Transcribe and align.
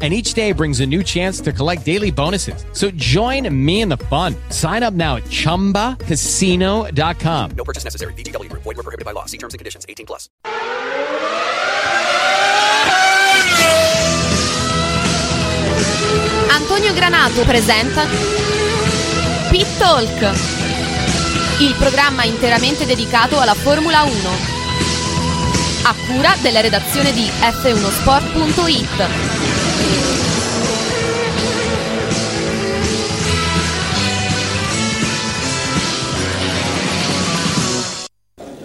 and 0.00 0.14
each 0.14 0.34
day 0.34 0.52
brings 0.52 0.78
a 0.78 0.86
new 0.86 1.02
chance 1.02 1.40
to 1.40 1.52
collect 1.52 1.84
daily 1.84 2.12
bonuses. 2.12 2.64
So 2.72 2.92
join 2.92 3.52
me 3.52 3.80
in 3.80 3.88
the 3.88 3.96
fun. 3.96 4.36
Sign 4.50 4.84
up 4.84 4.94
now 4.94 5.16
at 5.16 5.24
ChumbaCasino.com. 5.24 7.50
No 7.56 7.64
purchase 7.64 7.82
necessary. 7.82 8.12
VGW 8.12 8.48
Group. 8.48 8.62
Void 8.62 8.76
were 8.76 8.84
prohibited 8.84 9.04
by 9.04 9.10
law. 9.10 9.24
See 9.24 9.38
terms 9.38 9.54
and 9.54 9.58
conditions. 9.58 9.84
18 9.88 10.06
plus. 10.06 10.28
Antonio 16.50 16.92
Granato 16.92 17.42
presenta 17.44 18.04
Pit 19.50 19.66
Talk, 19.78 20.30
il 21.60 21.74
programma 21.78 22.24
interamente 22.24 22.84
dedicato 22.84 23.40
alla 23.40 23.54
Formula 23.54 24.02
1. 24.02 24.12
A 25.84 25.94
cura 26.06 26.34
della 26.42 26.60
redazione 26.60 27.12
di 27.12 27.26
f1sport.it. 27.26 29.57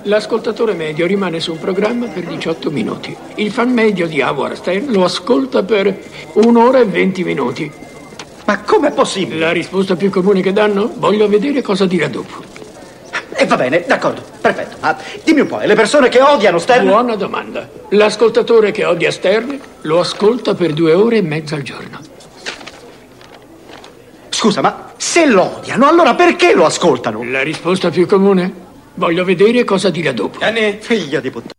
L'ascoltatore 0.05 0.73
medio 0.73 1.05
rimane 1.05 1.39
su 1.39 1.53
un 1.53 1.59
programma 1.59 2.07
per 2.07 2.25
18 2.25 2.69
minuti. 2.71 3.15
Il 3.35 3.51
fan 3.51 3.71
medio 3.71 4.05
di 4.05 4.21
Howard 4.21 4.55
Stern 4.55 4.91
lo 4.91 5.05
ascolta 5.05 5.63
per 5.63 5.97
un'ora 6.33 6.79
e 6.79 6.85
20 6.85 7.23
minuti. 7.23 7.71
Ma 8.45 8.59
com'è 8.59 8.91
possibile? 8.91 9.39
La 9.39 9.51
risposta 9.51 9.95
più 9.95 10.09
comune 10.09 10.41
che 10.41 10.51
danno? 10.51 10.91
Voglio 10.97 11.29
vedere 11.29 11.61
cosa 11.61 11.85
dirà 11.85 12.09
dopo. 12.09 12.52
E 13.43 13.45
va 13.45 13.57
bene, 13.57 13.83
d'accordo, 13.85 14.21
perfetto. 14.39 14.77
Ah, 14.79 14.95
dimmi 15.21 15.41
un 15.41 15.47
po', 15.47 15.59
e 15.59 15.67
le 15.67 15.75
persone 15.75 16.07
che 16.07 16.21
odiano 16.21 16.59
Stern? 16.59 16.85
Buona 16.85 17.17
domanda. 17.17 17.67
L'ascoltatore 17.89 18.71
che 18.71 18.85
odia 18.85 19.11
Stern 19.11 19.59
lo 19.81 19.99
ascolta 19.99 20.53
per 20.55 20.71
due 20.71 20.93
ore 20.93 21.17
e 21.17 21.21
mezza 21.21 21.55
al 21.55 21.61
giorno. 21.61 21.99
Scusa, 24.29 24.61
ma 24.61 24.93
se 24.95 25.25
lo 25.25 25.57
odiano, 25.57 25.89
allora 25.89 26.15
perché 26.15 26.53
lo 26.53 26.63
ascoltano? 26.63 27.21
La 27.25 27.43
risposta 27.43 27.89
più 27.89 28.07
comune? 28.07 28.53
Voglio 28.93 29.25
vedere 29.25 29.65
cosa 29.65 29.89
dirà 29.89 30.13
dopo. 30.13 30.39
Anni, 30.39 30.77
figlia 30.79 31.19
di 31.19 31.29
puttana. 31.29 31.51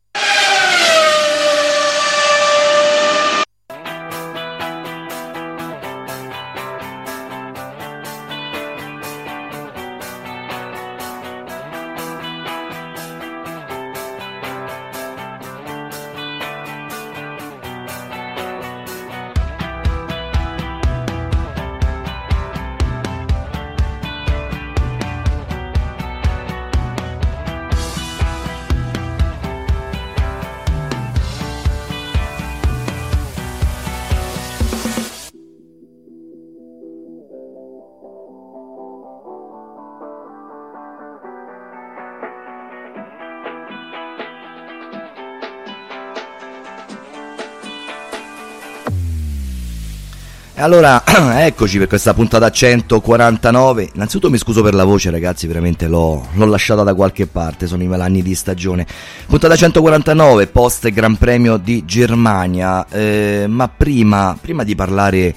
Allora, 50.65 51.05
eccoci 51.45 51.77
per 51.77 51.89
questa 51.89 52.15
puntata 52.15 52.51
149. 52.51 53.91
Innanzitutto 53.95 54.31
mi 54.31 54.39
scuso 54.39 54.63
per 54.63 54.73
la 54.73 54.85
voce, 54.85 55.11
ragazzi, 55.11 55.47
veramente 55.47 55.89
l'ho, 55.89 56.27
l'ho 56.33 56.47
lasciata 56.47 56.83
da 56.83 56.95
qualche 56.95 57.27
parte, 57.27 57.67
sono 57.67 57.83
i 57.83 57.87
malanni 57.87 58.23
di 58.23 58.35
stagione. 58.35 58.87
Puntata 59.27 59.57
149, 59.57 60.47
post 60.47 60.89
Gran 60.89 61.17
Premio 61.19 61.59
di 61.59 61.85
Germania. 61.85 62.87
Eh, 62.89 63.45
ma 63.47 63.69
prima, 63.69 64.39
prima 64.41 64.65
di 64.65 64.75
parlare 64.75 65.35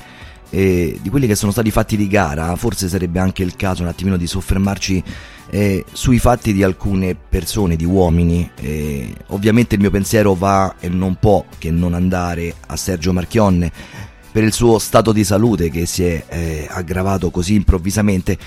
eh, 0.50 0.98
di 1.02 1.10
quelli 1.10 1.28
che 1.28 1.36
sono 1.36 1.52
stati 1.52 1.72
fatti 1.72 1.98
di 1.98 2.08
gara, 2.08 2.56
forse 2.56 2.88
sarebbe 2.88 3.20
anche 3.20 3.44
il 3.44 3.58
caso 3.58 3.82
un 3.82 3.90
attimino 3.90 4.16
di 4.16 4.28
soffermarci 4.28 5.04
eh, 5.50 5.84
sui 5.92 6.20
fatti 6.20 6.54
di 6.54 6.64
alcune 6.64 7.18
persone, 7.18 7.76
di 7.76 7.84
uomini. 7.84 8.50
Eh, 8.62 9.14
ovviamente 9.28 9.76
il 9.76 9.82
mio 9.82 9.92
pensiero 9.92 10.36
va 10.36 10.76
e 10.80 10.88
non 10.88 11.18
può 11.20 11.44
che 11.58 11.70
non 11.70 11.94
andare 11.94 12.54
a 12.68 12.78
Sergio 12.78 13.12
Marchionne 13.12 14.16
per 14.38 14.46
il 14.46 14.54
suo 14.54 14.78
stato 14.78 15.14
di 15.14 15.24
salute 15.24 15.72
che 15.72 15.88
si 15.88 16.04
è 16.04 16.24
eh, 16.30 16.68
aggravato 16.70 17.32
così 17.32 17.56
improvvisamente. 17.56 18.38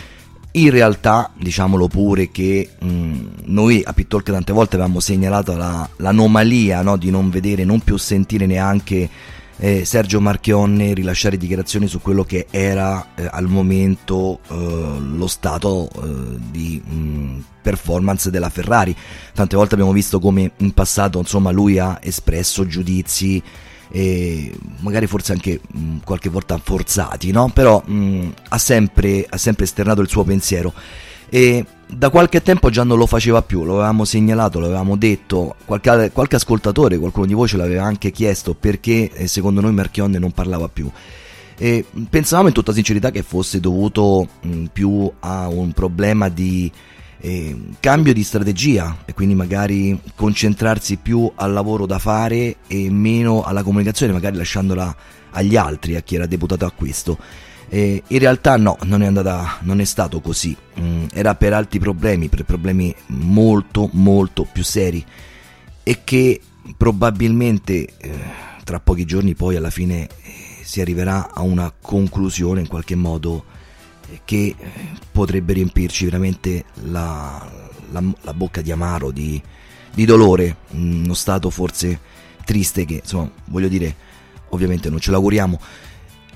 In 0.53 0.71
realtà, 0.71 1.33
diciamolo 1.37 1.89
pure 1.89 2.31
che 2.31 2.71
mh, 2.79 3.19
noi 3.47 3.83
a 3.85 3.93
Pittalk 3.93 4.31
tante 4.31 4.53
volte 4.53 4.77
avevamo 4.77 5.01
segnalato 5.01 5.57
la, 5.57 5.89
l'anomalia 5.97 6.83
no, 6.83 6.97
di 6.97 7.11
non 7.11 7.29
vedere, 7.29 7.65
non 7.65 7.81
più 7.81 7.97
sentire 7.97 8.47
neanche 8.47 9.11
eh, 9.57 9.85
Sergio 9.85 10.21
Marchionne 10.21 10.95
rilasciare 10.95 11.37
dichiarazioni 11.37 11.89
su 11.89 12.01
quello 12.01 12.23
che 12.23 12.47
era 12.51 13.09
eh, 13.17 13.29
al 13.29 13.49
momento 13.49 14.39
eh, 14.49 14.55
lo 14.55 15.27
stato 15.27 15.91
eh, 15.93 16.39
di 16.53 16.81
mh, 16.81 17.43
performance 17.63 18.31
della 18.31 18.49
Ferrari. 18.49 18.95
Tante 19.35 19.57
volte 19.57 19.75
abbiamo 19.75 19.93
visto 19.93 20.21
come 20.21 20.53
in 20.59 20.71
passato 20.71 21.19
insomma, 21.19 21.51
lui 21.51 21.81
ha 21.81 21.99
espresso 22.01 22.65
giudizi 22.65 23.43
e 23.91 24.53
magari 24.79 25.07
forse 25.07 25.33
anche 25.33 25.61
mh, 25.67 25.99
qualche 26.05 26.29
volta 26.29 26.59
forzati, 26.63 27.31
no? 27.33 27.51
però 27.53 27.83
mh, 27.85 28.33
ha, 28.49 28.59
sempre, 28.59 29.27
ha 29.29 29.37
sempre 29.37 29.65
esternato 29.65 30.01
il 30.01 30.09
suo 30.09 30.25
pensiero 30.25 30.73
e 31.29 31.65
da 31.87 32.11
qualche 32.11 32.43
tempo 32.43 32.71
già 32.71 32.83
non 32.83 32.99
lo 32.99 33.07
faceva 33.07 33.43
più, 33.43 33.65
lo 33.65 33.75
avevamo 33.75 34.05
segnalato, 34.05 34.59
lo 34.59 34.67
avevamo 34.67 34.97
detto, 34.97 35.55
qualche, 35.65 36.11
qualche 36.13 36.37
ascoltatore, 36.37 36.99
qualcuno 36.99 37.27
di 37.27 37.35
voi 37.35 37.49
ce 37.49 37.57
l'aveva 37.57 37.85
anche 37.85 38.11
chiesto 38.11 38.55
perché 38.55 39.11
eh, 39.13 39.27
secondo 39.29 39.61
noi 39.61 39.73
Marchionne 39.73 40.19
non 40.19 40.33
parlava 40.33 40.69
più. 40.69 40.91
E 41.57 41.85
pensavamo 42.09 42.49
in 42.49 42.55
tutta 42.55 42.73
sincerità 42.73 43.11
che 43.11 43.23
fosse 43.23 43.61
dovuto 43.61 44.27
mh, 44.41 44.65
più 44.73 45.11
a 45.21 45.47
un 45.49 45.73
problema 45.73 46.29
di 46.29 46.71
eh, 47.21 47.57
cambio 47.81 48.13
di 48.13 48.25
strategia 48.25 48.99
e 49.05 49.13
quindi 49.13 49.35
magari 49.35 49.99
concentrarsi 50.15 50.97
più 50.97 51.31
al 51.35 51.53
lavoro 51.53 51.87
da 51.87 51.99
fare 51.99 52.57
e 52.67 52.91
meno 52.91 53.43
alla 53.43 53.63
comunicazione, 53.63 54.13
magari 54.13 54.37
lasciandola 54.37 54.97
agli 55.31 55.57
altri, 55.57 55.97
a 55.97 56.01
chi 56.01 56.15
era 56.15 56.27
deputato 56.27 56.65
a 56.65 56.71
questo. 56.71 57.19
Eh, 57.69 58.03
in 58.05 58.19
realtà 58.19 58.57
no, 58.57 58.77
non 58.83 59.03
è, 59.03 59.07
andata, 59.07 59.59
non 59.61 59.81
è 59.81 59.85
stato 59.85 60.21
così, 60.21 60.57
mm, 60.81 61.05
era 61.13 61.35
per 61.37 61.53
altri 61.53 61.79
problemi, 61.79 62.29
per 62.29 62.45
problemi 62.45 62.93
molto 63.09 63.89
molto 63.93 64.47
più 64.51 64.65
seri 64.65 65.05
e 65.83 66.01
che 66.03 66.41
probabilmente 66.77 67.87
eh, 67.97 68.19
tra 68.65 68.81
pochi 68.81 69.05
giorni 69.05 69.35
poi 69.35 69.57
alla 69.57 69.71
fine 69.71 70.03
eh, 70.03 70.09
si 70.63 70.81
arriverà 70.81 71.33
a 71.33 71.43
una 71.43 71.73
conclusione 71.81 72.61
in 72.61 72.67
qualche 72.67 72.97
modo 72.97 73.45
che 74.25 74.55
potrebbe 75.11 75.53
riempirci 75.53 76.05
veramente 76.05 76.65
la, 76.85 77.49
la, 77.91 78.03
la 78.23 78.35
bocca 78.35 78.61
di 78.61 78.71
amaro, 78.71 79.11
di, 79.11 79.41
di, 79.93 80.05
dolore, 80.05 80.57
uno 80.71 81.15
stato 81.15 81.51
forse 81.51 81.99
triste 82.45 82.85
che, 82.85 83.01
insomma, 83.03 83.31
voglio 83.47 83.69
dire, 83.69 83.95
ovviamente 84.51 84.91
non 84.91 84.99
ce 84.99 85.11
l'auguriamo. 85.11 85.61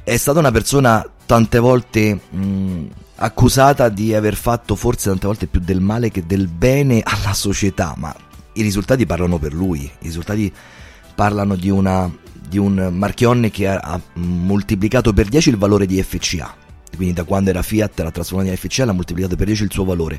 È 0.02 0.16
stata 0.16 0.38
una 0.38 0.50
persona 0.50 1.04
tante 1.26 1.58
volte 1.58 2.20
mh, 2.28 2.86
accusata 3.16 3.88
di 3.88 4.14
aver 4.14 4.34
fatto 4.34 4.76
forse 4.76 5.08
tante 5.08 5.26
volte 5.26 5.46
più 5.46 5.60
del 5.60 5.80
male 5.80 6.10
che 6.10 6.26
del 6.26 6.48
bene 6.48 7.00
alla 7.02 7.32
società, 7.32 7.94
ma 7.96 8.14
i 8.54 8.62
risultati 8.62 9.06
parlano 9.06 9.38
per 9.38 9.52
lui, 9.52 9.82
i 9.82 9.90
risultati 10.00 10.52
parlano 11.14 11.56
di, 11.56 11.70
una, 11.70 12.12
di 12.48 12.58
un 12.58 12.90
Marchionne 12.92 13.50
che 13.50 13.66
ha, 13.66 13.78
ha 13.78 14.00
moltiplicato 14.14 15.12
per 15.12 15.28
10 15.28 15.50
il 15.50 15.56
valore 15.56 15.86
di 15.86 16.02
FCA 16.02 16.62
quindi 16.96 17.14
da 17.14 17.24
quando 17.24 17.50
era 17.50 17.62
Fiat 17.62 18.00
l'ha 18.00 18.10
trasformato 18.10 18.50
in 18.50 18.56
FCL, 18.56 18.88
ha 18.88 18.92
moltiplicato 18.92 19.36
per 19.36 19.46
10 19.46 19.64
il 19.64 19.72
suo 19.72 19.84
valore 19.84 20.18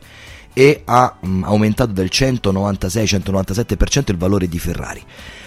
e 0.58 0.84
ha 0.86 1.18
mh, 1.20 1.44
aumentato 1.44 1.92
del 1.92 2.10
196-197% 2.12 4.04
il 4.12 4.18
valore 4.18 4.48
di 4.48 4.58
Ferrari. 4.58 5.04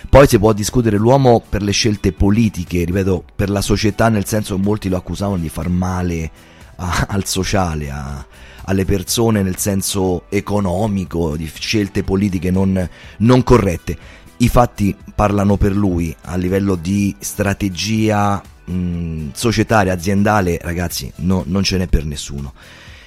Poi 0.08 0.26
si 0.26 0.38
può 0.38 0.52
discutere 0.52 0.98
l'uomo 0.98 1.42
per 1.46 1.62
le 1.62 1.72
scelte 1.72 2.12
politiche, 2.12 2.84
ripeto, 2.84 3.25
per 3.34 3.48
la 3.48 3.62
società, 3.62 4.10
nel 4.10 4.26
senso 4.26 4.56
che 4.56 4.62
molti 4.62 4.88
lo 4.90 4.98
accusavano 4.98 5.40
di 5.40 5.48
far 5.48 5.70
male 5.70 6.30
a- 6.76 7.06
al 7.10 7.25
sociale, 7.25 7.90
a- 7.90 8.26
alle 8.64 8.84
persone 8.84 9.42
nel 9.42 9.56
senso 9.56 10.25
economico, 10.28 11.36
di 11.36 11.50
scelte 11.58 12.02
politiche 12.02 12.50
non, 12.50 12.86
non 13.19 13.42
corrette. 13.42 13.96
I 14.40 14.48
fatti 14.48 14.94
parlano 15.14 15.56
per 15.56 15.75
lui 15.75 16.14
a 16.22 16.36
livello 16.36 16.75
di 16.75 17.16
strategia 17.19 18.42
mh, 18.69 19.31
societaria, 19.32 19.93
aziendale, 19.93 20.59
ragazzi, 20.61 21.11
no- 21.17 21.44
non 21.47 21.62
ce 21.62 21.79
n'è 21.79 21.87
per 21.87 22.05
nessuno. 22.05 22.53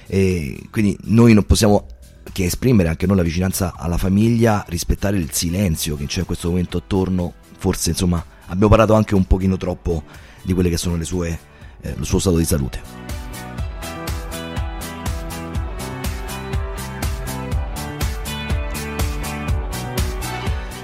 E 0.06 0.58
quindi 0.70 0.96
noi 1.04 1.32
non 1.32 1.44
possiamo 1.44 1.86
che 2.32 2.44
esprimere 2.44 2.88
anche 2.88 3.06
noi 3.06 3.16
la 3.16 3.22
vicinanza 3.22 3.74
alla 3.76 3.98
famiglia, 3.98 4.64
rispettare 4.68 5.16
il 5.16 5.32
silenzio 5.32 5.96
che 5.96 6.06
c'è 6.06 6.20
in 6.20 6.26
questo 6.26 6.48
momento 6.48 6.78
attorno. 6.78 7.34
Forse 7.58 7.90
insomma 7.90 8.24
abbiamo 8.46 8.68
parlato 8.68 8.94
anche 8.94 9.14
un 9.14 9.24
pochino 9.24 9.56
troppo 9.56 10.02
di 10.42 10.52
quelle 10.52 10.68
che 10.68 10.76
sono 10.76 10.96
le 10.96 11.04
sue, 11.04 11.38
eh, 11.80 11.94
il 11.98 12.04
suo 12.04 12.18
stato 12.18 12.36
di 12.36 12.44
salute. 12.44 13.21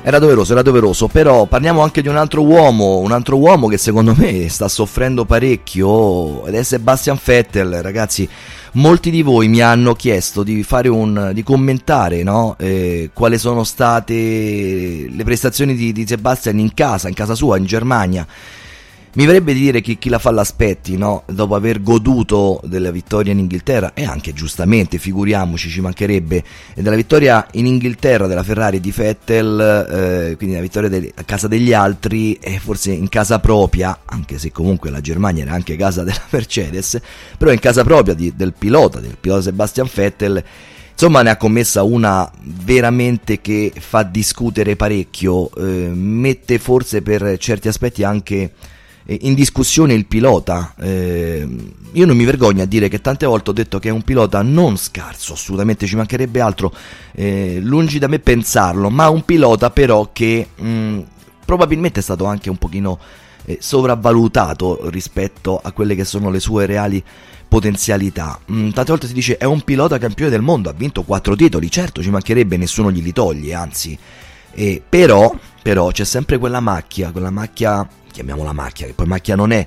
Era 0.08 0.18
doveroso, 0.18 0.52
era 0.52 0.62
doveroso, 0.62 1.06
però 1.06 1.44
parliamo 1.44 1.82
anche 1.82 2.00
di 2.00 2.08
un 2.08 2.16
altro 2.16 2.42
uomo, 2.42 2.96
un 3.00 3.12
altro 3.12 3.36
uomo 3.36 3.66
che 3.66 3.76
secondo 3.76 4.14
me 4.16 4.48
sta 4.48 4.66
soffrendo 4.66 5.26
parecchio 5.26 6.46
ed 6.46 6.54
è 6.54 6.62
Sebastian 6.62 7.20
Vettel, 7.22 7.82
ragazzi. 7.82 8.26
Molti 8.72 9.10
di 9.10 9.20
voi 9.20 9.48
mi 9.48 9.60
hanno 9.60 9.92
chiesto 9.92 10.42
di 10.42 10.62
fare 10.62 10.88
un 10.88 11.32
di 11.34 11.42
commentare, 11.42 12.22
no? 12.22 12.56
eh, 12.58 13.10
quali 13.12 13.36
sono 13.36 13.64
state 13.64 15.10
le 15.10 15.24
prestazioni 15.24 15.74
di, 15.74 15.92
di 15.92 16.06
Sebastian 16.06 16.58
in 16.58 16.72
casa, 16.72 17.08
in 17.08 17.14
casa 17.14 17.34
sua, 17.34 17.58
in 17.58 17.66
Germania. 17.66 18.26
Mi 19.18 19.26
verrebbe 19.26 19.52
di 19.52 19.58
dire 19.58 19.80
chi, 19.80 19.98
chi 19.98 20.10
la 20.10 20.20
fa 20.20 20.30
l'aspetti, 20.30 20.96
no? 20.96 21.24
Dopo 21.26 21.56
aver 21.56 21.82
goduto 21.82 22.60
della 22.62 22.92
vittoria 22.92 23.32
in 23.32 23.40
Inghilterra, 23.40 23.92
e 23.92 24.04
anche 24.04 24.32
giustamente, 24.32 24.98
figuriamoci, 24.98 25.68
ci 25.68 25.80
mancherebbe, 25.80 26.44
della 26.74 26.94
vittoria 26.94 27.44
in 27.54 27.66
Inghilterra 27.66 28.28
della 28.28 28.44
Ferrari 28.44 28.78
di 28.78 28.92
Vettel, 28.92 30.30
eh, 30.30 30.36
quindi 30.36 30.54
la 30.54 30.60
vittoria 30.60 30.88
de- 30.88 31.12
a 31.16 31.24
casa 31.24 31.48
degli 31.48 31.72
altri, 31.72 32.34
e 32.34 32.60
forse 32.60 32.92
in 32.92 33.08
casa 33.08 33.40
propria, 33.40 34.02
anche 34.04 34.38
se 34.38 34.52
comunque 34.52 34.88
la 34.88 35.00
Germania 35.00 35.42
era 35.42 35.52
anche 35.52 35.74
casa 35.74 36.04
della 36.04 36.22
Mercedes, 36.30 37.00
però 37.36 37.50
in 37.50 37.58
casa 37.58 37.82
propria 37.82 38.14
di, 38.14 38.32
del 38.36 38.52
pilota, 38.56 39.00
del 39.00 39.16
pilota 39.20 39.42
Sebastian 39.42 39.90
Vettel, 39.92 40.44
Insomma, 40.92 41.22
ne 41.22 41.30
ha 41.30 41.36
commessa 41.36 41.84
una 41.84 42.28
veramente 42.42 43.40
che 43.40 43.72
fa 43.78 44.02
discutere 44.02 44.74
parecchio, 44.74 45.48
eh, 45.54 45.90
mette 45.92 46.58
forse 46.58 47.02
per 47.02 47.36
certi 47.38 47.68
aspetti 47.68 48.02
anche 48.02 48.50
in 49.08 49.34
discussione 49.34 49.94
il 49.94 50.06
pilota. 50.06 50.74
Eh, 50.78 51.46
io 51.92 52.06
non 52.06 52.16
mi 52.16 52.24
vergogno 52.24 52.62
a 52.62 52.66
dire 52.66 52.88
che 52.88 53.00
tante 53.00 53.26
volte 53.26 53.50
ho 53.50 53.54
detto 53.54 53.78
che 53.78 53.88
è 53.88 53.92
un 53.92 54.02
pilota 54.02 54.42
non 54.42 54.76
scarso, 54.76 55.32
assolutamente 55.32 55.86
ci 55.86 55.96
mancherebbe 55.96 56.40
altro, 56.40 56.72
eh, 57.12 57.58
lungi 57.62 57.98
da 57.98 58.08
me 58.08 58.18
pensarlo, 58.18 58.90
ma 58.90 59.08
un 59.08 59.24
pilota 59.24 59.70
però 59.70 60.10
che 60.12 60.48
mh, 60.54 60.98
probabilmente 61.44 62.00
è 62.00 62.02
stato 62.02 62.26
anche 62.26 62.50
un 62.50 62.58
pochino 62.58 62.98
eh, 63.46 63.56
sopravvalutato 63.60 64.90
rispetto 64.90 65.58
a 65.62 65.72
quelle 65.72 65.94
che 65.94 66.04
sono 66.04 66.28
le 66.30 66.40
sue 66.40 66.66
reali 66.66 67.02
potenzialità. 67.48 68.38
Mm, 68.52 68.70
tante 68.70 68.90
volte 68.90 69.06
si 69.06 69.14
dice 69.14 69.38
è 69.38 69.44
un 69.44 69.62
pilota 69.62 69.96
campione 69.96 70.30
del 70.30 70.42
mondo, 70.42 70.68
ha 70.68 70.74
vinto 70.74 71.02
quattro 71.02 71.34
titoli, 71.34 71.70
certo 71.70 72.02
ci 72.02 72.10
mancherebbe, 72.10 72.58
nessuno 72.58 72.92
glieli 72.92 73.12
toglie, 73.12 73.54
anzi. 73.54 73.98
Eh, 74.52 74.82
però, 74.88 75.32
però 75.62 75.90
c'è 75.90 76.04
sempre 76.04 76.38
quella 76.38 76.60
macchia, 76.60 77.10
quella 77.10 77.30
macchia, 77.30 77.88
chiamiamola 78.10 78.52
macchia, 78.52 78.86
che 78.86 78.94
poi 78.94 79.06
macchia 79.06 79.36
non 79.36 79.52
è, 79.52 79.66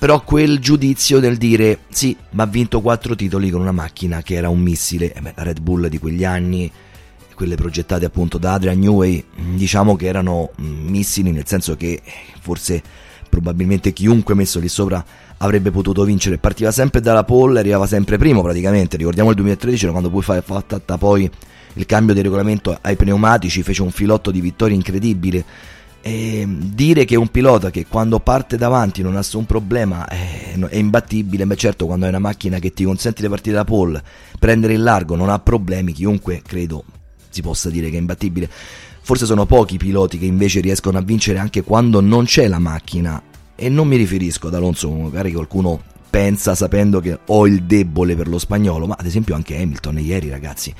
però 0.00 0.22
quel 0.22 0.60
giudizio 0.60 1.20
del 1.20 1.36
dire 1.36 1.80
sì, 1.90 2.16
ma 2.30 2.44
ha 2.44 2.46
vinto 2.46 2.80
quattro 2.80 3.14
titoli 3.14 3.50
con 3.50 3.60
una 3.60 3.72
macchina 3.72 4.22
che 4.22 4.34
era 4.34 4.48
un 4.48 4.60
missile, 4.60 5.12
eh 5.12 5.20
beh, 5.20 5.32
la 5.36 5.42
Red 5.42 5.60
Bull 5.60 5.88
di 5.88 5.98
quegli 5.98 6.24
anni, 6.24 6.72
quelle 7.34 7.54
progettate 7.54 8.04
appunto 8.04 8.38
da 8.38 8.54
Adrian 8.54 8.78
Newey, 8.78 9.22
mm, 9.40 9.56
diciamo 9.56 9.96
che 9.96 10.06
erano 10.06 10.50
mm, 10.60 10.88
missili 10.88 11.32
nel 11.32 11.46
senso 11.46 11.76
che 11.76 12.00
eh, 12.02 12.12
forse 12.40 12.82
probabilmente 13.28 13.92
chiunque 13.92 14.34
messo 14.34 14.58
lì 14.58 14.68
sopra 14.68 15.04
avrebbe 15.36 15.70
potuto 15.70 16.04
vincere. 16.04 16.38
Partiva 16.38 16.70
sempre 16.70 17.00
dalla 17.00 17.24
pole, 17.24 17.60
arrivava 17.60 17.86
sempre 17.86 18.18
primo 18.18 18.42
praticamente. 18.42 18.96
Ricordiamo 18.96 19.30
il 19.30 19.36
2013 19.36 19.86
quando 19.88 20.10
poi 20.10 20.22
fa 20.22 20.40
fatta 20.42 20.98
poi 20.98 21.30
il 21.74 21.86
cambio 21.86 22.14
di 22.14 22.22
regolamento 22.22 22.76
ai 22.80 22.96
pneumatici, 22.96 23.62
fece 23.62 23.82
un 23.82 23.90
filotto 23.90 24.30
di 24.30 24.40
vittorie 24.40 24.74
incredibile. 24.74 25.44
E 26.02 26.46
dire 26.48 27.04
che 27.04 27.14
un 27.14 27.28
pilota 27.28 27.70
che 27.70 27.84
quando 27.86 28.20
parte 28.20 28.56
davanti 28.56 29.02
non 29.02 29.12
ha 29.12 29.18
nessun 29.18 29.44
problema 29.44 30.08
è, 30.08 30.54
è 30.56 30.76
imbattibile, 30.76 31.44
ma 31.44 31.54
certo 31.54 31.84
quando 31.84 32.06
hai 32.06 32.10
una 32.10 32.20
macchina 32.20 32.58
che 32.58 32.72
ti 32.72 32.84
consente 32.84 33.20
di 33.20 33.28
partire 33.28 33.56
da 33.56 33.64
pole, 33.64 34.02
prendere 34.38 34.72
il 34.72 34.82
largo, 34.82 35.14
non 35.14 35.28
ha 35.28 35.38
problemi, 35.38 35.92
chiunque 35.92 36.40
credo 36.42 36.84
si 37.28 37.42
possa 37.42 37.70
dire 37.70 37.90
che 37.90 37.96
è 37.96 38.00
imbattibile. 38.00 38.48
Forse 39.02 39.24
sono 39.24 39.46
pochi 39.46 39.74
i 39.74 39.78
piloti 39.78 40.18
che 40.18 40.26
invece 40.26 40.60
riescono 40.60 40.98
a 40.98 41.02
vincere 41.02 41.38
anche 41.38 41.62
quando 41.62 42.00
non 42.00 42.24
c'è 42.24 42.46
la 42.48 42.58
macchina. 42.58 43.22
E 43.54 43.68
non 43.68 43.88
mi 43.88 43.96
riferisco 43.96 44.46
ad 44.46 44.54
Alonso, 44.54 44.90
magari 44.90 45.32
qualcuno 45.32 45.82
pensa 46.08 46.54
sapendo 46.54 47.00
che 47.00 47.18
ho 47.26 47.46
il 47.46 47.62
debole 47.64 48.16
per 48.16 48.26
lo 48.26 48.38
spagnolo, 48.38 48.86
ma 48.86 48.96
ad 48.98 49.06
esempio 49.06 49.34
anche 49.34 49.56
Hamilton 49.56 49.98
ieri 49.98 50.28
ragazzi. 50.28 50.74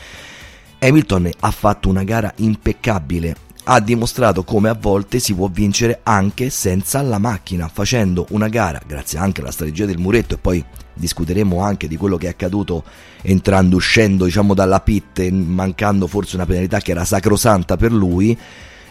Hamilton 0.81 1.31
ha 1.41 1.51
fatto 1.51 1.91
una 1.91 2.05
gara 2.05 2.33
impeccabile, 2.37 3.37
ha 3.65 3.81
dimostrato 3.81 4.45
come 4.45 4.71
a 4.71 4.77
volte 4.81 5.19
si 5.19 5.35
può 5.35 5.49
vincere 5.53 6.01
anche 6.03 6.49
senza 6.49 7.03
la 7.03 7.19
macchina, 7.19 7.69
facendo 7.69 8.27
una 8.31 8.49
gara, 8.49 8.81
grazie 8.87 9.19
anche 9.19 9.43
alla 9.43 9.51
strategia 9.51 9.85
del 9.85 9.99
muretto 9.99 10.35
e 10.35 10.39
poi 10.39 10.65
discuteremo 10.95 11.61
anche 11.61 11.87
di 11.87 11.97
quello 11.97 12.17
che 12.17 12.27
è 12.27 12.31
accaduto 12.31 12.83
entrando, 13.21 13.77
uscendo 13.77 14.25
diciamo 14.25 14.55
dalla 14.55 14.81
pit, 14.81 15.29
mancando 15.29 16.07
forse 16.07 16.37
una 16.37 16.47
penalità 16.47 16.81
che 16.81 16.93
era 16.93 17.05
sacrosanta 17.05 17.77
per 17.77 17.93
lui, 17.93 18.37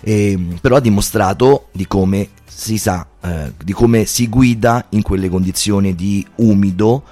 eh, 0.01 0.39
però 0.61 0.75
ha 0.75 0.81
dimostrato 0.81 1.69
di 1.71 1.87
come 1.87 2.29
si 2.45 2.77
sa, 2.77 3.07
eh, 3.21 3.53
di 3.63 3.73
come 3.73 4.05
si 4.05 4.29
guida 4.29 4.85
in 4.89 5.01
quelle 5.01 5.27
condizioni 5.27 5.95
di 5.95 6.25
umido, 6.35 7.03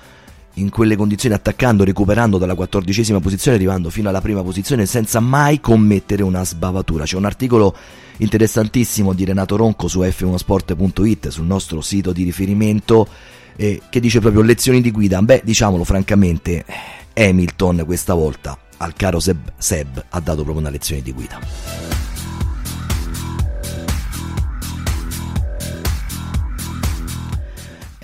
in 0.57 0.69
quelle 0.69 0.95
condizioni 0.95 1.35
attaccando, 1.35 1.83
recuperando 1.83 2.37
dalla 2.37 2.55
quattordicesima 2.55 3.19
posizione, 3.19 3.57
arrivando 3.57 3.89
fino 3.89 4.09
alla 4.09 4.21
prima 4.21 4.43
posizione 4.43 4.85
senza 4.85 5.19
mai 5.19 5.59
commettere 5.59 6.23
una 6.23 6.43
sbavatura. 6.43 7.03
C'è 7.03 7.15
un 7.15 7.25
articolo 7.25 7.75
interessantissimo 8.17 9.13
di 9.13 9.25
Renato 9.25 9.55
Ronco 9.55 9.87
su 9.87 10.01
f1sport.it, 10.01 11.29
sul 11.29 11.45
nostro 11.45 11.81
sito 11.81 12.11
di 12.11 12.23
riferimento, 12.23 13.07
eh, 13.55 13.81
che 13.89 13.99
dice 13.99 14.19
proprio 14.19 14.41
lezioni 14.41 14.81
di 14.81 14.91
guida. 14.91 15.21
Beh, 15.21 15.41
diciamolo 15.43 15.83
francamente, 15.83 16.65
Hamilton 17.13 17.83
questa 17.85 18.13
volta 18.13 18.57
al 18.77 18.93
caro 18.93 19.19
Seb, 19.19 19.53
Seb 19.57 20.05
ha 20.09 20.19
dato 20.19 20.43
proprio 20.43 20.59
una 20.59 20.69
lezione 20.69 21.01
di 21.01 21.11
guida. 21.11 22.06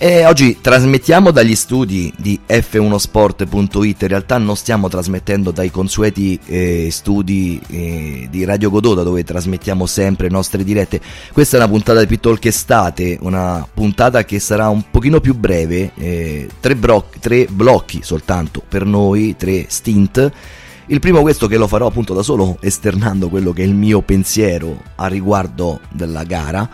E 0.03 0.25
oggi 0.25 0.57
trasmettiamo 0.59 1.31
dagli 1.31 1.55
studi 1.55 2.13
di 2.17 2.37
f1sport.it, 2.45 4.01
in 4.01 4.07
realtà 4.09 4.37
non 4.37 4.57
stiamo 4.57 4.89
trasmettendo 4.89 5.51
dai 5.51 5.71
consueti 5.71 6.37
eh, 6.45 6.89
studi 6.91 7.57
eh, 7.69 8.27
di 8.29 8.43
Radio 8.43 8.69
Gododa 8.69 9.03
dove 9.03 9.23
trasmettiamo 9.23 9.85
sempre 9.85 10.27
le 10.27 10.33
nostre 10.33 10.65
dirette. 10.65 10.99
Questa 11.31 11.55
è 11.55 11.59
una 11.61 11.69
puntata 11.69 12.01
di 12.01 12.07
Pittalk 12.07 12.43
Estate, 12.43 13.17
una 13.21 13.65
puntata 13.73 14.25
che 14.25 14.39
sarà 14.39 14.67
un 14.67 14.83
pochino 14.91 15.21
più 15.21 15.35
breve, 15.35 15.91
eh, 15.95 16.49
tre, 16.59 16.75
bro- 16.75 17.07
tre 17.21 17.47
blocchi 17.49 18.01
soltanto 18.03 18.61
per 18.67 18.85
noi, 18.85 19.37
tre 19.37 19.67
stint. 19.69 20.31
Il 20.87 20.99
primo 20.99 21.21
questo 21.21 21.47
che 21.47 21.55
lo 21.55 21.67
farò 21.67 21.87
appunto 21.87 22.13
da 22.13 22.23
solo 22.23 22.57
esternando 22.59 23.29
quello 23.29 23.53
che 23.53 23.63
è 23.63 23.65
il 23.65 23.73
mio 23.73 24.01
pensiero 24.01 24.81
a 24.95 25.07
riguardo 25.07 25.79
della 25.93 26.25
gara 26.25 26.69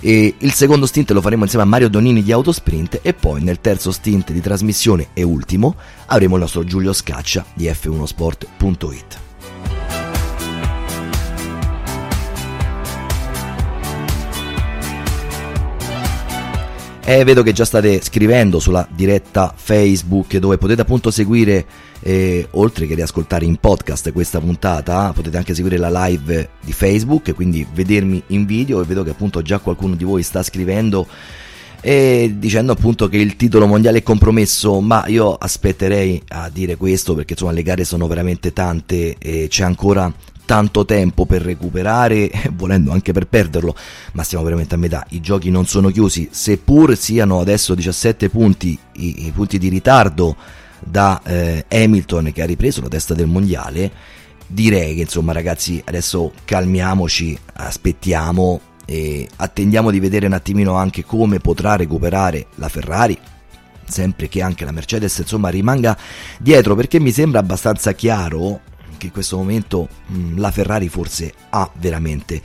e 0.00 0.34
il 0.38 0.52
secondo 0.52 0.86
stint 0.86 1.10
lo 1.10 1.20
faremo 1.20 1.44
insieme 1.44 1.64
a 1.64 1.68
Mario 1.68 1.88
Donini 1.88 2.22
di 2.22 2.32
Autosprint 2.32 3.00
e 3.02 3.12
poi 3.12 3.42
nel 3.42 3.60
terzo 3.60 3.92
stint 3.92 4.32
di 4.32 4.40
trasmissione 4.40 5.08
e 5.12 5.22
ultimo 5.22 5.76
avremo 6.06 6.36
il 6.36 6.40
nostro 6.40 6.64
Giulio 6.64 6.92
Scaccia 6.92 7.44
di 7.54 7.66
f1sport.it. 7.66 9.18
E 17.02 17.24
vedo 17.24 17.42
che 17.42 17.52
già 17.52 17.64
state 17.64 18.00
scrivendo 18.02 18.60
sulla 18.60 18.86
diretta 18.88 19.52
Facebook 19.56 20.36
dove 20.36 20.58
potete 20.58 20.82
appunto 20.82 21.10
seguire, 21.10 21.66
eh, 22.02 22.46
oltre 22.52 22.86
che 22.86 22.94
riascoltare 22.94 23.44
in 23.44 23.56
podcast 23.56 24.12
questa 24.12 24.40
puntata, 24.40 25.12
potete 25.12 25.36
anche 25.36 25.54
seguire 25.54 25.76
la 25.76 26.06
live 26.06 26.50
di 26.60 26.72
Facebook, 26.72 27.34
quindi 27.34 27.66
vedermi 27.72 28.22
in 28.28 28.46
video 28.46 28.80
e 28.80 28.84
vedo 28.84 29.02
che 29.02 29.10
appunto 29.10 29.42
già 29.42 29.58
qualcuno 29.58 29.94
di 29.94 30.04
voi 30.04 30.22
sta 30.22 30.42
scrivendo 30.42 31.06
e 31.82 32.34
dicendo 32.36 32.72
appunto 32.72 33.08
che 33.08 33.16
il 33.16 33.36
titolo 33.36 33.66
mondiale 33.66 33.98
è 33.98 34.02
compromesso, 34.02 34.80
ma 34.80 35.06
io 35.06 35.34
aspetterei 35.34 36.22
a 36.28 36.50
dire 36.50 36.76
questo 36.76 37.14
perché 37.14 37.32
insomma 37.32 37.52
le 37.52 37.62
gare 37.62 37.84
sono 37.84 38.06
veramente 38.06 38.52
tante 38.52 39.16
e 39.18 39.46
c'è 39.48 39.64
ancora 39.64 40.12
tanto 40.44 40.84
tempo 40.84 41.26
per 41.26 41.42
recuperare, 41.42 42.30
volendo 42.54 42.90
anche 42.92 43.12
per 43.12 43.28
perderlo, 43.28 43.74
ma 44.12 44.24
stiamo 44.24 44.44
veramente 44.44 44.74
a 44.74 44.78
metà. 44.78 45.06
I 45.10 45.20
giochi 45.20 45.48
non 45.48 45.66
sono 45.66 45.90
chiusi, 45.90 46.28
seppur 46.32 46.96
siano 46.96 47.40
adesso 47.40 47.74
17 47.74 48.28
punti 48.28 48.76
i, 48.94 49.26
i 49.26 49.30
punti 49.30 49.58
di 49.58 49.68
ritardo 49.68 50.36
da 50.80 51.20
eh, 51.24 51.64
Hamilton 51.68 52.32
che 52.32 52.42
ha 52.42 52.46
ripreso 52.46 52.80
la 52.80 52.88
testa 52.88 53.14
del 53.14 53.26
mondiale. 53.26 53.90
Direi 54.46 54.96
che 54.96 55.02
insomma 55.02 55.32
ragazzi 55.32 55.80
adesso 55.84 56.32
calmiamoci, 56.44 57.38
aspettiamo 57.52 58.60
e 58.84 59.28
attendiamo 59.36 59.90
di 59.90 60.00
vedere 60.00 60.26
un 60.26 60.32
attimino 60.32 60.74
anche 60.74 61.04
come 61.04 61.38
potrà 61.38 61.76
recuperare 61.76 62.46
la 62.56 62.68
Ferrari 62.68 63.18
sempre 63.90 64.28
che 64.28 64.40
anche 64.40 64.64
la 64.64 64.72
Mercedes 64.72 65.18
insomma 65.18 65.48
rimanga 65.48 65.96
dietro 66.38 66.74
perché 66.74 67.00
mi 67.00 67.12
sembra 67.12 67.40
abbastanza 67.40 67.92
chiaro 67.92 68.60
che 68.96 69.06
in 69.06 69.12
questo 69.12 69.36
momento 69.36 69.88
mh, 70.06 70.38
la 70.38 70.50
Ferrari 70.50 70.88
forse 70.88 71.32
ha 71.50 71.70
veramente 71.74 72.40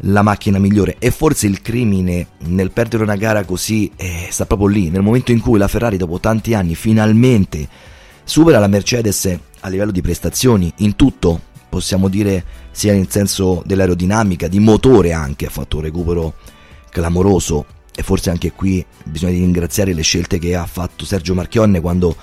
la 0.00 0.22
macchina 0.22 0.58
migliore. 0.58 0.96
E 0.98 1.10
forse 1.10 1.46
il 1.46 1.62
crimine 1.62 2.28
nel 2.46 2.70
perdere 2.70 3.02
una 3.02 3.16
gara 3.16 3.44
così 3.44 3.90
eh, 3.96 4.28
sta 4.30 4.46
proprio 4.46 4.68
lì 4.68 4.90
nel 4.90 5.02
momento 5.02 5.32
in 5.32 5.40
cui 5.40 5.58
la 5.58 5.68
Ferrari 5.68 5.96
dopo 5.96 6.20
tanti 6.20 6.54
anni 6.54 6.74
finalmente 6.74 7.68
supera 8.24 8.58
la 8.58 8.66
Mercedes 8.66 9.38
a 9.60 9.68
livello 9.68 9.92
di 9.92 10.02
prestazioni 10.02 10.72
in 10.78 10.96
tutto 10.96 11.40
possiamo 11.68 12.08
dire 12.08 12.44
sia 12.70 12.92
nel 12.92 13.10
senso 13.10 13.62
dell'aerodinamica 13.66 14.48
di 14.48 14.58
motore 14.58 15.12
anche 15.12 15.46
ha 15.46 15.50
fatto 15.50 15.76
un 15.76 15.82
recupero 15.82 16.34
clamoroso. 16.90 17.66
E 17.98 18.02
forse 18.02 18.28
anche 18.28 18.52
qui 18.52 18.84
bisogna 19.04 19.32
ringraziare 19.32 19.94
le 19.94 20.02
scelte 20.02 20.38
che 20.38 20.54
ha 20.54 20.66
fatto 20.66 21.06
Sergio 21.06 21.34
Marchionne 21.34 21.80
quando 21.80 22.14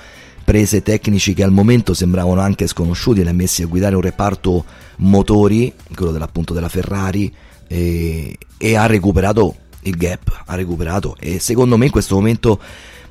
prese 0.44 0.84
tecnici 0.84 1.34
che 1.34 1.44
al 1.44 1.52
momento 1.52 1.94
sembravano 1.94 2.42
anche 2.42 2.68
sconosciuti 2.68 3.22
e 3.22 3.24
li 3.24 3.30
ha 3.30 3.34
messi 3.34 3.64
a 3.64 3.68
guidare 3.68 3.96
un 3.96 4.02
reparto 4.02 4.66
motori, 4.98 5.74
quello 5.96 6.12
dell'appunto 6.12 6.54
della 6.54 6.70
Ferrari, 6.70 7.34
e, 7.68 8.38
e 8.58 8.76
ha 8.76 8.86
recuperato 8.86 9.56
il 9.84 9.96
gap, 9.96 10.44
ha 10.46 10.56
recuperato. 10.56 11.16
E 11.20 11.40
secondo 11.40 11.78
me 11.78 11.86
in 11.86 11.92
questo 11.92 12.16
momento 12.16 12.60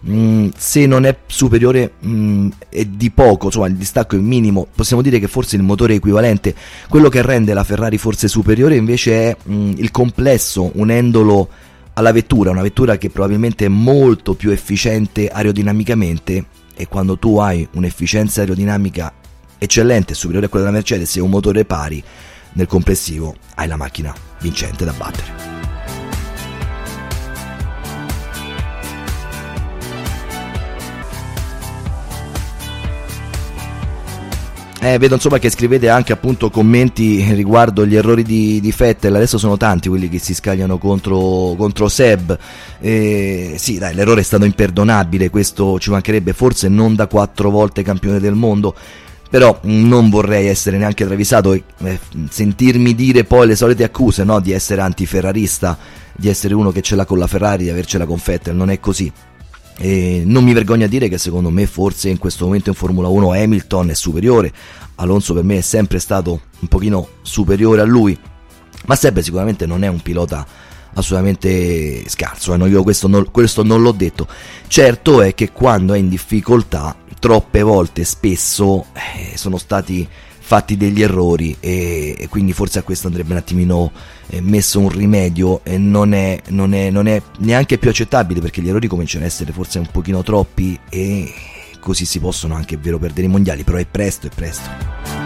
mm, 0.08 0.48
se 0.56 0.86
non 0.86 1.04
è 1.04 1.16
superiore 1.26 1.92
mm, 2.04 2.48
è 2.68 2.84
di 2.84 3.10
poco, 3.10 3.46
insomma 3.46 3.66
il 3.66 3.76
distacco 3.76 4.16
è 4.16 4.18
minimo, 4.18 4.66
possiamo 4.74 5.02
dire 5.02 5.18
che 5.18 5.28
forse 5.28 5.56
il 5.56 5.62
motore 5.62 5.94
è 5.94 5.96
equivalente, 5.96 6.54
quello 6.88 7.08
che 7.08 7.22
rende 7.22 7.54
la 7.54 7.64
Ferrari 7.64 7.98
forse 7.98 8.28
superiore 8.28 8.76
invece 8.76 9.30
è 9.30 9.36
mm, 9.48 9.72
il 9.76 9.90
complesso 9.90 10.70
unendolo 10.74 11.48
alla 11.94 12.12
vettura, 12.12 12.50
una 12.50 12.62
vettura 12.62 12.96
che 12.96 13.10
probabilmente 13.10 13.66
è 13.66 13.68
molto 13.68 14.34
più 14.34 14.50
efficiente 14.50 15.28
aerodinamicamente 15.28 16.46
e 16.74 16.88
quando 16.88 17.18
tu 17.18 17.36
hai 17.36 17.66
un'efficienza 17.72 18.40
aerodinamica 18.40 19.12
eccellente, 19.58 20.14
superiore 20.14 20.46
a 20.46 20.48
quella 20.48 20.64
della 20.64 20.78
Mercedes 20.78 21.16
e 21.16 21.20
un 21.20 21.30
motore 21.30 21.64
pari, 21.64 22.02
nel 22.54 22.66
complessivo 22.66 23.34
hai 23.54 23.68
la 23.68 23.76
macchina 23.76 24.14
vincente 24.40 24.84
da 24.84 24.92
battere. 24.92 25.52
Eh, 34.84 34.98
vedo 34.98 35.14
insomma 35.14 35.38
che 35.38 35.48
scrivete 35.48 35.88
anche 35.88 36.12
appunto 36.12 36.50
commenti 36.50 37.22
riguardo 37.34 37.86
gli 37.86 37.94
errori 37.94 38.24
di, 38.24 38.60
di 38.60 38.72
Fettel, 38.72 39.14
adesso 39.14 39.38
sono 39.38 39.56
tanti 39.56 39.88
quelli 39.88 40.08
che 40.08 40.18
si 40.18 40.34
scagliano 40.34 40.76
contro, 40.76 41.54
contro 41.56 41.88
Seb. 41.88 42.36
Eh, 42.80 43.54
sì, 43.58 43.78
dai, 43.78 43.94
l'errore 43.94 44.22
è 44.22 44.24
stato 44.24 44.44
imperdonabile, 44.44 45.30
questo 45.30 45.78
ci 45.78 45.90
mancherebbe, 45.90 46.32
forse 46.32 46.66
non 46.66 46.96
da 46.96 47.06
quattro 47.06 47.48
volte 47.50 47.84
campione 47.84 48.18
del 48.18 48.34
mondo, 48.34 48.74
però 49.32 49.58
non 49.62 50.10
vorrei 50.10 50.48
essere 50.48 50.76
neanche 50.76 51.06
travisato 51.06 51.54
e 51.54 51.62
eh, 51.84 51.98
sentirmi 52.28 52.94
dire 52.94 53.24
poi 53.24 53.46
le 53.46 53.56
solite 53.56 53.82
accuse 53.82 54.24
no? 54.24 54.40
di 54.40 54.52
essere 54.52 54.82
antiferrarista, 54.82 55.78
di 56.14 56.28
essere 56.28 56.52
uno 56.52 56.70
che 56.70 56.82
ce 56.82 56.96
l'ha 56.96 57.06
con 57.06 57.16
la 57.16 57.26
Ferrari, 57.26 57.64
di 57.64 57.70
avercela 57.70 58.04
con 58.04 58.18
Fettel, 58.18 58.54
non 58.54 58.68
è 58.68 58.78
così. 58.78 59.10
E 59.78 60.22
non 60.26 60.44
mi 60.44 60.52
vergogno 60.52 60.84
a 60.84 60.86
dire 60.86 61.08
che 61.08 61.16
secondo 61.16 61.48
me 61.48 61.64
forse 61.64 62.10
in 62.10 62.18
questo 62.18 62.44
momento 62.44 62.68
in 62.68 62.74
Formula 62.74 63.08
1 63.08 63.32
Hamilton 63.32 63.88
è 63.88 63.94
superiore, 63.94 64.52
Alonso 64.96 65.32
per 65.32 65.44
me 65.44 65.56
è 65.56 65.62
sempre 65.62 65.98
stato 65.98 66.38
un 66.58 66.68
pochino 66.68 67.08
superiore 67.22 67.80
a 67.80 67.84
lui, 67.84 68.14
ma 68.84 68.94
Seb 68.94 69.20
sicuramente 69.20 69.64
non 69.64 69.82
è 69.82 69.88
un 69.88 70.02
pilota 70.02 70.46
assolutamente 70.94 72.08
scarso, 72.08 72.54
eh? 72.54 72.68
io 72.68 72.82
questo 72.82 73.08
non, 73.08 73.30
questo 73.30 73.62
non 73.62 73.82
l'ho 73.82 73.92
detto. 73.92 74.26
Certo 74.66 75.22
è 75.22 75.34
che 75.34 75.52
quando 75.52 75.94
è 75.94 75.98
in 75.98 76.08
difficoltà, 76.08 76.96
troppe 77.18 77.62
volte, 77.62 78.04
spesso, 78.04 78.86
eh, 78.92 79.36
sono 79.36 79.58
stati 79.58 80.06
fatti 80.44 80.76
degli 80.76 81.00
errori 81.00 81.56
e, 81.60 82.16
e, 82.18 82.28
quindi 82.28 82.52
forse 82.52 82.80
a 82.80 82.82
questo 82.82 83.06
andrebbe 83.06 83.32
un 83.32 83.38
attimino 83.38 83.90
eh, 84.26 84.40
messo 84.40 84.80
un 84.80 84.90
rimedio 84.90 85.60
e 85.62 85.78
non 85.78 86.12
è, 86.12 86.42
non, 86.48 86.74
è, 86.74 86.90
non 86.90 87.06
è 87.06 87.22
neanche 87.38 87.78
più 87.78 87.88
accettabile 87.88 88.40
perché 88.40 88.60
gli 88.60 88.68
errori 88.68 88.88
cominciano 88.88 89.24
a 89.24 89.28
essere 89.28 89.52
forse 89.52 89.78
un 89.78 89.86
pochino 89.90 90.22
troppi 90.22 90.78
e 90.90 91.32
così 91.80 92.04
si 92.04 92.20
possono 92.20 92.54
anche, 92.54 92.74
è 92.74 92.78
vero, 92.78 92.98
perdere 92.98 93.26
i 93.26 93.30
mondiali, 93.30 93.64
però 93.64 93.78
è 93.78 93.86
presto, 93.86 94.26
è 94.26 94.30
presto. 94.34 95.21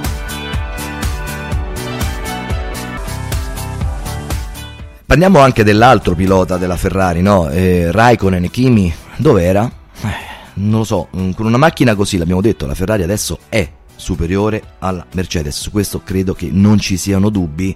Parliamo 5.07 5.39
anche 5.39 5.63
dell'altro 5.63 6.17
pilota 6.17 6.57
della 6.57 6.77
Ferrari, 6.77 7.23
no? 7.23 7.49
Eh, 7.49 7.93
Raikkonen 7.93 8.43
e 8.43 8.51
Kimi, 8.51 8.93
dov'era? 9.15 9.71
Eh, 10.03 10.09
non 10.55 10.81
lo 10.81 10.85
so, 10.85 11.09
con 11.37 11.47
una 11.47 11.57
macchina 11.57 11.95
così, 11.95 12.19
l'abbiamo 12.19 12.41
detto, 12.41 12.67
la 12.67 12.75
Ferrari 12.75 13.05
adesso 13.05 13.39
è 13.49 13.71
superiore 13.95 14.61
alla 14.81 15.07
Mercedes. 15.13 15.61
Su 15.61 15.71
questo 15.71 16.03
credo 16.03 16.35
che 16.35 16.49
non 16.51 16.81
ci 16.81 16.97
siano 16.97 17.31
dubbi. 17.31 17.75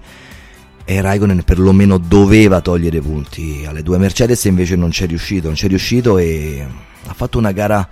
E 0.85 1.01
Raikkonen 1.01 1.45
perlomeno 1.45 1.99
doveva 1.99 2.61
togliere 2.61 3.01
punti 3.01 3.65
alle 3.65 3.85
due 3.85 3.99
Mercedes, 3.99 4.43
invece 4.47 4.75
non 4.75 4.91
c'è 4.91 5.07
riuscito. 5.07 5.47
Non 5.47 5.55
c'è 5.55 5.69
riuscito 5.69 6.19
e 6.19 6.67
ha 7.07 7.15
fatto 7.15 7.39
una 7.39 7.53
gara 7.53 7.89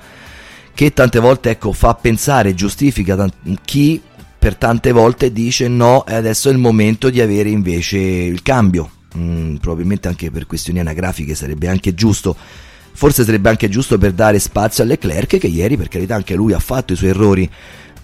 che 0.75 0.93
tante 0.93 1.21
volte 1.21 1.51
ecco, 1.51 1.73
fa 1.73 1.95
pensare, 1.95 2.55
giustifica 2.55 3.15
tant- 3.15 3.61
chi 3.65 4.03
per 4.37 4.57
tante 4.57 4.91
volte 4.91 5.33
dice 5.33 5.69
no, 5.69 6.01
adesso 6.01 6.49
è 6.49 6.53
il 6.53 6.59
momento 6.59 7.09
di 7.09 7.21
avere 7.21 7.51
invece 7.51 7.99
il 7.99 8.43
cambio. 8.43 8.91
Mm, 9.17 9.57
probabilmente 9.57 10.09
anche 10.09 10.31
per 10.31 10.47
questioni 10.47 10.81
anagrafiche 10.81 11.35
sarebbe 11.35 11.69
anche 11.69 11.95
giusto. 11.95 12.37
Forse 12.93 13.25
sarebbe 13.25 13.49
anche 13.49 13.69
giusto 13.69 13.97
per 13.97 14.13
dare 14.13 14.39
spazio 14.39 14.83
a 14.83 14.87
Leclerc 14.87 15.39
che 15.39 15.47
ieri 15.47 15.77
per 15.77 15.89
carità 15.89 16.17
anche 16.17 16.35
lui 16.35 16.53
ha 16.53 16.59
fatto 16.59 16.93
i 16.93 16.97
suoi 16.97 17.11
errori 17.11 17.51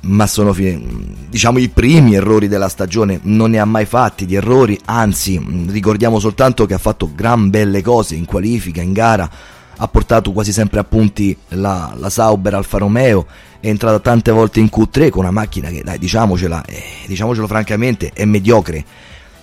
ma 0.05 0.27
sono 0.27 0.55
diciamo 0.55 1.59
i 1.59 1.69
primi 1.69 2.15
errori 2.15 2.49
della 2.49 2.69
stagione, 2.69 3.21
non 3.23 3.51
ne 3.51 3.59
ha 3.59 3.65
mai 3.65 3.87
fatti 3.87 4.27
di 4.27 4.35
errori, 4.35 4.79
anzi 4.85 5.43
ricordiamo 5.69 6.19
soltanto 6.19 6.67
che 6.67 6.75
ha 6.75 6.79
fatto 6.79 7.11
gran 7.15 7.51
belle 7.51 7.83
cose 7.83 8.15
in 8.15 8.25
qualifica, 8.25 8.83
in 8.83 8.93
gara, 8.93 9.29
ha 9.77 9.89
portato 9.89 10.33
quasi 10.33 10.53
sempre 10.53 10.81
a 10.81 10.85
punti 10.85 11.37
la, 11.49 11.95
la 11.97 12.11
Sauber 12.11 12.55
Alfa 12.55 12.79
Romeo, 12.79 13.27
è 13.61 13.69
entrata 13.69 13.99
tante 13.99 14.31
volte 14.31 14.61
in 14.61 14.69
Q3 14.71 15.09
con 15.09 15.23
una 15.23 15.31
macchina 15.31 15.71
che 15.71 15.83
dai 15.83 15.99
diciamocela, 15.99 16.65
eh, 16.67 16.83
diciamocelo 17.07 17.47
francamente 17.47 18.11
è 18.13 18.25
mediocre. 18.25 18.85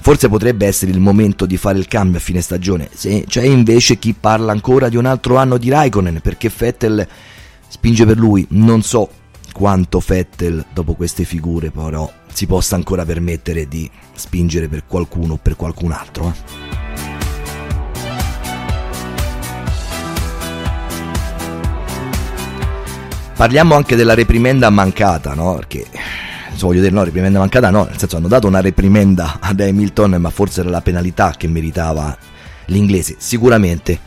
Forse 0.02 0.30
potrebbe 0.30 0.66
essere 0.66 0.90
il 0.90 1.00
momento 1.00 1.46
di 1.46 1.58
fare 1.58 1.78
il 1.78 1.88
cambio 1.88 2.18
a 2.18 2.22
fine 2.22 2.42
stagione. 2.42 2.90
Se 2.92 3.24
c'è 3.28 3.44
invece 3.44 4.00
chi 4.00 4.14
parla 4.20 4.52
ancora 4.52 4.90
di 4.90 4.98
un 4.98 5.06
altro 5.06 5.38
anno 5.38 5.58
di 5.58 5.70
Raikkonen 5.70 6.22
perché 6.22 6.52
Vettel 6.56 7.08
spinge 7.68 8.06
per 8.06 8.18
lui, 8.18 8.46
non 8.50 8.82
so 8.82 9.10
quanto 9.54 10.04
Vettel 10.06 10.66
dopo 10.74 10.96
queste 10.96 11.24
figure 11.24 11.70
però 11.70 12.12
si 12.34 12.48
possa 12.48 12.76
ancora 12.76 13.06
permettere 13.06 13.68
di 13.68 13.90
spingere 14.14 14.68
per 14.68 14.86
qualcuno 14.88 15.34
o 15.34 15.40
per 15.40 15.56
qualcun 15.56 15.92
altro. 15.92 16.28
Eh. 16.30 16.80
Parliamo 23.36 23.76
anche 23.76 23.96
della 23.96 24.14
reprimenda 24.14 24.70
mancata, 24.70 25.34
no? 25.34 25.56
Perché 25.56 25.86
voglio 26.60 26.82
dire 26.82 26.94
no, 26.94 27.04
reprimenda 27.04 27.40
mancata 27.40 27.70
no, 27.70 27.86
nel 27.86 27.98
senso 27.98 28.18
hanno 28.18 28.28
dato 28.28 28.48
una 28.48 28.62
reprimenda 28.62 29.38
ad 29.40 29.60
Hamilton, 29.60 30.12
ma 30.20 30.30
forse 30.30 30.62
era 30.62 30.70
la 30.70 30.82
penalità 30.82 31.34
che 31.38 31.48
meritava 31.48 32.18
l'inglese, 32.66 33.16
sicuramente. 33.18 34.00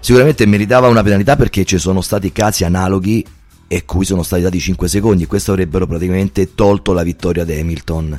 Sicuramente 0.00 0.46
meritava 0.46 0.88
una 0.88 1.02
penalità 1.02 1.36
perché 1.36 1.64
ci 1.64 1.78
sono 1.78 2.00
stati 2.00 2.32
casi 2.32 2.64
analoghi 2.64 3.24
e 3.68 3.84
cui 3.84 4.04
sono 4.04 4.22
stati 4.22 4.42
dati 4.42 4.58
5 4.58 4.88
secondi. 4.88 5.26
Questo 5.26 5.52
avrebbero 5.52 5.86
praticamente 5.86 6.54
tolto 6.54 6.92
la 6.92 7.02
vittoria 7.02 7.44
di 7.44 7.58
Hamilton. 7.58 8.18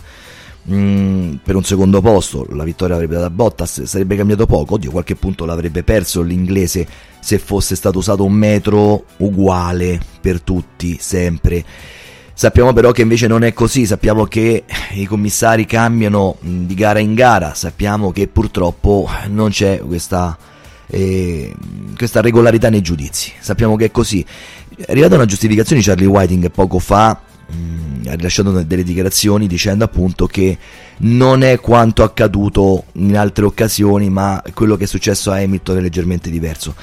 Mm, 0.70 1.36
per 1.44 1.56
un 1.56 1.64
secondo 1.64 2.02
posto 2.02 2.46
la 2.52 2.64
vittoria 2.64 2.94
avrebbe 2.94 3.16
dato 3.16 3.26
a 3.26 3.32
Bottas, 3.32 3.84
sarebbe 3.84 4.16
cambiato 4.16 4.46
poco. 4.46 4.76
Oddio, 4.76 4.92
qualche 4.92 5.16
punto 5.16 5.46
l'avrebbe 5.46 5.84
perso 5.84 6.22
l'inglese 6.22 6.88
se 7.20 7.40
fosse 7.40 7.76
stato 7.76 7.98
usato 7.98 8.24
un 8.24 8.34
metro 8.34 9.06
uguale 9.18 10.00
per 10.22 10.42
tutti, 10.42 10.98
sempre. 11.00 11.66
Sappiamo 12.42 12.74
però 12.74 12.90
che 12.90 13.04
invece 13.04 13.28
non 13.28 13.44
è 13.44 13.54
così, 13.54 13.86
sappiamo 13.86 14.26
che 14.26 14.64
i 14.94 15.06
commissari 15.06 15.68
cambiano 15.68 16.38
mm, 16.44 16.66
di 16.66 16.74
gara 16.74 16.98
in 16.98 17.14
gara, 17.14 17.54
sappiamo 17.54 18.12
che 18.12 18.28
purtroppo 18.28 19.08
non 19.28 19.52
c'è 19.52 19.80
questa, 19.86 20.36
eh, 20.88 21.54
questa 21.96 22.20
regolarità 22.20 22.72
nei 22.72 22.82
giudizi, 22.82 23.32
sappiamo 23.40 23.76
che 23.76 23.86
è 23.86 23.92
così. 23.92 24.26
È 24.76 24.86
arrivata 24.90 25.14
una 25.14 25.26
giustificazione 25.26 25.82
di 25.82 25.88
Charlie 25.88 26.08
Whiting 26.08 26.50
poco 26.50 26.80
fa 26.80 27.22
mh, 27.46 28.08
ha 28.08 28.16
rilasciato 28.16 28.64
delle 28.64 28.84
dichiarazioni 28.84 29.46
dicendo 29.46 29.84
appunto 29.84 30.26
che 30.26 30.58
non 31.02 31.44
è 31.44 31.60
quanto 31.60 32.02
accaduto 32.02 32.86
in 32.94 33.16
altre 33.20 33.46
occasioni, 33.46 34.10
ma 34.10 34.42
quello 34.56 34.78
che 34.78 34.86
è 34.86 34.88
successo 34.88 35.30
a 35.30 35.36
Hamilton 35.36 35.78
è 35.78 35.82
leggermente 35.82 36.32
diverso. 36.32 36.74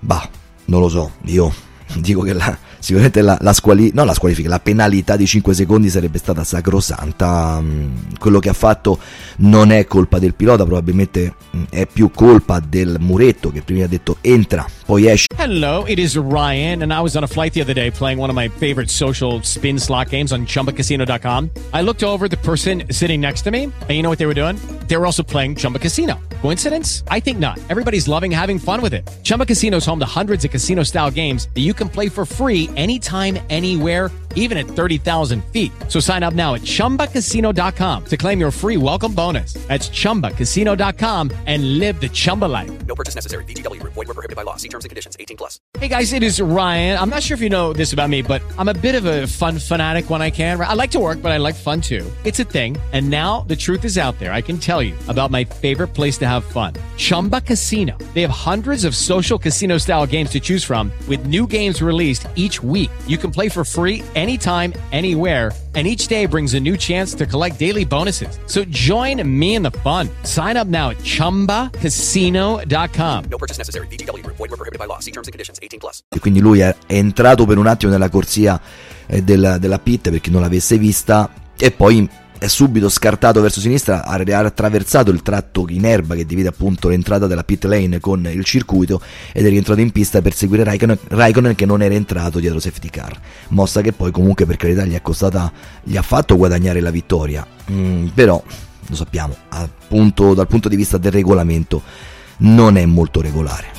Bah, 0.00 0.28
non 0.64 0.80
lo 0.80 0.88
so, 0.88 1.12
io 1.26 1.54
dico 1.94 2.22
che 2.22 2.32
la, 2.32 2.58
sicuramente 2.86 3.20
la, 3.20 3.36
la, 3.40 3.52
squali- 3.52 3.90
no, 3.94 4.04
la 4.04 4.14
squalifica, 4.14 4.48
la 4.48 4.60
penalità 4.60 5.16
di 5.16 5.26
5 5.26 5.54
secondi 5.54 5.90
sarebbe 5.90 6.18
stata 6.18 6.44
sacrosanta. 6.44 7.58
Mm, 7.60 8.14
quello 8.20 8.38
che 8.38 8.48
ha 8.48 8.52
fatto 8.52 9.00
non 9.38 9.72
è 9.72 9.86
colpa 9.86 10.20
del 10.20 10.34
pilota, 10.34 10.64
probabilmente 10.64 11.34
mm, 11.56 11.64
è 11.70 11.86
più 11.86 12.12
colpa 12.12 12.60
del 12.60 12.98
muretto 13.00 13.50
che 13.50 13.62
prima 13.62 13.86
ha 13.86 13.88
detto 13.88 14.18
entra, 14.20 14.64
poi 14.84 15.08
esce. 15.08 15.26
Hello, 15.36 15.84
it 15.88 15.98
is 15.98 16.14
Ryan, 16.16 16.82
and 16.82 16.92
I 16.92 17.00
was 17.00 17.16
on 17.16 17.24
a 17.24 17.26
flight 17.26 17.52
the 17.54 17.60
other 17.60 17.74
day 17.74 17.90
playing 17.90 18.20
one 18.20 18.30
of 18.30 18.36
my 18.36 18.48
favorite 18.48 18.88
social 18.88 19.40
spin 19.42 19.80
slot 19.80 20.10
games 20.10 20.30
on 20.30 20.46
chumbacasino.com. 20.46 21.50
I 21.74 21.82
looked 21.82 22.04
over 22.04 22.28
the 22.28 22.38
person 22.38 22.84
sitting 22.90 23.20
next 23.20 23.42
to 23.42 23.50
me, 23.50 23.64
and 23.64 23.90
you 23.90 24.02
know 24.02 24.10
what 24.10 24.18
they 24.18 24.26
were 24.26 24.40
doing? 24.40 24.56
They 24.86 24.96
were 24.96 25.06
also 25.06 25.24
playing 25.24 25.56
Chumba 25.56 25.80
Casino. 25.80 26.20
Coincidence? 26.40 27.02
I 27.10 27.18
think 27.18 27.40
not. 27.40 27.58
Everybody's 27.68 28.06
loving 28.06 28.30
having 28.30 28.60
fun 28.60 28.80
with 28.80 28.94
it. 28.94 29.08
Chumba 29.24 29.44
Casino 29.44 29.78
is 29.78 29.86
home 29.86 29.98
to 29.98 30.06
hundreds 30.06 30.44
of 30.44 30.52
casino 30.52 30.84
style 30.84 31.10
games 31.10 31.48
that 31.54 31.62
you 31.62 31.74
can 31.74 31.88
play 31.88 32.08
for 32.08 32.24
free 32.24 32.70
anytime, 32.76 33.38
anywhere, 33.50 34.10
even 34.36 34.56
at 34.56 34.66
30,000 34.66 35.42
feet. 35.46 35.72
So 35.88 35.98
sign 35.98 36.22
up 36.22 36.34
now 36.34 36.54
at 36.54 36.60
chumbacasino.com 36.60 38.04
to 38.04 38.16
claim 38.16 38.38
your 38.38 38.50
free 38.50 38.76
welcome 38.76 39.12
bonus. 39.12 39.54
That's 39.66 39.88
chumbacasino.com 39.88 41.32
and 41.46 41.78
live 41.80 42.00
the 42.00 42.08
Chumba 42.08 42.44
life. 42.44 42.86
No 42.86 42.94
purchase 42.94 43.16
necessary. 43.16 43.44
Group. 43.46 43.94
Void 43.94 44.08
were 44.08 44.14
prohibited 44.14 44.36
by 44.36 44.42
law. 44.42 44.56
See 44.56 44.68
terms 44.68 44.84
and 44.84 44.90
conditions. 44.90 45.16
18 45.18 45.36
plus. 45.36 45.60
Hey 45.78 45.88
guys, 45.88 46.12
it 46.12 46.22
is 46.22 46.40
Ryan. 46.40 46.98
I'm 46.98 47.08
not 47.10 47.22
sure 47.22 47.34
if 47.34 47.40
you 47.40 47.48
know 47.48 47.72
this 47.72 47.92
about 47.92 48.10
me, 48.10 48.22
but 48.22 48.42
I'm 48.58 48.68
a 48.68 48.74
bit 48.74 48.94
of 48.94 49.04
a 49.04 49.26
fun 49.26 49.58
fanatic 49.58 50.08
when 50.08 50.22
I 50.22 50.30
can. 50.30 50.60
I 50.60 50.74
like 50.74 50.90
to 50.92 51.00
work, 51.00 51.20
but 51.20 51.32
I 51.32 51.36
like 51.38 51.54
fun 51.54 51.80
too. 51.80 52.10
It's 52.24 52.40
a 52.40 52.44
thing. 52.44 52.76
And 52.92 53.10
now 53.10 53.42
the 53.42 53.56
truth 53.56 53.84
is 53.84 53.98
out 53.98 54.18
there. 54.18 54.32
I 54.32 54.40
can 54.40 54.58
tell 54.58 54.82
you 54.82 54.94
about 55.08 55.30
my 55.30 55.44
favorite 55.44 55.88
place 55.88 56.16
to 56.18 56.26
have 56.26 56.44
fun. 56.44 56.74
Chumba 56.96 57.40
Casino. 57.40 57.96
They 58.14 58.22
have 58.22 58.30
hundreds 58.30 58.84
of 58.84 58.94
social 58.94 59.38
casino 59.38 59.78
style 59.78 60.06
games 60.06 60.30
to 60.30 60.40
choose 60.40 60.64
from 60.64 60.90
with 61.08 61.26
new 61.26 61.46
games 61.46 61.82
released 61.82 62.26
each 62.34 62.55
week. 62.62 62.90
You 63.06 63.18
can 63.18 63.30
play 63.30 63.50
for 63.50 63.64
free 63.64 64.02
anytime, 64.14 64.72
anywhere, 64.92 65.52
and 65.74 65.86
each 65.86 66.08
day 66.08 66.24
brings 66.24 66.54
a 66.54 66.60
new 66.60 66.78
chance 66.78 67.12
to 67.14 67.26
collect 67.26 67.58
daily 67.58 67.84
bonuses. 67.84 68.38
So 68.46 68.64
join 68.64 69.22
me 69.28 69.56
in 69.56 69.62
the 69.62 69.72
fun. 69.82 70.08
Sign 70.22 70.56
up 70.56 70.68
now 70.68 70.88
at 70.90 70.98
ChumbaCasino.com. 70.98 73.24
No 73.30 73.36
purchase 73.36 73.58
necessary. 73.58 73.88
VGW 73.88 74.22
Group. 74.22 74.36
Void 74.36 74.50
were 74.50 74.56
prohibited 74.56 74.78
by 74.78 74.86
law. 74.86 75.00
See 75.00 75.10
terms 75.10 75.28
and 75.28 75.32
conditions. 75.32 75.58
18 75.60 75.78
plus. 75.78 76.02
E 76.08 76.18
quindi 76.18 76.40
lui 76.40 76.60
è 76.60 76.74
è 76.86 76.94
entrato 76.94 77.44
per 77.44 77.58
un 77.58 77.66
attimo 77.66 77.92
nella 77.92 78.08
corsia 78.08 78.60
eh, 79.06 79.22
della, 79.22 79.58
della 79.58 79.78
pit 79.78 80.10
per 80.10 80.20
chi 80.20 80.30
non 80.30 80.40
l'avesse 80.40 80.78
vista 80.78 81.30
e 81.58 81.70
poi 81.70 82.08
è 82.38 82.46
subito 82.48 82.88
scartato 82.88 83.40
verso 83.40 83.60
sinistra, 83.60 84.04
ha 84.04 84.14
attraversato 84.14 85.10
il 85.10 85.22
tratto 85.22 85.66
in 85.68 85.84
erba 85.84 86.14
che 86.14 86.26
divide 86.26 86.48
appunto 86.48 86.88
l'entrata 86.88 87.26
della 87.26 87.44
pit 87.44 87.64
lane 87.64 88.00
con 88.00 88.26
il 88.26 88.44
circuito 88.44 89.00
ed 89.32 89.46
è 89.46 89.48
rientrato 89.48 89.80
in 89.80 89.90
pista 89.90 90.20
per 90.20 90.34
seguire 90.34 90.64
Raikkonen, 90.64 90.98
Raikkonen 91.08 91.54
che 91.54 91.66
non 91.66 91.82
era 91.82 91.94
entrato 91.94 92.38
dietro 92.38 92.60
safety 92.60 92.88
car. 92.90 93.18
Mossa 93.48 93.80
che 93.80 93.92
poi 93.92 94.10
comunque 94.10 94.46
per 94.46 94.56
carità 94.56 94.84
gli 94.84 94.98
costata, 95.00 95.52
gli 95.82 95.96
ha 95.96 96.02
fatto 96.02 96.36
guadagnare 96.36 96.80
la 96.80 96.90
vittoria. 96.90 97.46
Mm, 97.70 98.08
però 98.08 98.42
lo 98.88 98.94
sappiamo, 98.94 99.36
appunto 99.48 100.34
dal 100.34 100.46
punto 100.46 100.68
di 100.68 100.76
vista 100.76 100.98
del 100.98 101.12
regolamento 101.12 101.82
non 102.38 102.76
è 102.76 102.84
molto 102.84 103.20
regolare. 103.20 103.75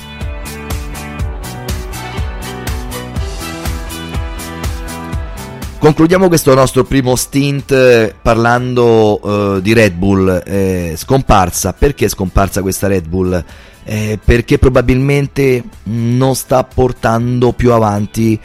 Concludiamo 5.78 6.26
questo 6.26 6.54
nostro 6.54 6.82
primo 6.82 7.14
stint 7.14 7.70
eh, 7.70 8.12
parlando 8.20 9.20
eh, 9.56 9.62
di 9.62 9.72
Red 9.72 9.94
Bull 9.94 10.42
eh, 10.44 10.94
scomparsa. 10.96 11.72
Perché 11.72 12.06
è 12.06 12.08
scomparsa 12.08 12.62
questa 12.62 12.88
Red 12.88 13.06
Bull? 13.06 13.44
Eh, 13.84 14.18
perché 14.22 14.58
probabilmente 14.58 15.62
non 15.84 16.34
sta 16.34 16.64
portando 16.64 17.52
più 17.52 17.72
avanti 17.72 18.38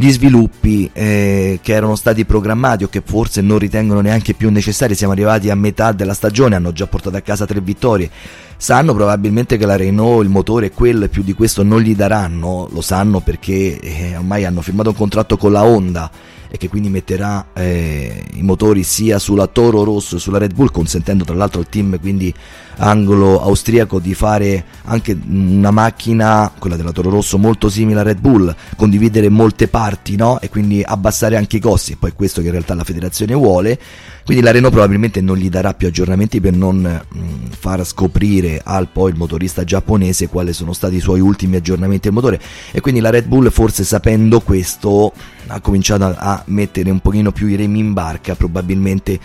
gli 0.00 0.12
sviluppi 0.12 0.88
eh, 0.92 1.58
che 1.60 1.72
erano 1.72 1.96
stati 1.96 2.24
programmati 2.24 2.84
o 2.84 2.88
che 2.88 3.02
forse 3.04 3.40
non 3.40 3.58
ritengono 3.58 4.00
neanche 4.00 4.32
più 4.32 4.48
necessari. 4.48 4.94
Siamo 4.94 5.12
arrivati 5.12 5.50
a 5.50 5.56
metà 5.56 5.90
della 5.90 6.14
stagione, 6.14 6.54
hanno 6.54 6.70
già 6.70 6.86
portato 6.86 7.16
a 7.16 7.20
casa 7.20 7.46
tre 7.46 7.60
vittorie. 7.60 8.08
Sanno 8.56 8.94
probabilmente 8.94 9.56
che 9.56 9.66
la 9.66 9.74
Renault, 9.74 10.22
il 10.22 10.30
motore 10.30 10.66
e 10.66 11.08
più 11.08 11.24
di 11.24 11.32
questo 11.32 11.64
non 11.64 11.80
gli 11.80 11.96
daranno, 11.96 12.68
lo 12.70 12.80
sanno 12.80 13.18
perché 13.18 13.80
eh, 13.80 14.16
ormai 14.16 14.44
hanno 14.44 14.62
firmato 14.62 14.90
un 14.90 14.96
contratto 14.96 15.36
con 15.36 15.50
la 15.50 15.64
Honda 15.64 16.08
e 16.50 16.56
che 16.56 16.68
quindi 16.68 16.88
metterà 16.88 17.48
eh, 17.52 18.24
i 18.34 18.42
motori 18.42 18.82
sia 18.82 19.18
sulla 19.18 19.46
Toro 19.46 19.84
Rosso 19.84 20.16
che 20.16 20.22
sulla 20.22 20.38
Red 20.38 20.54
Bull, 20.54 20.70
consentendo 20.70 21.24
tra 21.24 21.34
l'altro 21.34 21.60
al 21.60 21.68
team 21.68 21.98
quindi 22.00 22.32
anglo-austriaco 22.76 23.98
di 23.98 24.14
fare 24.14 24.64
anche 24.84 25.16
una 25.28 25.70
macchina, 25.70 26.50
quella 26.58 26.76
della 26.76 26.92
Toro 26.92 27.10
Rosso, 27.10 27.38
molto 27.38 27.68
simile 27.68 28.00
a 28.00 28.04
Red 28.04 28.20
Bull, 28.20 28.54
condividere 28.76 29.28
molte 29.28 29.68
parti 29.68 29.87
no? 30.16 30.40
e 30.40 30.48
quindi 30.48 30.82
abbassare 30.84 31.36
anche 31.36 31.56
i 31.56 31.60
costi, 31.60 31.92
e 31.92 31.96
poi 31.96 32.12
questo 32.12 32.40
che 32.40 32.46
in 32.46 32.52
realtà 32.52 32.74
la 32.74 32.84
federazione 32.84 33.34
vuole. 33.34 33.78
Quindi 34.24 34.44
la 34.44 34.50
Renault 34.50 34.74
probabilmente 34.74 35.20
non 35.22 35.36
gli 35.36 35.48
darà 35.48 35.72
più 35.72 35.88
aggiornamenti 35.88 36.40
per 36.40 36.54
non 36.54 36.76
mh, 36.80 37.50
far 37.58 37.84
scoprire 37.84 38.60
al 38.62 38.88
poi 38.88 39.10
il 39.10 39.16
motorista 39.16 39.64
giapponese 39.64 40.28
quali 40.28 40.52
sono 40.52 40.72
stati 40.74 40.96
i 40.96 41.00
suoi 41.00 41.20
ultimi 41.20 41.56
aggiornamenti 41.56 42.08
al 42.08 42.14
motore 42.14 42.40
e 42.70 42.80
quindi 42.80 43.00
la 43.00 43.10
Red 43.10 43.26
Bull 43.26 43.48
forse 43.50 43.84
sapendo 43.84 44.40
questo 44.40 45.12
ha 45.46 45.60
cominciato 45.60 46.04
a, 46.04 46.14
a 46.18 46.42
mettere 46.46 46.90
un 46.90 47.00
pochino 47.00 47.32
più 47.32 47.46
i 47.46 47.56
remi 47.56 47.78
in 47.78 47.94
barca 47.94 48.34
probabilmente 48.34 49.18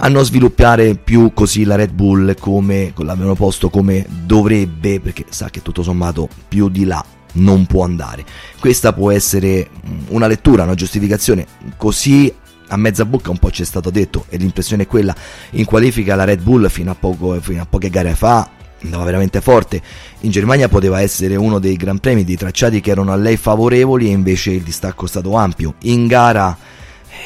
a 0.00 0.08
non 0.08 0.24
sviluppare 0.24 0.94
più 0.94 1.32
così 1.34 1.64
la 1.64 1.74
Red 1.74 1.90
Bull 1.90 2.36
come 2.38 2.92
l'avevano 2.96 3.34
posto 3.34 3.68
come 3.70 4.06
dovrebbe 4.08 5.00
perché 5.00 5.24
sa 5.28 5.50
che 5.50 5.62
tutto 5.62 5.82
sommato 5.82 6.28
più 6.46 6.68
di 6.68 6.84
là 6.84 7.04
non 7.34 7.66
può 7.66 7.84
andare. 7.84 8.24
Questa 8.58 8.92
può 8.92 9.10
essere 9.10 9.68
una 10.08 10.26
lettura 10.26 10.64
una 10.64 10.74
giustificazione. 10.74 11.46
Così 11.76 12.32
a 12.70 12.76
mezza 12.76 13.04
bocca 13.04 13.30
un 13.30 13.38
po' 13.38 13.50
ci 13.50 13.62
è 13.62 13.64
stato 13.64 13.90
detto 13.90 14.26
e 14.28 14.36
l'impressione 14.36 14.84
è 14.84 14.86
quella. 14.86 15.14
In 15.50 15.64
qualifica 15.64 16.14
la 16.14 16.24
Red 16.24 16.42
Bull 16.42 16.68
fino 16.68 16.90
a, 16.90 16.94
poco, 16.94 17.40
fino 17.40 17.62
a 17.62 17.66
poche 17.66 17.90
gare 17.90 18.14
fa 18.14 18.50
andava 18.82 19.04
veramente 19.04 19.40
forte. 19.40 19.80
In 20.20 20.30
Germania 20.30 20.68
poteva 20.68 21.00
essere 21.00 21.36
uno 21.36 21.58
dei 21.58 21.76
gran 21.76 21.98
premi 21.98 22.24
dei 22.24 22.36
tracciati 22.36 22.80
che 22.80 22.90
erano 22.90 23.12
a 23.12 23.16
lei 23.16 23.36
favorevoli 23.36 24.08
e 24.08 24.12
invece 24.12 24.52
il 24.52 24.62
distacco 24.62 25.04
è 25.04 25.08
stato 25.08 25.34
ampio. 25.34 25.74
In 25.82 26.06
gara 26.06 26.56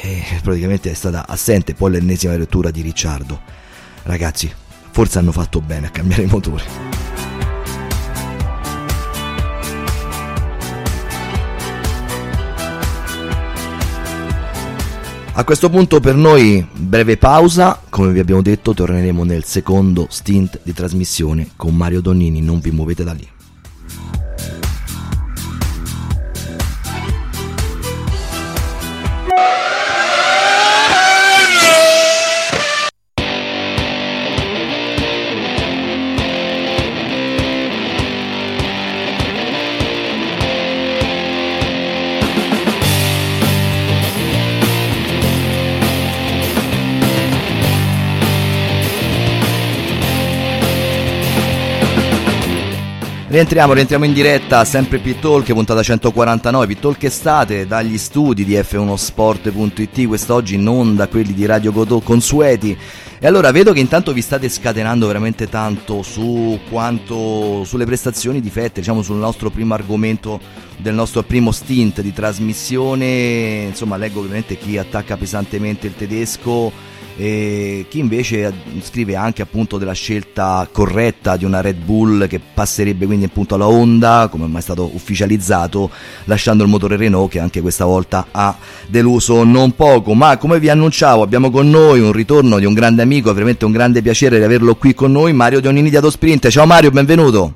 eh, 0.01 0.23
praticamente 0.41 0.91
è 0.91 0.95
stata 0.95 1.27
assente 1.27 1.73
poi 1.73 1.91
l'ennesima 1.91 2.35
lettura 2.35 2.71
di 2.71 2.81
Ricciardo. 2.81 3.39
Ragazzi 4.03 4.51
forse 4.91 5.17
hanno 5.17 5.31
fatto 5.31 5.59
bene 5.59 5.87
a 5.87 5.89
cambiare 5.89 6.23
i 6.23 6.27
A 15.35 15.43
questo 15.45 15.67
punto 15.71 15.99
per 15.99 16.13
noi 16.13 16.63
breve 16.71 17.17
pausa, 17.17 17.81
come 17.89 18.11
vi 18.11 18.19
abbiamo 18.19 18.43
detto 18.43 18.75
torneremo 18.75 19.23
nel 19.23 19.43
secondo 19.43 20.05
stint 20.07 20.59
di 20.61 20.73
trasmissione 20.73 21.49
con 21.55 21.75
Mario 21.75 22.01
Donnini, 22.01 22.39
non 22.39 22.59
vi 22.59 22.69
muovete 22.69 23.03
da 23.03 23.13
lì. 23.13 23.32
Rientriamo, 53.33 53.73
rientriamo 53.73 54.05
in 54.05 54.13
diretta, 54.13 54.63
sempre 54.63 54.99
Pittalk, 54.99 55.51
puntata 55.53 55.81
149, 55.81 56.67
Pittalk 56.67 57.03
estate, 57.05 57.65
dagli 57.65 57.97
studi 57.97 58.45
di 58.45 58.53
f1sport.it, 58.53 60.05
quest'oggi 60.05 60.55
non 60.55 60.95
da 60.95 61.07
quelli 61.07 61.33
di 61.33 61.43
Radio 61.47 61.71
Godot 61.71 62.03
consueti. 62.03 62.77
E 63.17 63.25
allora 63.25 63.51
vedo 63.51 63.73
che 63.73 63.79
intanto 63.79 64.13
vi 64.13 64.21
state 64.21 64.47
scatenando 64.49 65.07
veramente 65.07 65.49
tanto 65.49 66.03
su 66.03 66.59
quanto, 66.69 67.63
sulle 67.63 67.85
prestazioni 67.85 68.39
di 68.39 68.51
Fette, 68.51 68.81
diciamo 68.81 69.01
sul 69.01 69.17
nostro 69.17 69.49
primo 69.49 69.73
argomento 69.73 70.39
del 70.77 70.93
nostro 70.93 71.23
primo 71.23 71.51
stint 71.51 72.01
di 72.01 72.13
trasmissione, 72.13 73.63
insomma 73.69 73.97
leggo 73.97 74.19
ovviamente 74.19 74.59
chi 74.59 74.77
attacca 74.77 75.17
pesantemente 75.17 75.87
il 75.87 75.95
tedesco 75.95 76.92
e 77.15 77.85
chi 77.89 77.99
invece 77.99 78.51
scrive 78.81 79.15
anche 79.15 79.41
appunto 79.41 79.77
della 79.77 79.93
scelta 79.93 80.67
corretta 80.71 81.37
di 81.37 81.45
una 81.45 81.61
Red 81.61 81.77
Bull 81.77 82.27
che 82.27 82.39
passerebbe 82.39 83.05
quindi 83.05 83.25
appunto 83.25 83.55
alla 83.55 83.67
Honda, 83.67 84.27
come 84.31 84.45
ormai 84.45 84.59
è 84.59 84.63
stato 84.63 84.89
ufficializzato, 84.93 85.89
lasciando 86.25 86.63
il 86.63 86.69
motore 86.69 86.95
Renault 86.95 87.31
che 87.31 87.39
anche 87.39 87.61
questa 87.61 87.85
volta 87.85 88.27
ha 88.31 88.55
deluso 88.87 89.43
non 89.43 89.75
poco. 89.75 90.13
Ma 90.13 90.37
come 90.37 90.59
vi 90.59 90.69
annunciavo, 90.69 91.21
abbiamo 91.21 91.51
con 91.51 91.69
noi 91.69 91.99
un 91.99 92.11
ritorno 92.11 92.57
di 92.59 92.65
un 92.65 92.73
grande 92.73 93.01
amico, 93.01 93.29
è 93.29 93.33
veramente 93.33 93.65
un 93.65 93.71
grande 93.71 94.01
piacere 94.01 94.37
di 94.37 94.43
averlo 94.43 94.75
qui 94.75 94.93
con 94.93 95.11
noi, 95.11 95.33
Mario 95.33 95.59
Dionini 95.59 95.89
di 95.89 95.97
Adosprint. 95.97 96.47
Ciao 96.49 96.65
Mario, 96.65 96.91
benvenuto. 96.91 97.53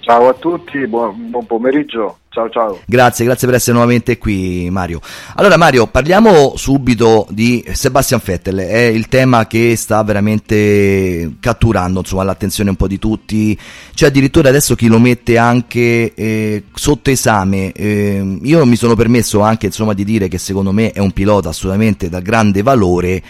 Ciao 0.00 0.28
a 0.28 0.34
tutti, 0.34 0.84
buon, 0.88 1.30
buon, 1.30 1.46
pomeriggio. 1.46 2.18
Ciao 2.32 2.48
ciao. 2.48 2.80
Grazie, 2.86 3.26
grazie 3.26 3.46
per 3.46 3.56
essere 3.56 3.72
nuovamente 3.72 4.16
qui 4.16 4.70
Mario. 4.70 5.02
Allora 5.34 5.58
Mario, 5.58 5.86
parliamo 5.86 6.54
subito 6.56 7.26
di 7.28 7.62
Sebastian 7.72 8.22
Vettel, 8.24 8.56
è 8.60 8.84
il 8.84 9.08
tema 9.08 9.46
che 9.46 9.76
sta 9.76 10.02
veramente 10.02 11.34
catturando 11.40 11.98
insomma, 11.98 12.22
l'attenzione 12.22 12.70
un 12.70 12.76
po' 12.76 12.86
di 12.86 12.98
tutti, 12.98 13.58
c'è 13.92 14.06
addirittura 14.06 14.48
adesso 14.48 14.74
chi 14.74 14.86
lo 14.86 14.98
mette 14.98 15.36
anche 15.36 16.14
eh, 16.14 16.64
sotto 16.72 17.10
esame. 17.10 17.70
Eh, 17.72 18.38
io 18.42 18.64
mi 18.64 18.76
sono 18.76 18.94
permesso 18.94 19.42
anche 19.42 19.66
insomma, 19.66 19.92
di 19.92 20.04
dire 20.04 20.28
che 20.28 20.38
secondo 20.38 20.72
me 20.72 20.90
è 20.90 21.00
un 21.00 21.12
pilota 21.12 21.50
assolutamente 21.50 22.08
da 22.08 22.20
grande 22.20 22.62
valore 22.62 23.22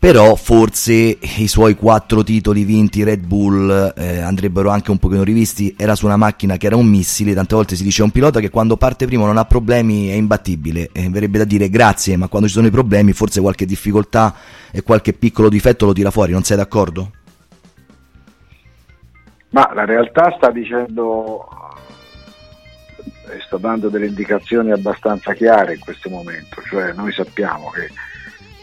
però 0.00 0.34
forse 0.34 1.18
i 1.20 1.46
suoi 1.46 1.74
quattro 1.74 2.22
titoli 2.22 2.64
vinti 2.64 3.04
Red 3.04 3.26
Bull 3.26 3.92
eh, 3.94 4.20
andrebbero 4.20 4.70
anche 4.70 4.90
un 4.90 4.96
pochino 4.96 5.22
rivisti, 5.22 5.74
era 5.76 5.94
su 5.94 6.06
una 6.06 6.16
macchina 6.16 6.56
che 6.56 6.68
era 6.68 6.76
un 6.76 6.86
missile, 6.86 7.34
tante 7.34 7.54
volte 7.54 7.76
si 7.76 7.82
dice 7.82 8.02
un 8.02 8.10
pilota 8.10 8.40
che 8.40 8.48
quando 8.48 8.78
parte 8.78 9.04
primo 9.04 9.26
non 9.26 9.36
ha 9.36 9.44
problemi 9.44 10.08
è 10.08 10.14
imbattibile, 10.14 10.88
eh, 10.94 11.10
verrebbe 11.10 11.36
da 11.36 11.44
dire 11.44 11.68
grazie, 11.68 12.16
ma 12.16 12.28
quando 12.28 12.48
ci 12.48 12.54
sono 12.54 12.66
i 12.66 12.70
problemi 12.70 13.12
forse 13.12 13.42
qualche 13.42 13.66
difficoltà 13.66 14.34
e 14.72 14.82
qualche 14.82 15.12
piccolo 15.12 15.50
difetto 15.50 15.84
lo 15.84 15.92
tira 15.92 16.10
fuori, 16.10 16.32
non 16.32 16.44
sei 16.44 16.56
d'accordo? 16.56 17.10
Ma 19.50 19.70
la 19.74 19.84
realtà 19.84 20.32
sta 20.34 20.50
dicendo, 20.50 21.46
eh, 23.28 23.38
sta 23.44 23.58
dando 23.58 23.90
delle 23.90 24.06
indicazioni 24.06 24.72
abbastanza 24.72 25.34
chiare 25.34 25.74
in 25.74 25.80
questo 25.80 26.08
momento, 26.08 26.62
cioè 26.62 26.94
noi 26.94 27.12
sappiamo 27.12 27.68
che 27.68 28.08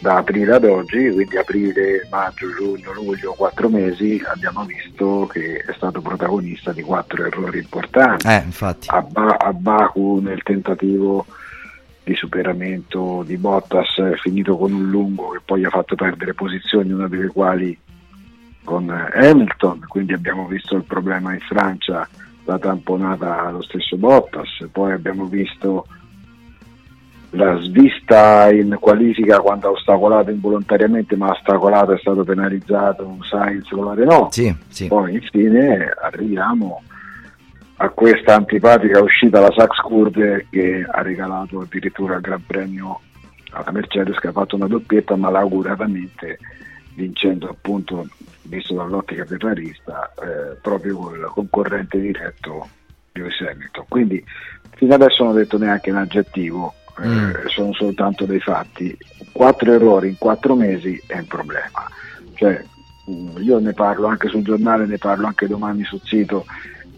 da 0.00 0.18
aprile 0.18 0.54
ad 0.54 0.64
oggi, 0.64 1.10
quindi 1.10 1.36
aprile, 1.36 2.06
maggio, 2.10 2.46
giugno, 2.54 2.92
luglio, 2.92 3.32
quattro 3.32 3.68
mesi, 3.68 4.22
abbiamo 4.26 4.64
visto 4.64 5.26
che 5.26 5.56
è 5.58 5.72
stato 5.74 6.00
protagonista 6.00 6.72
di 6.72 6.82
quattro 6.82 7.24
errori 7.24 7.58
importanti. 7.58 8.26
Eh, 8.26 8.44
a, 8.86 9.02
ba- 9.02 9.36
a, 9.38 9.52
Baku 9.52 10.20
nel 10.20 10.42
tentativo 10.42 11.26
di 12.04 12.14
superamento 12.14 13.22
di 13.26 13.36
Bottas 13.36 13.96
è 13.96 14.16
finito 14.16 14.56
con 14.56 14.72
un 14.72 14.88
lungo 14.88 15.30
che 15.30 15.40
poi 15.44 15.64
ha 15.64 15.70
fatto 15.70 15.94
perdere 15.94 16.32
posizioni, 16.32 16.92
una 16.92 17.08
delle 17.08 17.28
quali 17.28 17.76
con 18.64 18.88
Hamilton, 18.88 19.84
quindi 19.88 20.12
abbiamo 20.12 20.46
visto 20.46 20.76
il 20.76 20.84
problema 20.84 21.32
in 21.32 21.40
Francia, 21.40 22.08
la 22.44 22.58
tamponata 22.58 23.50
lo 23.50 23.62
stesso 23.62 23.96
Bottas, 23.96 24.66
poi 24.70 24.92
abbiamo 24.92 25.24
visto 25.24 25.86
la 27.30 27.58
svista 27.60 28.50
in 28.50 28.76
qualifica 28.80 29.40
quando 29.40 29.68
ha 29.68 29.70
ostacolato 29.72 30.30
involontariamente 30.30 31.14
ma 31.16 31.28
ha 31.28 31.32
ostacolato 31.32 31.92
è 31.92 31.98
stato 31.98 32.24
penalizzato 32.24 33.06
un 33.06 33.22
Sainz 33.22 33.68
con 33.68 33.84
la 33.84 33.94
Renault 33.94 34.32
sì, 34.32 34.54
sì. 34.68 34.86
poi 34.86 35.14
infine 35.14 35.92
arriviamo 36.00 36.82
a 37.76 37.90
questa 37.90 38.34
antipatica 38.34 39.02
uscita 39.02 39.40
la 39.40 39.52
Sax 39.54 39.76
Kurde 39.80 40.46
che 40.50 40.86
ha 40.90 41.02
regalato 41.02 41.60
addirittura 41.60 42.14
il 42.14 42.22
Gran 42.22 42.42
Premio 42.46 43.00
alla 43.50 43.70
Mercedes 43.72 44.18
che 44.18 44.28
ha 44.28 44.32
fatto 44.32 44.56
una 44.56 44.66
doppietta 44.66 45.14
malauguratamente 45.16 46.38
vincendo 46.94 47.48
appunto 47.48 48.06
visto 48.42 48.74
dall'ottica 48.74 49.24
ferrarista 49.24 50.12
eh, 50.14 50.56
proprio 50.60 50.96
col 50.96 51.30
concorrente 51.32 52.00
diretto 52.00 52.68
Lewis 53.12 53.40
Hamilton. 53.40 53.84
Quindi 53.88 54.24
fino 54.74 54.94
adesso 54.94 55.22
non 55.22 55.32
ho 55.32 55.36
detto 55.36 55.58
neanche 55.58 55.90
un 55.90 55.98
aggettivo 55.98 56.74
mm. 57.06 57.30
eh, 57.30 57.42
sono 57.46 57.72
soltanto 57.72 58.24
dei 58.24 58.40
fatti. 58.40 58.96
Quattro 59.32 59.72
errori 59.72 60.08
in 60.08 60.18
quattro 60.18 60.54
mesi 60.54 61.00
è 61.06 61.18
un 61.18 61.26
problema. 61.26 61.88
Cioè, 62.34 62.64
mm, 63.10 63.36
io 63.38 63.58
ne 63.58 63.72
parlo 63.72 64.06
anche 64.06 64.28
sul 64.28 64.42
giornale, 64.42 64.86
ne 64.86 64.98
parlo 64.98 65.26
anche 65.26 65.46
domani 65.46 65.84
sul 65.84 66.00
sito. 66.04 66.44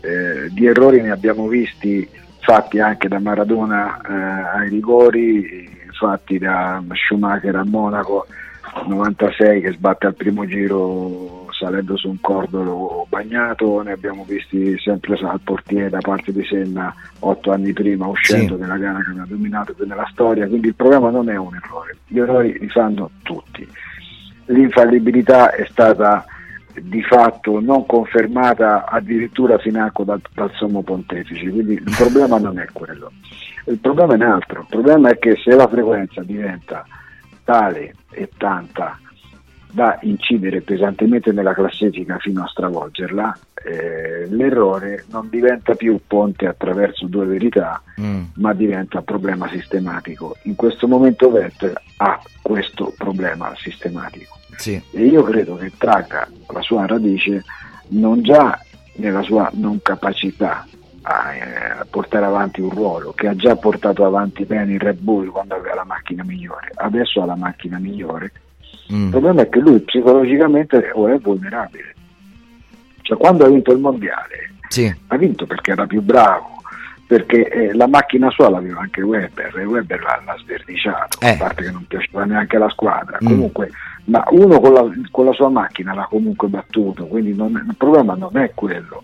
Eh, 0.00 0.48
di 0.50 0.66
errori 0.66 1.02
ne 1.02 1.10
abbiamo 1.10 1.46
visti 1.46 2.08
fatti 2.38 2.80
anche 2.80 3.08
da 3.08 3.18
Maradona 3.18 4.00
eh, 4.00 4.58
ai 4.58 4.68
rigori, 4.70 5.68
fatti 5.92 6.38
da 6.38 6.82
Schumacher 6.94 7.54
a 7.56 7.64
Monaco 7.64 8.26
96 8.86 9.60
che 9.60 9.72
sbatte 9.72 10.06
al 10.06 10.14
primo 10.14 10.46
giro 10.46 11.48
salendo 11.60 11.94
su 11.98 12.08
un 12.08 12.20
cordolo 12.20 13.06
bagnato, 13.10 13.82
ne 13.82 13.92
abbiamo 13.92 14.24
visti 14.26 14.78
sempre 14.78 15.18
al 15.20 15.40
portiere 15.44 15.90
da 15.90 15.98
parte 16.00 16.32
di 16.32 16.42
Senna 16.42 16.94
otto 17.18 17.52
anni 17.52 17.74
prima 17.74 18.06
uscendo 18.06 18.54
sì. 18.54 18.60
nella 18.62 18.78
gara 18.78 19.02
che 19.02 19.10
aveva 19.10 19.26
dominato 19.28 19.74
nella 19.86 20.08
storia, 20.10 20.48
quindi 20.48 20.68
il 20.68 20.74
problema 20.74 21.10
non 21.10 21.28
è 21.28 21.36
un 21.36 21.54
errore, 21.54 21.98
gli 22.06 22.18
errori 22.18 22.58
li 22.58 22.68
fanno 22.68 23.10
tutti. 23.22 23.68
L'infallibilità 24.46 25.52
è 25.52 25.66
stata 25.68 26.24
di 26.80 27.02
fatto 27.02 27.60
non 27.60 27.84
confermata 27.84 28.86
addirittura 28.86 29.58
financo 29.58 30.02
dal, 30.02 30.20
dal 30.32 30.50
sommo 30.54 30.82
pontefice, 30.82 31.50
quindi 31.50 31.74
il 31.74 31.94
problema 31.96 32.38
non 32.38 32.58
è 32.58 32.66
quello. 32.72 33.12
Il 33.66 33.78
problema 33.78 34.14
è 34.14 34.16
un 34.16 34.22
altro, 34.22 34.60
il 34.60 34.66
problema 34.70 35.10
è 35.10 35.18
che 35.18 35.36
se 35.36 35.54
la 35.54 35.68
frequenza 35.68 36.22
diventa 36.22 36.86
tale 37.44 37.94
e 38.12 38.30
tanta 38.38 38.98
da 39.72 39.98
incidere 40.02 40.60
pesantemente 40.60 41.32
nella 41.32 41.54
classifica 41.54 42.18
fino 42.18 42.42
a 42.42 42.48
stravolgerla, 42.48 43.38
eh, 43.64 44.26
l'errore 44.28 45.04
non 45.10 45.28
diventa 45.28 45.74
più 45.74 46.00
ponte 46.06 46.46
attraverso 46.46 47.06
due 47.06 47.26
verità, 47.26 47.82
mm. 48.00 48.22
ma 48.34 48.52
diventa 48.52 49.02
problema 49.02 49.48
sistematico. 49.48 50.36
In 50.42 50.56
questo 50.56 50.88
momento 50.88 51.30
Vettel 51.30 51.78
ha 51.98 52.20
questo 52.42 52.92
problema 52.96 53.52
sistematico 53.56 54.38
sì. 54.56 54.80
e 54.90 55.04
io 55.04 55.22
credo 55.22 55.56
che 55.56 55.72
tragga 55.76 56.28
la 56.48 56.62
sua 56.62 56.86
radice 56.86 57.44
non 57.88 58.22
già 58.22 58.58
nella 58.94 59.22
sua 59.22 59.50
non 59.54 59.80
capacità 59.82 60.66
a 61.02 61.34
eh, 61.34 61.84
portare 61.88 62.26
avanti 62.26 62.60
un 62.60 62.70
ruolo 62.70 63.12
che 63.12 63.26
ha 63.28 63.34
già 63.34 63.56
portato 63.56 64.04
avanti 64.04 64.44
bene 64.44 64.74
il 64.74 64.80
Red 64.80 64.98
Bull 64.98 65.28
quando 65.28 65.54
aveva 65.54 65.74
la 65.74 65.84
macchina 65.84 66.22
migliore, 66.24 66.70
adesso 66.74 67.22
ha 67.22 67.24
la 67.24 67.36
macchina 67.36 67.78
migliore 67.78 68.32
Mm. 68.92 69.04
Il 69.04 69.10
problema 69.10 69.42
è 69.42 69.48
che 69.48 69.60
lui 69.60 69.80
psicologicamente 69.80 70.78
è 70.78 71.18
vulnerabile. 71.18 71.94
Cioè, 73.02 73.16
quando 73.16 73.44
ha 73.44 73.48
vinto 73.48 73.72
il 73.72 73.78
mondiale, 73.78 74.54
sì. 74.68 74.94
ha 75.08 75.16
vinto 75.16 75.46
perché 75.46 75.72
era 75.72 75.86
più 75.86 76.00
bravo, 76.00 76.62
perché 77.06 77.48
eh, 77.48 77.74
la 77.74 77.86
macchina 77.86 78.30
sua 78.30 78.50
l'aveva 78.50 78.80
anche 78.80 79.02
Weber 79.02 79.56
e 79.58 79.64
Weber 79.64 80.00
l'ha, 80.00 80.22
l'ha 80.24 80.36
sverniciato, 80.38 81.18
eh. 81.20 81.30
a 81.30 81.36
parte 81.36 81.64
che 81.64 81.70
non 81.70 81.84
piaceva 81.86 82.24
neanche 82.24 82.58
la 82.58 82.68
squadra. 82.68 83.18
Mm. 83.22 83.26
Comunque, 83.26 83.70
ma 84.04 84.24
uno 84.30 84.60
con 84.60 84.72
la, 84.72 84.88
con 85.10 85.24
la, 85.24 85.32
sua 85.32 85.48
macchina 85.48 85.94
l'ha 85.94 86.06
comunque 86.08 86.48
battuto, 86.48 87.06
quindi 87.06 87.34
non, 87.34 87.50
il 87.68 87.76
problema 87.76 88.14
non 88.14 88.36
è 88.36 88.52
quello 88.54 89.02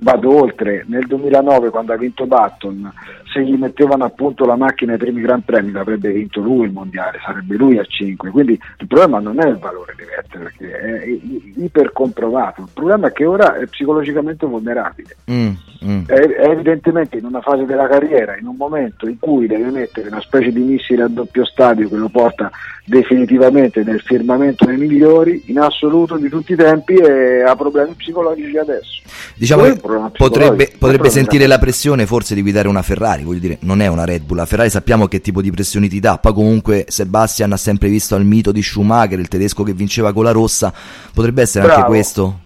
vado 0.00 0.42
oltre, 0.42 0.84
nel 0.86 1.06
2009 1.06 1.70
quando 1.70 1.92
ha 1.92 1.96
vinto 1.96 2.26
Button, 2.26 2.92
se 3.32 3.42
gli 3.42 3.56
mettevano 3.56 4.04
appunto 4.04 4.44
la 4.44 4.56
macchina 4.56 4.92
ai 4.92 4.98
primi 4.98 5.22
Gran 5.22 5.42
Premi 5.42 5.72
l'avrebbe 5.72 6.10
vinto 6.10 6.40
lui 6.40 6.66
il 6.66 6.72
mondiale, 6.72 7.18
sarebbe 7.24 7.56
lui 7.56 7.78
a 7.78 7.84
5, 7.84 8.30
quindi 8.30 8.52
il 8.52 8.86
problema 8.86 9.18
non 9.18 9.40
è 9.40 9.48
il 9.48 9.56
valore 9.56 9.94
di 9.96 10.04
Vettel 10.04 10.42
perché 10.42 10.78
è 10.78 11.60
ipercomprovato, 11.60 12.62
il 12.62 12.68
problema 12.72 13.08
è 13.08 13.12
che 13.12 13.24
ora 13.24 13.56
è 13.56 13.66
psicologicamente 13.66 14.46
vulnerabile, 14.46 15.16
mm, 15.30 15.50
mm. 15.84 16.04
È, 16.06 16.12
è, 16.14 16.50
evidentemente 16.50 17.18
in 17.18 17.24
una 17.24 17.40
fase 17.40 17.64
della 17.64 17.88
carriera, 17.88 18.36
in 18.36 18.46
un 18.46 18.56
momento 18.56 19.08
in 19.08 19.18
cui 19.18 19.46
deve 19.46 19.70
mettere 19.70 20.08
una 20.08 20.20
specie 20.20 20.52
di 20.52 20.60
missile 20.60 21.04
a 21.04 21.08
doppio 21.08 21.44
stadio 21.44 21.88
che 21.88 21.96
lo 21.96 22.08
porta 22.08 22.50
definitivamente 22.84 23.84
nel 23.84 24.00
firmamento 24.00 24.64
dei 24.64 24.76
migliori 24.76 25.44
in 25.46 25.58
assoluto 25.58 26.16
di 26.16 26.28
tutti 26.28 26.52
i 26.52 26.56
tempi 26.56 26.94
e 26.94 27.42
ha 27.42 27.54
problemi 27.54 27.94
psicologici 27.94 28.56
adesso. 28.56 29.02
Diciamo 29.36 29.62
che 29.62 29.80
potrebbe, 30.16 30.72
potrebbe 30.78 31.10
sentire 31.10 31.46
la 31.46 31.58
pressione 31.58 32.06
forse 32.06 32.34
di 32.34 32.42
guidare 32.42 32.68
una 32.68 32.82
Ferrari, 32.82 33.21
voglio 33.24 33.40
dire, 33.40 33.58
non 33.60 33.80
è 33.80 33.86
una 33.86 34.04
Red 34.04 34.22
Bull, 34.22 34.36
la 34.36 34.46
Ferrari 34.46 34.70
sappiamo 34.70 35.06
che 35.06 35.20
tipo 35.20 35.42
di 35.42 35.50
pressioni 35.50 35.88
ti 35.88 36.00
dà, 36.00 36.18
poi 36.18 36.32
comunque 36.32 36.84
Sebastian 36.88 37.52
ha 37.52 37.56
sempre 37.56 37.88
visto 37.88 38.16
il 38.16 38.24
mito 38.24 38.52
di 38.52 38.62
Schumacher, 38.62 39.18
il 39.18 39.28
tedesco 39.28 39.62
che 39.62 39.72
vinceva 39.72 40.12
con 40.12 40.24
la 40.24 40.32
rossa, 40.32 40.72
potrebbe 41.12 41.42
essere 41.42 41.66
Bravo. 41.66 41.80
anche 41.80 41.92
questo? 41.92 42.38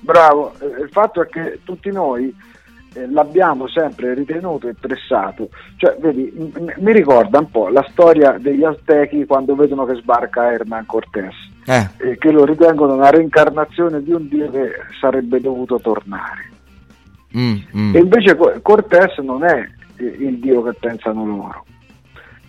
Bravo, 0.00 0.54
eh, 0.60 0.82
il 0.82 0.88
fatto 0.90 1.22
è 1.22 1.26
che 1.28 1.60
tutti 1.62 1.90
noi 1.90 2.34
eh, 2.94 3.08
l'abbiamo 3.08 3.68
sempre 3.68 4.14
ritenuto 4.14 4.66
e 4.66 4.74
pressato. 4.74 5.50
Cioè, 5.76 5.96
vedi, 6.00 6.32
m- 6.34 6.72
mi 6.78 6.92
ricorda 6.92 7.38
un 7.38 7.50
po' 7.50 7.68
la 7.68 7.86
storia 7.90 8.36
degli 8.38 8.64
aztechi 8.64 9.26
quando 9.26 9.54
vedono 9.54 9.84
che 9.84 9.94
sbarca 9.94 10.52
Herman 10.52 10.86
Cortés, 10.86 11.34
eh, 11.66 12.18
che 12.18 12.30
lo 12.32 12.44
ritengono 12.44 12.94
una 12.94 13.10
reincarnazione 13.10 14.02
di 14.02 14.12
un 14.12 14.26
dio 14.26 14.50
che 14.50 14.70
sarebbe 15.00 15.40
dovuto 15.40 15.78
tornare. 15.78 16.48
Mm, 17.36 17.56
mm. 17.76 17.94
E 17.94 17.98
invece 18.00 18.36
Cortés 18.60 19.18
non 19.18 19.44
è 19.44 19.68
il 20.04 20.38
dio 20.38 20.62
che 20.62 20.74
pensano 20.78 21.24
loro. 21.24 21.64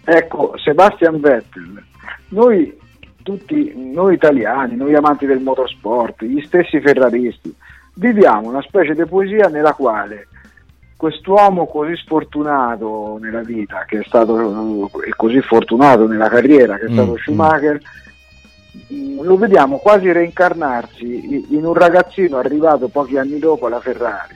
Ecco, 0.03 0.53
Sebastian 0.57 1.19
Vettel, 1.19 1.83
noi 2.29 2.77
tutti 3.23 3.73
noi 3.75 4.15
italiani, 4.15 4.75
noi 4.75 4.95
amanti 4.95 5.25
del 5.25 5.41
motorsport, 5.41 6.23
gli 6.23 6.41
stessi 6.41 6.81
ferraristi, 6.81 7.53
viviamo 7.95 8.49
una 8.49 8.61
specie 8.61 8.95
di 8.95 9.05
poesia 9.05 9.47
nella 9.47 9.73
quale 9.73 10.27
quest'uomo 11.01 11.65
così 11.65 11.95
sfortunato 11.95 13.17
nella 13.19 13.41
vita, 13.41 13.85
che 13.87 13.99
è 13.99 14.03
stato 14.05 14.87
e 15.03 15.11
così 15.15 15.41
fortunato 15.41 16.07
nella 16.07 16.29
carriera, 16.29 16.77
che 16.77 16.85
è 16.85 16.91
stato 16.91 17.13
Mm, 17.13 17.15
Schumacher, 17.15 17.81
lo 19.21 19.35
vediamo 19.35 19.77
quasi 19.77 20.11
reincarnarsi 20.11 21.47
in 21.49 21.65
un 21.65 21.73
ragazzino 21.73 22.37
arrivato 22.37 22.87
pochi 22.87 23.17
anni 23.17 23.39
dopo 23.39 23.65
alla 23.65 23.79
Ferrari. 23.79 24.35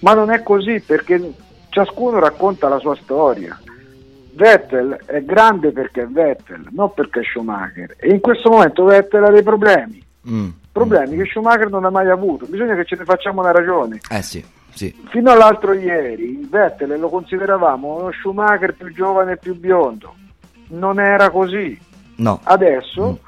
Ma 0.00 0.12
non 0.12 0.30
è 0.30 0.42
così 0.42 0.80
perché 0.80 1.32
ciascuno 1.80 2.18
racconta 2.18 2.68
la 2.68 2.78
sua 2.78 2.96
storia. 2.96 3.58
Vettel 4.32 4.98
è 5.04 5.22
grande 5.22 5.72
perché 5.72 6.02
è 6.02 6.06
Vettel, 6.06 6.66
non 6.70 6.92
perché 6.94 7.20
è 7.20 7.22
Schumacher. 7.22 7.94
E 7.98 8.08
in 8.08 8.20
questo 8.20 8.48
momento 8.50 8.84
Vettel 8.84 9.24
ha 9.24 9.30
dei 9.30 9.42
problemi, 9.42 10.02
Mm. 10.28 10.48
problemi 10.72 11.16
che 11.18 11.26
Schumacher 11.26 11.68
non 11.70 11.84
ha 11.84 11.90
mai 11.90 12.08
avuto. 12.08 12.46
Bisogna 12.46 12.74
che 12.74 12.84
ce 12.86 12.96
ne 12.96 13.04
facciamo 13.04 13.42
una 13.42 13.52
ragione. 13.52 14.00
Eh 14.10 14.22
sì, 14.22 14.42
sì. 14.72 14.94
Fino 15.10 15.30
all'altro 15.30 15.72
ieri 15.74 16.46
Vettel 16.50 16.98
lo 16.98 17.08
consideravamo 17.10 17.98
uno 17.98 18.10
Schumacher 18.12 18.74
più 18.74 18.90
giovane 18.92 19.32
e 19.32 19.36
più 19.36 19.54
biondo. 19.54 20.14
Non 20.68 20.98
era 20.98 21.28
così. 21.30 21.78
No. 22.16 22.40
Adesso 22.42 23.02
mh, 23.10 23.18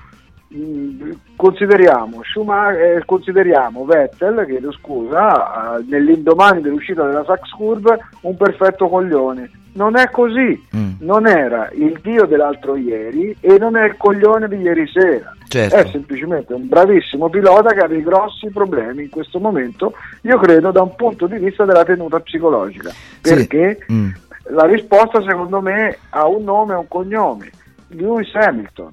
consideriamo, 1.37 2.23
Schumacher, 2.25 2.97
eh, 2.99 3.03
consideriamo 3.05 3.85
Vettel, 3.85 4.45
chiedo 4.47 4.73
scusa, 4.73 5.77
eh, 5.79 5.85
nell'indomani 5.89 6.61
dell'uscita 6.61 7.05
della 7.07 7.25
Sax 7.25 7.51
Curve 7.51 7.99
un 8.23 8.37
perfetto 8.37 8.89
coglione. 8.89 9.51
Non 9.75 9.97
è 9.97 10.11
così, 10.11 10.61
Mm. 10.75 10.93
non 11.01 11.27
era 11.27 11.69
il 11.73 12.01
dio 12.03 12.25
dell'altro 12.25 12.75
ieri 12.75 13.37
e 13.41 13.59
non 13.59 13.77
è 13.77 13.85
il 13.85 13.97
coglione 13.97 14.49
di 14.49 14.57
ieri 14.57 14.89
sera. 14.89 15.33
Certo. 15.47 15.77
È 15.77 15.87
semplicemente 15.87 16.53
un 16.53 16.67
bravissimo 16.67 17.29
pilota 17.29 17.73
che 17.73 17.81
ha 17.81 17.87
dei 17.87 18.03
grossi 18.03 18.51
problemi 18.51 19.05
in 19.05 19.11
questo 19.11 19.39
momento, 19.39 19.93
io 20.23 20.39
credo 20.39 20.73
da 20.73 20.83
un 20.83 20.95
punto 20.97 21.27
di 21.27 21.39
vista 21.39 21.65
della 21.65 21.85
tenuta 21.85 22.19
psicologica. 22.19 22.91
Sì. 22.91 23.35
Perché 23.35 23.85
Mm. 23.93 24.09
la 24.51 24.65
risposta 24.67 25.23
secondo 25.23 25.61
me 25.61 25.97
ha 26.11 26.27
un 26.27 26.43
nome 26.43 26.73
e 26.73 26.77
un 26.79 26.89
cognome, 26.89 27.51
Lewis 27.89 28.35
Hamilton. 28.35 28.91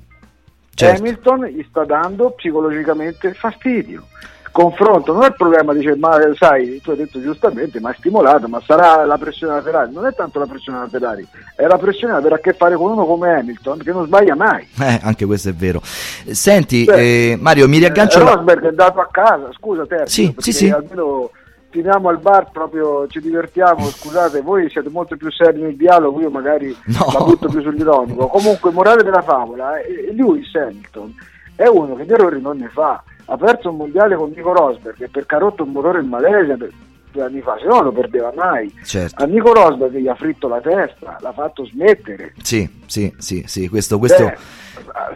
Certo. 0.76 1.02
Hamilton 1.02 1.46
gli 1.46 1.66
sta 1.70 1.86
dando 1.86 2.32
psicologicamente 2.32 3.34
fastidio. 3.34 4.04
Confronto, 4.52 5.12
non 5.12 5.24
è 5.24 5.28
il 5.28 5.36
problema, 5.36 5.74
dice, 5.74 5.98
ma 5.98 6.18
sai, 6.36 6.80
tu 6.82 6.92
hai 6.92 6.96
detto 6.96 7.22
giustamente, 7.22 7.82
ma 7.82 7.92
è 7.92 7.96
stimolato, 7.98 8.48
ma 8.48 8.62
sarà 8.66 9.04
la 9.04 9.18
pressione 9.18 9.52
della 9.54 9.66
Ferrari. 9.66 9.92
Non 9.94 10.06
è 10.06 10.14
tanto 10.14 10.40
la 10.40 10.46
pressione 10.46 10.78
della 10.78 10.90
Ferrari, 10.90 11.28
è 11.58 11.66
la 11.66 11.78
pressione 11.78 12.14
di 12.14 12.20
avere 12.20 12.36
a 12.36 12.38
che 12.38 12.54
fare 12.54 12.76
con 12.76 12.92
uno 12.92 13.06
come 13.06 13.34
Hamilton 13.34 13.80
che 13.80 13.92
non 13.92 14.06
sbaglia 14.06 14.34
mai. 14.36 14.66
Eh, 14.80 15.00
anche 15.04 15.26
questo 15.26 15.50
è 15.50 15.54
vero. 15.54 15.82
Senti, 15.84 16.86
Beh, 16.86 17.32
eh, 17.32 17.36
Mario, 17.38 17.68
mi 17.68 17.80
riaggancio... 17.80 18.20
Eh, 18.20 18.34
Rosberg 18.34 18.64
è 18.64 18.68
andato 18.68 19.02
a 19.02 19.10
casa, 19.12 19.50
scusa 19.58 19.86
Terzo, 19.86 20.14
Sì, 20.14 20.34
sì, 20.38 20.54
sì. 20.54 20.70
almeno 20.70 21.32
finiamo 21.76 22.08
al 22.08 22.20
bar 22.20 22.52
proprio, 22.52 23.06
ci 23.08 23.20
divertiamo, 23.20 23.86
scusate, 23.86 24.40
voi 24.42 24.70
siete 24.70 24.90
molto 24.90 25.18
più 25.18 25.30
seri 25.30 25.60
nel 25.60 25.76
dialogo, 25.76 26.22
io 26.22 26.30
magari 26.30 26.76
No. 26.86 27.06
la 27.12 27.24
butto 27.26 27.50
più 27.50 27.62
sull'ironico. 27.62 28.28
Comunque, 28.28 28.72
morale 28.72 29.04
della 29.04 29.22
favola, 29.22 29.78
eh, 29.80 30.14
Lewis 30.16 30.54
Hamilton 30.56 31.14
è 31.56 31.68
uno 31.68 31.96
che 31.96 32.06
di 32.06 32.14
errori 32.14 32.40
non 32.40 32.58
ne 32.58 32.70
fa, 32.70 33.04
ha 33.26 33.36
perso 33.38 33.70
un 33.72 33.78
mondiale 33.78 34.16
con 34.16 34.32
Nico 34.34 34.54
Rosberg 34.54 35.10
perché 35.10 35.36
ha 35.36 35.40
rotto 35.40 35.64
un 35.64 35.72
motore 35.72 36.00
in 36.00 36.08
Malesia 36.08 36.56
per- 36.56 36.72
due 37.12 37.24
anni 37.24 37.40
fa, 37.42 37.58
se 37.60 37.66
no 37.66 37.76
non 37.76 37.84
lo 37.86 37.92
perdeva 37.94 38.32
mai. 38.36 38.74
Certo. 38.84 39.22
A 39.24 39.26
Nico 39.26 39.54
Rosberg 39.54 39.96
gli 39.96 40.08
ha 40.08 40.16
fritto 40.16 40.48
la 40.48 40.60
testa, 40.62 41.18
l'ha 41.22 41.32
fatto 41.34 41.66
smettere. 41.66 42.34
Sì, 42.42 42.70
sì, 42.88 43.14
sì, 43.18 43.44
sì, 43.48 43.68
questo... 43.70 43.98
questo... 44.00 44.26
Beh, 44.26 44.38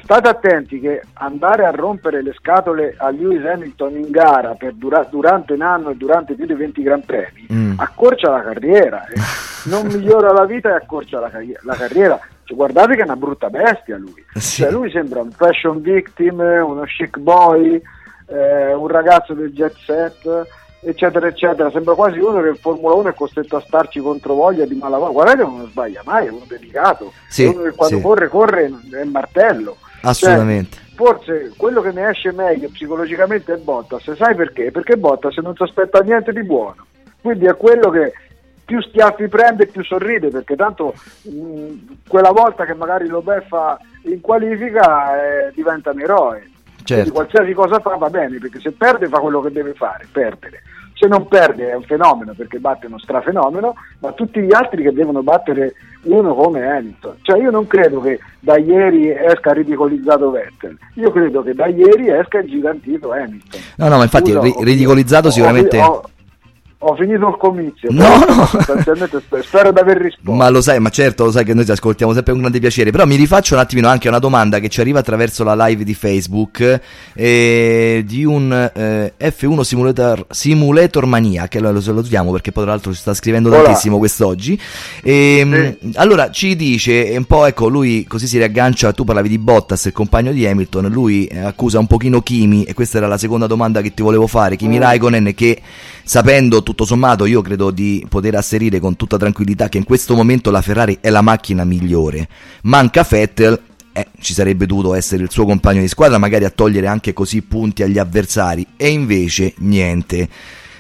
state 0.04 0.28
attenti 0.28 0.80
che 0.80 1.02
andare 1.14 1.66
a 1.66 1.72
rompere 1.72 2.22
le 2.22 2.34
scatole 2.34 2.96
a 2.98 3.10
Lewis 3.10 3.46
Hamilton 3.46 3.96
in 3.96 4.10
gara 4.12 4.54
per 4.56 4.74
dura- 4.74 5.08
durante 5.10 5.54
un 5.54 5.62
anno 5.62 5.90
e 5.90 5.96
durante 5.96 6.34
più 6.36 6.46
di 6.46 6.54
20 6.54 6.82
Gran 6.84 7.04
Premi 7.06 7.48
Mm. 7.52 7.74
accorcia 7.78 8.30
la 8.30 8.42
carriera, 8.42 9.06
eh. 9.08 9.14
non 9.70 9.88
migliora 9.88 10.32
la 10.32 10.46
vita 10.46 10.70
e 10.70 10.74
accorcia 10.74 11.20
la, 11.20 11.30
carri- 11.30 11.58
la 11.62 11.76
carriera. 11.76 12.20
Cioè, 12.44 12.56
guardate 12.58 12.96
che 12.96 13.02
è 13.02 13.04
una 13.06 13.16
brutta 13.16 13.50
bestia 13.50 13.98
lui. 13.98 14.24
Sì. 14.36 14.62
Cioè, 14.64 14.72
lui 14.72 14.90
sembra 14.92 15.22
un 15.22 15.32
fashion 15.32 15.82
victim, 15.82 16.40
uno 16.40 16.82
chic 16.84 17.18
boy, 17.18 17.82
eh, 18.28 18.74
un 18.74 18.88
ragazzo 18.88 19.34
del 19.34 19.52
jet 19.52 19.76
set, 19.86 20.48
eccetera, 20.82 21.28
eccetera. 21.28 21.70
Sembra 21.72 21.94
quasi 21.94 22.20
uno 22.20 22.42
che 22.42 22.50
in 22.50 22.56
Formula 22.56 22.96
1 22.96 23.10
è 23.10 23.14
costretto 23.14 23.58
a 23.58 23.62
starci 23.66 24.00
contro 24.00 24.34
voglia 24.34 24.66
di 24.66 24.76
malavoglia. 24.76 25.12
Guardate 25.12 25.38
che 25.38 25.44
non 25.44 25.68
sbaglia 25.68 26.02
mai, 26.06 26.28
è 26.28 26.30
uno 26.30 26.46
dedicato, 26.48 27.14
Sì, 27.28 27.44
è 27.44 27.48
uno 27.48 27.64
che 27.64 27.72
quando 27.72 27.98
sì. 27.98 28.02
corre, 28.02 28.28
corre, 28.28 28.72
è 28.92 29.04
martello. 29.04 29.78
Assolutamente. 30.02 30.78
Cioè, 30.78 30.88
forse 30.96 31.54
quello 31.56 31.82
che 31.82 31.92
ne 31.92 32.10
esce 32.10 32.32
meglio 32.32 32.70
psicologicamente 32.70 33.54
è 33.54 33.58
Bottas, 33.58 34.12
sai 34.14 34.36
perché? 34.36 34.72
Perché 34.72 34.98
Bottas 34.98 35.38
non 35.38 35.56
si 35.56 35.64
aspetta 35.64 36.00
niente 36.02 36.34
di 36.34 36.44
buono, 36.44 36.86
quindi 37.22 37.46
è 37.46 37.56
quello 37.56 37.90
che 37.90 38.14
più 38.66 38.82
schiaffi 38.82 39.28
prende 39.28 39.66
più 39.66 39.84
sorride, 39.84 40.28
perché 40.28 40.56
tanto 40.56 40.94
mh, 41.24 41.72
quella 42.08 42.32
volta 42.32 42.66
che 42.66 42.74
magari 42.76 43.08
lo 43.08 43.22
beffa 43.22 43.80
in 44.04 44.22
qualifica 44.22 45.16
eh, 45.48 45.52
diventa 45.54 45.92
un 45.92 46.02
eroe. 46.02 46.52
Quindi 46.94 47.12
Certo. 47.12 47.12
qualsiasi 47.12 47.54
cosa 47.54 47.80
fa 47.80 47.96
va 47.96 48.10
bene, 48.10 48.38
perché 48.40 48.60
se 48.60 48.72
perde 48.72 49.08
fa 49.08 49.20
quello 49.20 49.42
che 49.42 49.52
deve 49.52 49.74
fare, 49.74 50.08
perdere. 50.12 50.62
Se 50.94 51.08
non 51.08 51.28
perde 51.30 51.70
è 51.70 51.76
un 51.76 51.84
fenomeno 51.84 52.34
perché 52.34 52.60
batte 52.60 52.88
uno 52.88 53.00
strafenomeno, 53.00 53.74
ma 54.00 54.12
tutti 54.12 54.42
gli 54.42 54.54
altri 54.54 54.84
che 54.84 54.92
devono 54.92 55.24
battere 55.24 55.74
uno 56.04 56.34
come 56.36 56.68
Hamilton. 56.70 57.16
Cioè 57.22 57.40
io 57.40 57.52
non 57.52 57.68
credo 57.68 58.02
che 58.02 58.20
da 58.42 58.58
ieri 58.58 59.10
esca 59.10 59.54
ridicolizzato 59.54 60.30
Vettel, 60.32 60.78
io 60.96 61.10
credo 61.12 61.42
che 61.42 61.54
da 61.54 61.68
ieri 61.68 62.10
esca 62.10 62.40
ingigantito 62.42 63.12
Hamilton. 63.14 63.62
No, 63.78 63.88
no, 63.88 63.96
ma 63.98 64.04
infatti 64.04 64.32
Scusa, 64.34 64.54
ridicolizzato 64.62 65.28
ho- 65.28 65.32
sicuramente... 65.32 65.80
Ho, 65.80 66.04
ho 66.82 66.96
finito 66.96 67.28
il 67.28 67.36
comizio. 67.38 67.90
No, 67.92 68.08
no. 68.26 68.46
Sostanzialmente 68.46 69.22
spero, 69.42 69.72
di 69.72 69.80
aver 69.80 69.98
risposto. 69.98 70.32
Ma 70.32 70.50
lo 70.50 70.62
sai, 70.62 70.80
ma 70.80 70.90
certo, 70.90 71.26
lo 71.26 71.32
sai 71.32 71.44
che 71.44 71.54
noi 71.54 71.66
ti 71.66 71.72
ascoltiamo 71.72 72.14
sempre 72.14 72.32
con 72.32 72.42
grande 72.42 72.60
piacere. 72.60 72.92
Però 72.92 73.06
mi 73.06 73.16
rifaccio 73.16 73.54
un 73.56 73.60
attimino 73.60 73.90
anche 73.90 74.08
a 74.08 74.12
una 74.12 74.20
domanda 74.20 74.60
che 74.60 74.70
ci 74.70 74.80
arriva 74.80 75.00
attraverso 75.00 75.44
la 75.44 75.56
live 75.68 75.84
di 75.84 75.94
Facebook 75.94 76.80
eh, 77.14 78.04
di 78.06 78.24
un 78.24 78.72
eh, 78.74 79.14
F1 79.20 79.62
Simulator, 79.62 80.26
Simulator 80.30 81.06
Mania, 81.06 81.48
che 81.48 81.60
lo, 81.60 81.72
lo 81.72 81.82
salutiamo 81.82 82.32
perché 82.32 82.52
poi 82.52 82.64
tra 82.64 82.72
l'altro 82.72 82.94
ci 82.94 83.00
sta 83.00 83.14
scrivendo 83.14 83.50
Hola. 83.50 83.64
tantissimo 83.64 83.98
quest'oggi. 83.98 84.60
E, 85.04 85.78
Allora 85.96 86.32
ci 86.32 86.56
dice, 86.56 87.14
un 87.18 87.26
po' 87.26 87.46
ecco, 87.46 87.68
lui 87.68 88.06
così 88.06 88.26
si 88.26 88.38
riaggancia, 88.38 88.94
tu 88.94 89.04
parlavi 89.04 89.28
di 89.28 89.38
Bottas, 89.38 89.86
il 89.86 89.92
compagno 89.92 90.32
di 90.32 90.46
Hamilton, 90.46 90.88
lui 90.88 91.26
eh, 91.26 91.40
accusa 91.40 91.78
un 91.80 91.88
pochino 91.88 92.22
Kimi, 92.22 92.64
e 92.64 92.74
questa 92.74 92.98
era 92.98 93.08
la 93.08 93.18
seconda 93.18 93.48
domanda 93.48 93.82
che 93.82 93.94
ti 93.94 94.02
volevo 94.02 94.28
fare, 94.28 94.56
Kimi 94.56 94.78
Mm. 94.78 94.82
Raikkonen 94.82 95.34
che 95.36 95.62
sapendo 96.04 96.64
tutto 96.70 96.86
sommato 96.86 97.26
io 97.26 97.42
credo 97.42 97.72
di 97.72 98.06
poter 98.08 98.36
asserire 98.36 98.80
con 98.80 98.96
tutta 98.96 99.18
tranquillità 99.18 99.70
che 99.70 99.80
in 99.80 99.84
questo 99.84 100.14
momento 100.14 100.52
la 100.52 100.62
Ferrari 100.62 101.00
è 101.02 101.10
la 101.10 101.22
macchina 101.22 101.64
migliore, 101.64 102.28
manca 102.64 103.04
Vettel, 103.10 103.60
eh, 103.92 104.08
ci 104.20 104.34
sarebbe 104.34 104.68
dovuto 104.68 104.94
essere 104.94 105.24
il 105.24 105.32
suo 105.32 105.46
compagno 105.46 105.82
di 105.82 105.88
squadra, 105.88 106.20
magari 106.20 106.46
a 106.46 106.52
togliere 106.52 106.86
anche 106.86 107.12
così 107.12 107.42
punti 107.42 107.82
agli 107.82 107.98
avversari, 107.98 108.68
e 108.78 108.90
invece 108.90 109.56
niente. 109.58 110.30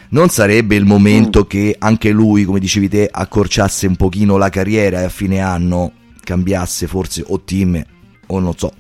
Non 0.10 0.30
sarebbe 0.30 0.75
il 0.75 0.86
momento 0.86 1.45
che 1.45 1.75
anche 1.80 2.12
lui, 2.12 2.43
come 2.43 2.60
dicevi 2.60 2.88
te, 2.88 3.10
accorciasse 3.12 3.88
un 3.88 3.95
pochino 3.95 4.38
la 4.38 4.49
carriera 4.49 5.02
e 5.02 5.06
a 5.06 5.10
fine 5.10 5.39
anno 5.39 5.91
cambiasse 6.23 6.86
forse 6.86 7.23
o 7.28 7.41
team 7.41 7.84
o 8.28 8.39
non 8.39 8.56
so. 8.56 8.71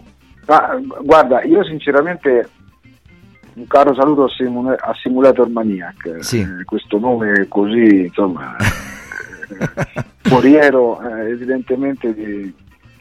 Ma, 0.45 0.79
guarda, 1.03 1.43
io 1.43 1.63
sinceramente 1.63 2.49
un 3.59 3.67
caro 3.67 3.93
saluto 3.93 4.23
a, 4.23 4.29
Simula- 4.29 4.77
a 4.79 4.93
Simulator 5.01 5.49
Maniac, 5.49 6.17
Sì. 6.23 6.39
Eh, 6.39 6.63
questo 6.65 6.97
nome 6.97 7.45
così, 7.47 8.05
insomma, 8.05 8.55
eh, 8.59 10.03
foriero 10.21 11.01
eh, 11.01 11.29
evidentemente 11.31 12.13
di, 12.13 12.53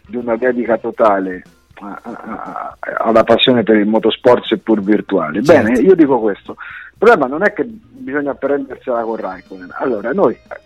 di 0.07 0.16
una 0.16 0.37
dedica 0.37 0.77
totale 0.79 1.42
a- 1.81 2.01
a- 2.03 2.11
a- 2.12 2.77
alla 3.05 3.23
passione 3.25 3.62
per 3.62 3.77
il 3.77 3.87
motorsport 3.87 4.44
seppur 4.44 4.81
virtuale. 4.83 5.42
Certo. 5.44 5.62
Bene, 5.62 5.79
io 5.81 5.94
dico 5.94 6.18
questo, 6.18 6.53
il 6.59 6.97
problema 6.99 7.27
non 7.27 7.44
è 7.44 7.53
che 7.53 7.64
bisogna 7.64 8.35
prendersela 8.35 9.03
con 9.03 9.16
Raikkonen, 9.16 9.71
allora 9.79 10.12
noi 10.12 10.35
eh, 10.35 10.61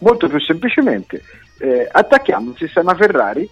molto 0.00 0.28
più 0.28 0.40
semplicemente 0.40 1.22
eh, 1.60 1.88
attacchiamo 1.90 2.50
il 2.50 2.56
sistema 2.56 2.94
Ferrari 2.94 3.48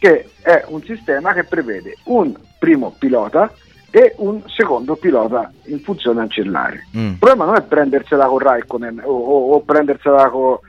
che 0.00 0.30
è 0.42 0.64
un 0.68 0.82
sistema 0.82 1.32
che 1.32 1.44
prevede 1.44 1.96
un 2.04 2.34
primo 2.58 2.94
pilota 2.98 3.50
e 3.90 4.14
un 4.18 4.42
secondo 4.46 4.96
pilota 4.96 5.50
in 5.66 5.80
funzione 5.80 6.20
ancillare. 6.20 6.86
Mm. 6.96 7.06
Il 7.12 7.16
problema 7.18 7.46
non 7.46 7.56
è 7.56 7.62
prendersela 7.62 8.26
con 8.26 8.38
Raikkonen 8.38 9.00
o, 9.04 9.10
o- 9.12 9.52
o 9.52 9.60
prendersela 9.60 10.28
co- 10.28 10.60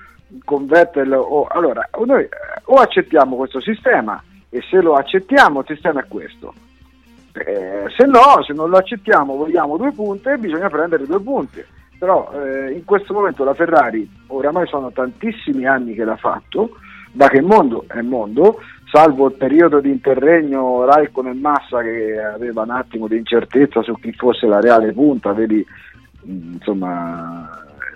con 0.45 0.65
Vettel. 0.65 1.13
O, 1.13 1.45
allora, 1.49 1.88
o 1.91 2.05
noi 2.05 2.23
eh, 2.23 2.29
o 2.65 2.75
accettiamo 2.75 3.36
questo 3.36 3.60
sistema 3.60 4.21
e 4.49 4.62
se 4.69 4.82
lo 4.82 4.95
accettiamo 4.95 5.60
il 5.60 5.65
sistema 5.67 5.99
è 6.01 6.08
questo. 6.08 6.53
Eh, 7.34 7.86
se 7.95 8.05
no, 8.05 8.41
se 8.43 8.53
non 8.53 8.69
lo 8.69 8.77
accettiamo, 8.77 9.36
vogliamo 9.36 9.77
due 9.77 9.91
punte, 9.91 10.38
bisogna 10.38 10.69
prendere 10.69 11.05
due 11.05 11.19
punte. 11.19 11.67
Però 11.99 12.32
eh, 12.34 12.71
in 12.71 12.86
questo 12.86 13.13
momento 13.13 13.43
la 13.43 13.53
Ferrari, 13.53 14.10
oramai 14.27 14.65
sono 14.67 14.91
tantissimi 14.91 15.65
anni 15.65 15.93
che 15.93 16.05
l'ha 16.05 16.15
fatto, 16.15 16.77
da 17.12 17.27
che 17.27 17.41
mondo 17.41 17.84
è 17.88 18.01
mondo, 18.01 18.60
salvo 18.91 19.28
il 19.28 19.34
periodo 19.34 19.80
di 19.80 19.89
interregno 19.89 20.84
Raikkonen 20.86 21.36
e 21.36 21.39
Massa 21.39 21.82
che 21.82 22.19
aveva 22.19 22.63
un 22.63 22.71
attimo 22.71 23.08
di 23.08 23.17
incertezza 23.17 23.82
su 23.84 23.93
chi 23.99 24.12
fosse 24.13 24.47
la 24.47 24.60
reale 24.60 24.91
punta, 24.93 25.32
vedi, 25.34 25.65
mh, 26.23 26.54
insomma, 26.54 27.49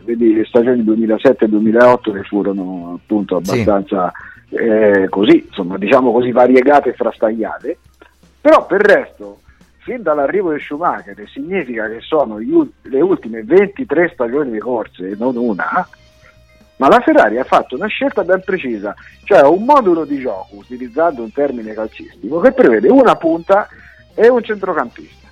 vedi 0.04 0.34
le 0.36 0.46
stagioni 0.46 0.84
2007 0.84 1.46
e 1.46 1.50
2008 1.50 2.12
che 2.12 2.24
furono 2.24 3.00
appunto 3.02 3.40
Sì. 3.44 3.52
abbastanza 3.52 4.12
eh, 4.50 5.08
così, 5.10 5.46
insomma, 5.48 5.78
diciamo 5.78 6.12
così 6.12 6.32
variegate 6.32 6.90
e 6.90 6.94
frastagliate, 6.94 7.78
però 8.40 8.66
per 8.66 8.82
il 8.82 8.86
resto, 8.86 9.40
fin 9.80 10.02
dall'arrivo 10.04 10.54
di 10.54 10.60
Schumacher, 10.60 11.16
significa 11.28 11.90
che 11.90 12.02
sono 12.02 12.38
le 12.38 13.02
ultime 13.02 13.44
23 13.44 14.12
stagioni 14.14 14.52
di 14.52 14.60
corse 14.60 15.10
e 15.10 15.16
non 15.18 15.36
una, 15.38 15.88
ma 16.78 16.88
la 16.88 17.00
Ferrari 17.00 17.38
ha 17.40 17.44
fatto 17.44 17.76
una 17.76 17.88
scelta 17.88 18.24
ben 18.24 18.42
precisa, 18.44 18.94
cioè 19.24 19.42
un 19.44 19.64
modulo 19.64 20.06
di 20.06 20.20
gioco, 20.20 20.56
utilizzando 20.56 21.22
un 21.22 21.32
termine 21.32 21.74
calcistico, 21.74 22.40
che 22.40 22.52
prevede 22.52 22.90
una 22.90 23.16
punta 23.16 23.68
e 24.16 24.28
un 24.30 24.44
centrocampista. 24.44 25.28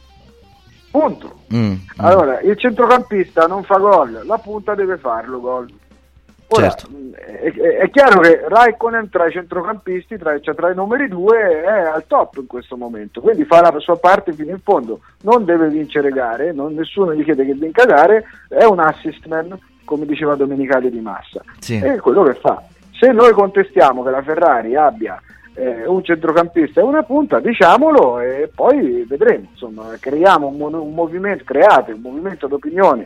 Punto. 0.92 1.40
Mm, 1.54 1.72
mm. 1.72 1.76
Allora, 1.98 2.40
il 2.42 2.58
centrocampista 2.58 3.48
non 3.48 3.64
fa 3.64 3.78
gol, 3.78 4.22
la 4.26 4.38
punta 4.38 4.76
deve 4.76 4.98
farlo 4.98 5.40
gol. 5.40 5.68
Ora, 6.54 6.70
Certo. 6.70 6.90
è- 7.14 7.78
è 7.78 7.90
chiaro 7.90 8.20
che 8.20 8.44
Raikkonen 8.46 9.10
tra 9.10 9.26
i 9.26 9.32
centrocampisti, 9.32 10.18
tra, 10.18 10.38
cioè 10.42 10.54
tra 10.54 10.70
i 10.70 10.76
numeri 10.76 11.08
due, 11.08 11.62
è 11.62 11.70
al 11.70 12.06
top 12.08 12.36
in 12.40 12.46
questo 12.48 12.76
momento, 12.76 13.22
quindi 13.22 13.46
fa 13.46 13.62
la 13.62 13.80
sua 13.80 13.98
parte 13.98 14.34
fino 14.34 14.52
in 14.52 14.60
fondo, 14.60 15.00
non 15.22 15.46
deve 15.46 15.70
vincere 15.70 16.10
gare, 16.10 16.52
non- 16.52 16.74
nessuno 16.74 17.14
gli 17.14 17.24
chiede 17.24 17.46
che 17.46 17.54
vinca 17.54 17.86
gare, 17.86 18.26
è 18.50 18.66
un 18.66 18.80
assist 18.82 19.26
man, 19.28 19.58
come 19.92 20.06
diceva 20.06 20.36
Domenicali 20.36 20.90
di 20.90 21.02
Massa, 21.02 21.42
Sì. 21.60 21.76
è 21.76 21.98
quello 21.98 22.24
che 22.24 22.36
fa. 22.36 22.64
Se 22.98 23.12
noi 23.12 23.34
contestiamo 23.34 24.04
che 24.04 24.10
la 24.10 24.22
Ferrari 24.22 24.74
abbia 24.78 25.22
eh, 25.54 25.86
un 25.86 26.02
centrocampista 26.02 26.80
e 26.80 26.84
una 26.84 27.04
punta, 27.04 27.42
diciamolo 27.42 28.22
e 28.22 28.50
poi 28.56 29.04
vedremo, 29.06 29.48
insomma, 29.52 29.94
creiamo 30.00 30.48
un, 30.48 30.56
mo- 30.56 30.82
un 30.82 30.94
movimento, 30.94 31.44
create 31.44 31.92
un 31.92 32.00
movimento 32.00 32.48
d'opinione 32.48 33.06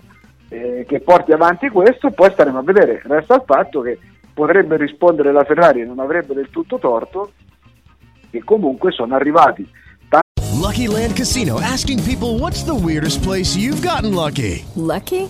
eh, 0.49 0.85
che 0.87 0.99
porti 0.99 1.31
avanti 1.31 1.69
questo, 1.69 2.11
poi 2.11 2.29
staremo 2.29 2.59
a 2.59 2.61
vedere. 2.61 3.01
Resta 3.03 3.33
il 3.33 3.43
fatto 3.47 3.81
che 3.81 3.97
potrebbe 4.31 4.77
rispondere 4.77 5.31
la 5.31 5.43
Ferrari 5.43 5.81
e 5.81 5.85
non 5.85 5.97
avrebbe 5.97 6.35
del 6.35 6.51
tutto 6.51 6.77
torto, 6.77 7.31
che 8.29 8.43
comunque 8.43 8.91
sono 8.91 9.15
arrivati 9.15 9.67
Lucky 10.65 10.87
Land 10.87 11.13
Casino 11.15 11.59
asking 11.59 12.01
people 12.01 12.39
what's 12.39 12.63
the 12.63 12.73
weirdest 12.73 13.21
place 13.23 13.55
you've 13.55 13.81
gotten 13.81 14.13
lucky? 14.13 14.63
Lucky? 14.75 15.29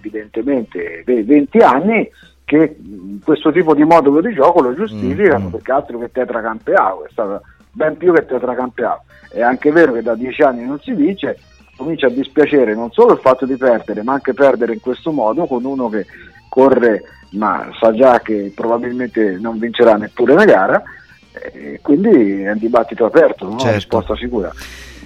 evidentemente 0.00 1.02
ve- 1.04 1.22
20 1.24 1.58
anni 1.58 2.08
che 2.44 2.76
questo 3.22 3.52
tipo 3.52 3.74
di 3.74 3.84
modulo 3.84 4.20
di 4.20 4.32
gioco 4.34 4.60
lo 4.62 4.74
giustificano 4.74 5.46
Mm, 5.48 5.50
perché 5.52 5.72
altro 5.72 5.98
che 5.98 6.10
tetracampeao 6.10 7.04
è 7.04 7.08
stato 7.12 7.42
ben 7.70 7.96
più 7.96 8.12
che 8.12 8.26
tetracampeao 8.26 9.04
è 9.30 9.42
anche 9.42 9.70
vero 9.70 9.92
che 9.92 10.02
da 10.02 10.14
10 10.16 10.42
anni 10.42 10.64
non 10.66 10.80
si 10.80 10.92
vince 10.92 11.38
comincia 11.76 12.06
a 12.08 12.10
dispiacere 12.10 12.74
non 12.74 12.90
solo 12.90 13.12
il 13.12 13.20
fatto 13.20 13.46
di 13.46 13.56
perdere 13.56 14.02
ma 14.02 14.14
anche 14.14 14.34
perdere 14.34 14.72
in 14.72 14.80
questo 14.80 15.12
modo 15.12 15.46
con 15.46 15.64
uno 15.64 15.88
che 15.88 16.06
corre 16.48 17.02
ma 17.32 17.68
sa 17.78 17.92
già 17.92 18.18
che 18.20 18.52
probabilmente 18.54 19.38
non 19.40 19.58
vincerà 19.58 19.94
neppure 19.94 20.32
una 20.32 20.44
gara 20.44 20.82
e 21.52 21.78
quindi 21.80 22.42
è 22.42 22.50
un 22.50 22.58
dibattito 22.58 23.04
aperto, 23.04 23.44
no? 23.44 23.50
una 23.52 23.60
Certo. 23.60 23.76
risposta 23.76 24.16
sicura. 24.16 24.50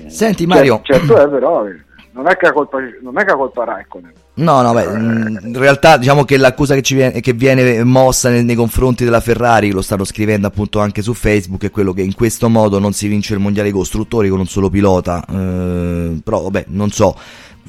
Senti 0.07 0.46
Mario, 0.46 0.80
Certo, 0.83 1.07
certo 1.14 1.22
è 1.22 1.28
però, 1.28 1.66
eh, 1.66 1.76
non 2.14 2.29
è 2.29 2.37
che 2.37 2.48
è 2.48 2.53
colpa, 2.53 2.79
non 3.03 3.18
è 3.18 3.24
che 3.24 3.33
è 3.33 3.37
colpa 3.37 3.64
Raikkonen. 3.64 4.12
No, 4.35 4.62
no, 4.62 4.72
beh, 4.72 4.87
mh, 4.87 5.40
in 5.44 5.59
realtà 5.59 5.96
diciamo 5.96 6.24
che 6.24 6.37
l'accusa 6.37 6.74
che, 6.74 6.83
ci 6.83 6.94
viene, 6.94 7.20
che 7.20 7.33
viene 7.33 7.83
mossa 7.83 8.31
nei, 8.31 8.44
nei 8.44 8.55
confronti 8.55 9.03
della 9.05 9.20
Ferrari, 9.20 9.70
lo 9.72 9.83
stanno 9.83 10.05
scrivendo 10.05 10.46
appunto 10.46 10.79
anche 10.79 11.03
su 11.03 11.12
Facebook, 11.12 11.64
è 11.64 11.70
quello 11.70 11.92
che 11.92 12.03
in 12.03 12.14
questo 12.14 12.48
modo 12.48 12.79
non 12.79 12.92
si 12.92 13.09
vince 13.09 13.35
il 13.35 13.40
mondiale 13.40 13.72
costruttori 13.72 14.29
con 14.29 14.38
un 14.38 14.46
solo 14.46 14.70
pilota. 14.70 15.24
eh, 15.29 16.20
però 16.22 16.42
vabbè, 16.42 16.66
non 16.68 16.90
so 16.90 17.16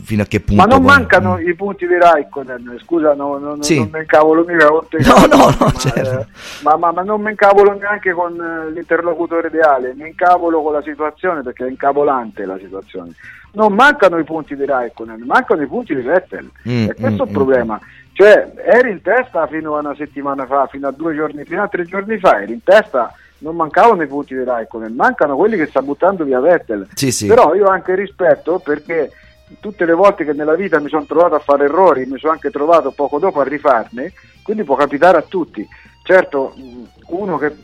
fino 0.02 0.24
a 0.24 0.26
che 0.26 0.40
punto. 0.42 0.62
Ma 0.62 0.68
non 0.68 0.84
poi- 0.84 0.96
mancano 0.96 1.40
i 1.40 1.54
punti 1.56 1.88
di 1.88 1.98
Raikkonen, 1.98 2.78
scusa, 2.84 3.14
no, 3.14 3.38
no, 3.38 3.56
no, 3.56 3.64
Sì. 3.64 3.78
non 3.78 3.90
me 3.92 4.00
incavolo 4.00 4.44
mica 4.46 4.68
con 4.68 4.88
te. 4.90 4.98
No, 5.06 5.26
no, 5.26 5.50
no, 5.50 5.56
ma, 5.60 5.72
certo. 5.74 6.20
eh, 6.20 6.26
ma, 6.64 6.76
ma- 6.78 6.92
ma 6.92 7.02
non 7.02 7.22
mi 7.22 7.30
incavolo 7.32 7.74
neanche 7.74 8.12
con 8.12 8.34
eh, 8.40 8.72
l'interlocutore 8.72 9.48
ideale, 9.48 9.94
mi 9.96 10.08
incavolo 10.08 10.62
con 10.62 10.74
la 10.74 10.82
situazione 10.82 11.42
perché 11.42 11.66
è 11.66 11.70
incavolante 11.70 12.46
la 12.46 12.58
situazione. 12.58 13.12
Non 13.54 13.74
mancano 13.74 14.18
i 14.18 14.24
punti 14.26 14.56
di 14.56 14.66
Raikkonen, 14.66 15.24
mancano 15.26 15.62
i 15.62 15.68
punti 15.68 15.96
di 15.96 16.02
Vettel. 16.02 16.50
Mm, 16.68 16.90
e 16.90 16.94
questo 16.94 17.24
è 17.24 17.26
mm, 17.26 17.30
il 17.30 17.34
problema. 17.34 17.80
Cioè, 18.12 18.52
eri 18.66 18.92
in 18.92 19.02
testa 19.02 19.48
fino 19.48 19.76
a 19.76 19.80
una 19.80 19.96
settimana 19.96 20.46
fa, 20.46 20.68
fino 20.68 20.88
a 20.88 20.92
due 20.92 21.16
giorni, 21.16 21.44
fino 21.46 21.64
a 21.64 21.68
tre 21.68 21.84
giorni 21.86 22.18
fa, 22.18 22.42
eri 22.42 22.54
in 22.54 22.64
testa, 22.64 23.14
non 23.40 23.56
mancavano 23.56 24.02
i 24.04 24.08
punti 24.08 24.34
di 24.36 24.44
Raikkonen, 24.44 24.94
mancano 24.94 25.36
quelli 25.36 25.56
che 25.58 25.68
sta 25.68 25.82
buttando 25.82 26.24
via 26.26 26.40
Vettel. 26.40 26.88
Sì, 26.94 27.12
sì. 27.12 27.28
Però 27.28 27.54
io 27.56 27.66
anche 27.68 27.96
rispetto 27.96 28.60
perché 28.60 29.12
tutte 29.60 29.86
le 29.86 29.94
volte 29.94 30.26
che 30.26 30.34
nella 30.34 30.56
vita 30.56 30.80
mi 30.80 30.90
sono 30.90 31.06
trovato 31.06 31.36
a 31.36 31.40
fare 31.40 31.66
errori, 31.66 32.06
mi 32.06 32.18
sono 32.18 32.32
anche 32.34 32.50
trovato 32.50 32.92
poco 32.92 33.20
dopo 33.20 33.40
a 33.42 33.44
rifarne, 33.44 34.12
quindi 34.44 34.64
può 34.64 34.76
capitare 34.76 35.18
a 35.18 35.26
tutti. 35.28 35.68
Certo, 36.04 36.54
mh, 36.56 36.84
uno 37.08 37.38
che 37.38 37.56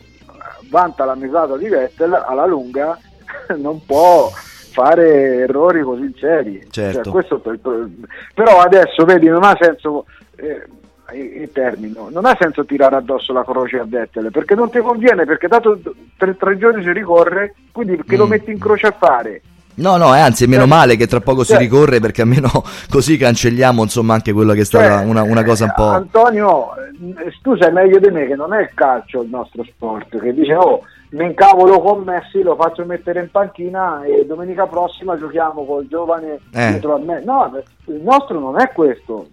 vanta 0.70 1.06
la 1.06 1.16
mesata 1.16 1.58
di 1.58 1.68
Vettel 1.68 2.14
alla 2.14 2.46
lunga 2.46 2.98
non 3.58 3.84
può 3.86 4.30
fare 4.72 5.36
errori 5.40 5.82
così 5.82 6.16
seri. 6.20 6.66
Certo. 6.70 7.04
Cioè, 7.04 7.12
questo 7.12 7.40
per- 7.40 7.60
per- 7.60 7.90
però 8.34 8.60
adesso 8.62 9.04
vedi 9.06 9.28
non 9.28 9.44
ha 9.44 9.56
senso 9.60 10.06
eh, 10.38 10.66
e- 11.12 11.42
e 11.44 11.50
termino, 11.52 12.08
non 12.10 12.26
ha 12.26 12.38
senso 12.40 12.64
tirare 12.64 12.96
addosso 12.96 13.34
la 13.34 13.44
croce 13.44 13.80
a 13.80 13.86
Vettel 13.86 14.32
perché 14.32 14.56
non 14.56 14.70
ti 14.70 14.80
conviene 14.80 15.26
perché 15.26 15.48
dato 15.50 15.78
tre, 16.18 16.38
tre 16.38 16.58
giorni 16.58 16.84
si 16.84 16.92
ricorre 16.94 17.54
quindi 17.74 18.02
che 18.02 18.16
lo 18.16 18.26
Mm. 18.26 18.30
metti 18.30 18.52
in 18.52 18.60
croce 18.60 18.88
a 18.88 18.92
fare 18.98 19.42
No, 19.82 19.98
no, 19.98 20.16
eh, 20.16 20.20
anzi, 20.20 20.44
è 20.46 20.48
meno 20.48 20.62
Cioè- 20.62 20.70
male 20.70 20.96
che 20.96 21.08
tra 21.08 21.20
poco 21.20 21.44
si 21.44 21.52
cioè- 21.54 21.60
ricorre 21.60 22.00
perché 22.00 22.22
almeno 22.22 22.50
così 22.90 23.18
cancelliamo 23.18 23.82
insomma 23.82 24.14
anche 24.14 24.32
quello 24.32 24.54
che 24.54 24.62
è 24.62 24.66
stata 24.66 24.98
Cioè, 25.00 25.06
una, 25.06 25.24
una 25.24 25.44
cosa 25.44 25.64
un 25.66 25.70
eh, 25.72 25.74
po'... 25.76 25.88
Antonio, 25.90 26.76
eh, 26.78 27.34
tu 27.42 27.58
sai 27.58 27.72
meglio 27.72 28.00
di 28.00 28.10
me 28.10 28.28
che 28.28 28.36
non 28.36 28.54
è 28.54 28.62
il 28.62 28.70
calcio 28.74 29.22
il 29.22 29.30
nostro 29.30 29.64
sport, 29.64 30.20
che 30.20 30.34
dice 30.34 30.56
oh, 30.56 30.82
mi 31.12 31.26
incavolo 31.26 31.82
con 31.82 32.04
Messi, 32.04 32.42
lo 32.42 32.56
faccio 32.56 32.86
mettere 32.86 33.20
in 33.20 33.30
panchina 33.32 34.04
e 34.04 34.26
domenica 34.26 34.66
prossima 34.68 35.18
giochiamo 35.18 35.66
col 35.66 35.88
giovane 35.88 36.40
Eh. 36.54 36.70
dietro 36.70 36.96
a 36.96 37.00
me. 37.00 37.22
No, 37.26 37.52
il 37.86 38.02
nostro 38.02 38.40
non 38.40 38.60
è 38.62 38.72
questo 38.72 39.28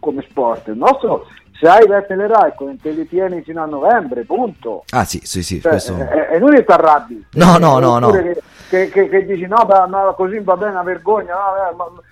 come 0.00 0.24
sport, 0.28 0.68
il 0.68 0.76
nostro 0.76 1.26
se 1.58 1.68
hai 1.68 1.86
Vettel 1.86 2.18
Raikkonen 2.26 2.78
te 2.80 2.90
li 2.90 3.08
tieni 3.08 3.40
fino 3.42 3.62
a 3.62 3.66
novembre, 3.66 4.24
punto. 4.24 4.82
Ah 4.90 5.04
sì, 5.04 5.20
sì, 5.22 5.42
sì, 5.42 5.60
Cioè, 5.60 5.70
questo... 5.70 5.96
è, 5.96 6.26
è 6.30 6.36
inutile 6.36 6.58
che 6.58 6.64
ti 6.66 6.72
arrabbi. 6.72 7.24
No, 7.34 7.56
no, 7.58 7.78
no, 7.78 7.98
no. 8.00 8.10
Che, 8.10 8.42
che- 8.74 8.88
che- 8.88 9.08
che 9.08 9.24
dici 9.24 9.46
no, 9.46 9.64
ma, 9.68 9.86
ma 9.86 10.12
così 10.16 10.38
va 10.40 10.56
bene, 10.56 10.72
una 10.72 10.82
vergogna, 10.82 11.34
no, 11.34 11.70
eh, 11.70 11.74
ma- 11.76 12.02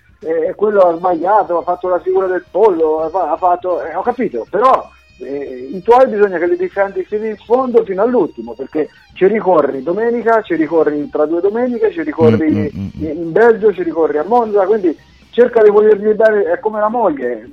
eh, 0.49 0.55
quello 0.55 0.81
ha 0.83 0.97
sbagliato, 0.97 1.59
ha 1.59 1.63
fatto 1.63 1.89
la 1.89 1.99
figura 1.99 2.27
del 2.29 2.45
pollo, 2.51 3.01
ha 3.03 3.09
fa- 3.11 3.33
ha 3.33 3.37
fatto, 3.37 3.83
eh, 3.83 3.95
ho 3.95 4.03
capito, 4.03 4.47
però 4.49 4.89
eh, 5.21 5.69
i 5.73 5.83
tuoi 5.83 6.07
bisogna 6.09 6.39
che 6.39 6.47
li 6.47 6.57
difendi 6.57 7.05
fino 7.05 7.25
in 7.27 7.37
fondo, 7.37 7.85
fino 7.85 8.03
all'ultimo, 8.03 8.55
perché 8.55 8.89
ci 9.15 9.27
ricorri 9.27 9.83
domenica, 9.83 10.41
ci 10.43 10.55
ricorri 10.55 11.09
tra 11.11 11.27
due 11.27 11.41
domeniche, 11.41 11.93
ci 11.93 12.03
ricorri 12.03 12.51
Mm, 12.51 12.57
mm, 12.57 12.67
mm, 12.77 13.07
in, 13.07 13.17
in 13.19 13.33
Belgio, 13.33 13.73
ci 13.73 13.83
ricorri 13.83 14.19
a 14.19 14.25
Monza, 14.25 14.65
quindi 14.67 14.97
cerca 15.31 15.63
di 15.63 15.71
volergli 15.71 16.13
bene, 16.15 16.45
è 16.53 16.59
come 16.61 16.81
la 16.81 16.89
moglie. 16.89 17.49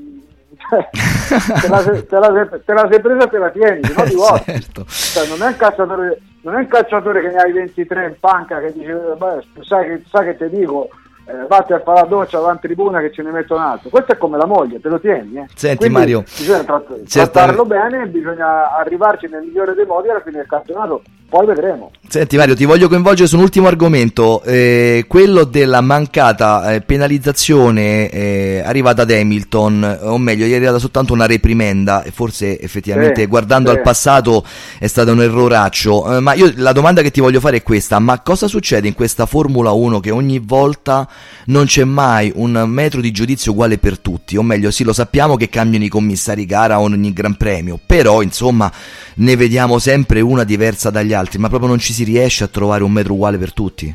Te, 0.70 1.68
la, 1.68 1.80
sei- 1.82 2.06
te, 2.06 2.16
la, 2.20 2.32
sei- 2.50 2.62
te 2.66 2.74
la 2.74 2.88
sei 2.92 3.00
presa 3.02 3.24
e 3.26 3.30
te 3.30 3.38
la 3.38 3.50
tieni, 3.50 3.80
no 3.96 4.04
ti 4.04 4.16
vuoi. 4.16 4.40
certo. 4.46 4.86
Cioè, 4.88 5.28
non, 5.28 5.42
è 5.42 5.48
un 5.48 5.56
calciatore, 5.58 6.22
non 6.42 6.54
è 6.56 6.58
un 6.58 6.68
calciatore 6.68 7.22
che 7.22 7.28
ne 7.30 7.36
hai 7.38 7.52
23 7.52 8.06
in 8.06 8.16
panca 8.20 8.60
che 8.60 8.72
dice 8.74 8.94
"Beh, 9.18 9.64
sai, 9.64 9.86
che, 9.88 10.04
sai 10.10 10.26
che 10.26 10.38
te 10.38 10.50
dico 10.50 10.90
eh, 11.26 11.46
vatti 11.48 11.74
a 11.74 11.80
fare 11.80 12.02
la 12.02 12.08
doccia 12.08 12.38
avanti 12.40 12.68
tribuna 12.68 13.00
che 13.02 13.12
ce 13.12 13.22
ne 13.22 13.30
metto 13.32 13.54
un 13.56 13.62
altro 13.62 13.90
questo 13.90 14.14
è 14.14 14.18
come 14.18 14.38
la 14.38 14.46
moglie 14.48 14.80
te 14.80 14.90
lo 14.90 15.00
tieni 15.00 15.38
eh. 15.38 15.46
Senti, 15.54 15.78
Quindi 15.78 15.98
Mario, 15.98 16.22
bisogna 16.22 16.64
tratt- 16.64 17.04
trattarlo 17.08 17.66
bene 17.66 18.08
bisogna 18.08 18.76
arrivarci 18.78 19.28
nel 19.28 19.44
migliore 19.44 19.74
dei 19.76 19.86
modi 19.86 20.10
alla 20.10 20.22
fine 20.22 20.38
del 20.38 20.48
campionato 20.48 21.04
poi 21.30 21.46
vedremo. 21.46 21.92
Senti 22.08 22.38
Mario, 22.38 22.56
ti 22.56 22.66
voglio 22.66 22.88
coinvolgere 22.90 23.28
su 23.28 23.36
un 23.36 23.44
ultimo 23.44 23.68
argomento, 23.68 24.42
eh, 24.42 25.06
quello 25.08 25.44
della 25.44 25.80
mancata 25.82 26.74
eh, 26.74 26.82
penalizzazione 26.82 28.10
eh, 28.10 28.64
arrivata 28.66 29.04
ad 29.04 29.12
Hamilton, 29.12 30.00
o 30.02 30.18
meglio, 30.18 30.48
gli 30.48 30.52
è 30.52 30.56
arrivata 30.56 30.80
soltanto 30.80 31.14
una 31.14 31.28
reprimenda 31.28 32.02
e 32.02 32.10
forse 32.10 32.60
effettivamente 32.60 33.22
Sì, 33.22 33.28
guardando 33.28 33.70
sì. 33.70 33.76
al 33.78 33.84
passato 33.84 34.44
è 34.80 34.88
stato 34.88 35.12
un 35.12 35.22
erroraccio. 35.22 36.18
Eh, 36.18 36.20
ma 36.20 36.34
io 36.34 36.52
la 36.56 36.72
domanda 36.72 37.04
che 37.04 37.12
ti 37.12 37.22
voglio 37.22 37.40
fare 37.40 37.58
è 37.58 37.64
questa, 37.64 38.00
ma 38.00 38.20
cosa 38.22 38.48
succede 38.48 38.88
in 38.88 38.96
questa 38.96 39.28
Formula 39.28 39.72
1 39.72 40.00
che 40.00 40.10
ogni 40.10 40.40
volta 40.40 41.08
non 41.46 41.66
c'è 41.66 41.84
mai 41.84 42.32
un 42.34 42.64
metro 42.68 43.02
di 43.02 43.12
giudizio 43.12 43.52
uguale 43.52 43.78
per 43.78 44.00
tutti? 44.00 44.36
O 44.36 44.42
meglio, 44.42 44.72
sì, 44.72 44.84
lo 44.84 44.94
sappiamo 44.94 45.36
che 45.36 45.50
cambiano 45.50 45.86
i 45.86 45.90
commissari 45.90 46.48
gara 46.48 46.80
ogni 46.80 47.14
Gran 47.14 47.36
Premio, 47.36 47.80
però 47.86 48.24
insomma 48.24 48.72
ne 49.16 49.36
vediamo 49.36 49.78
sempre 49.78 50.22
una 50.22 50.44
diversa 50.44 50.90
dagli 50.90 51.14
altri, 51.14 51.19
ma 51.38 51.50
proprio 51.50 51.70
non 51.70 51.80
ci 51.80 51.94
si 51.94 52.04
riesce 52.04 52.44
a 52.44 52.48
trovare 52.48 52.84
un 52.84 52.92
metro 52.92 53.14
uguale 53.14 53.38
per 53.38 53.54
tutti. 53.54 53.94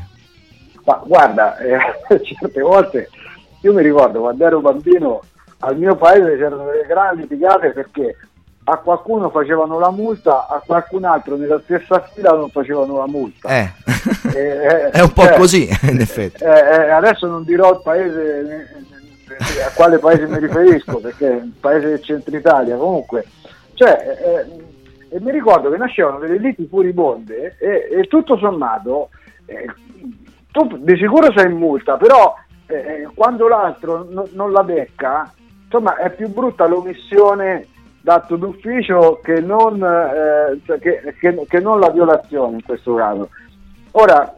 Ma 0.83 1.01
guarda, 1.05 1.57
eh, 1.57 1.77
certe 2.23 2.61
volte 2.61 3.09
io 3.61 3.73
mi 3.73 3.81
ricordo 3.81 4.19
quando 4.19 4.45
ero 4.45 4.59
bambino 4.61 5.21
al 5.59 5.77
mio 5.77 5.95
paese 5.95 6.37
c'erano 6.37 6.65
delle 6.65 6.85
grandi 6.85 7.21
litigate 7.21 7.71
perché 7.71 8.15
a 8.67 8.77
qualcuno 8.77 9.29
facevano 9.29 9.79
la 9.79 9.91
multa, 9.91 10.47
a 10.47 10.61
qualcun 10.65 11.05
altro 11.05 11.35
nella 11.35 11.61
stessa 11.63 12.07
fila 12.13 12.31
non 12.31 12.49
facevano 12.49 12.97
la 12.97 13.07
multa. 13.07 13.49
Eh, 13.49 13.73
Eh, 14.33 14.39
eh, 14.39 14.89
è 14.89 15.01
un 15.01 15.13
po' 15.13 15.23
cioè, 15.23 15.37
così, 15.37 15.69
in 15.89 15.99
effetti. 15.99 16.43
eh, 16.43 16.47
eh, 16.47 16.89
adesso 16.89 17.27
non 17.27 17.43
dirò 17.43 17.71
il 17.71 17.81
paese 17.83 18.67
eh, 19.27 19.61
a 19.63 19.71
quale 19.73 19.97
paese 19.97 20.27
mi 20.27 20.39
riferisco 20.39 20.97
perché 20.99 21.27
è 21.27 21.41
un 21.41 21.51
paese 21.59 21.87
del 21.89 22.03
centro 22.03 22.35
Italia 22.35 22.75
comunque 22.77 23.25
cioè 23.73 23.97
eh, 24.23 24.63
e 25.15 25.19
mi 25.21 25.31
ricordo 25.31 25.69
che 25.69 25.77
nascevano 25.77 26.19
delle 26.19 26.37
liti 26.37 26.67
furibonde 26.67 27.55
e, 27.57 27.87
e 27.89 28.03
tutto 28.07 28.35
sommato 28.37 29.09
eh, 29.45 29.65
tu 30.51 30.77
di 30.77 30.97
sicuro 30.97 31.31
sei 31.33 31.49
in 31.51 31.57
multa 31.57 31.95
però 31.95 32.35
eh, 32.65 33.07
quando 33.15 33.47
l'altro 33.47 34.05
no- 34.09 34.27
non 34.33 34.51
la 34.51 34.63
becca 34.63 35.31
insomma 35.63 35.95
è 35.95 36.11
più 36.11 36.27
brutta 36.33 36.67
l'omissione 36.67 37.67
d'atto 38.01 38.35
d'ufficio 38.35 39.19
che 39.23 39.39
non, 39.39 39.81
eh, 39.81 40.59
cioè 40.65 40.79
che- 40.79 41.15
che- 41.17 41.45
che 41.47 41.59
non 41.59 41.79
la 41.79 41.89
violazione 41.89 42.55
in 42.57 42.63
questo 42.63 42.93
caso. 42.93 43.29
Ora, 43.91 44.35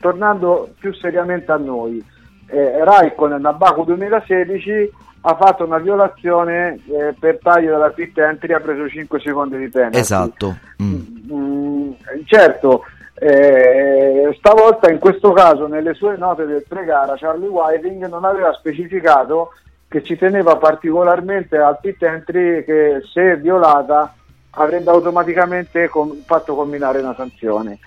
tornando 0.00 0.70
più 0.80 0.92
seriamente 0.92 1.52
a 1.52 1.58
noi, 1.58 2.04
eh, 2.48 2.82
Raikkonen 2.84 3.40
Nabaku 3.40 3.84
2016 3.84 4.90
ha 5.24 5.36
fatto 5.36 5.64
una 5.64 5.78
violazione 5.78 6.80
eh, 6.86 7.14
per 7.18 7.38
taglio 7.40 7.72
della 7.72 7.90
pit 7.90 8.18
entry, 8.18 8.52
ha 8.52 8.60
preso 8.60 8.88
5 8.88 9.20
secondi 9.20 9.56
di 9.56 9.68
penalty. 9.68 9.98
Esatto. 9.98 10.56
Mm. 10.82 11.00
Mm, 11.32 11.92
certo, 12.24 12.84
eh, 13.14 14.34
stavolta 14.36 14.90
in 14.90 14.98
questo 14.98 15.32
caso 15.32 15.68
nelle 15.68 15.94
sue 15.94 16.16
note 16.16 16.44
del 16.44 16.64
pre-gara 16.66 17.14
Charlie 17.16 17.48
Whiting 17.48 18.08
non 18.08 18.24
aveva 18.24 18.52
specificato 18.52 19.50
che 19.86 20.02
ci 20.02 20.16
teneva 20.16 20.56
particolarmente 20.56 21.56
al 21.58 21.78
pit 21.80 22.02
entry 22.02 22.64
che 22.64 23.02
se 23.12 23.36
violata 23.36 24.12
avrebbe 24.50 24.90
automaticamente 24.90 25.88
com- 25.88 26.22
fatto 26.24 26.54
combinare 26.54 26.98
una 26.98 27.14
sanzione. 27.14 27.78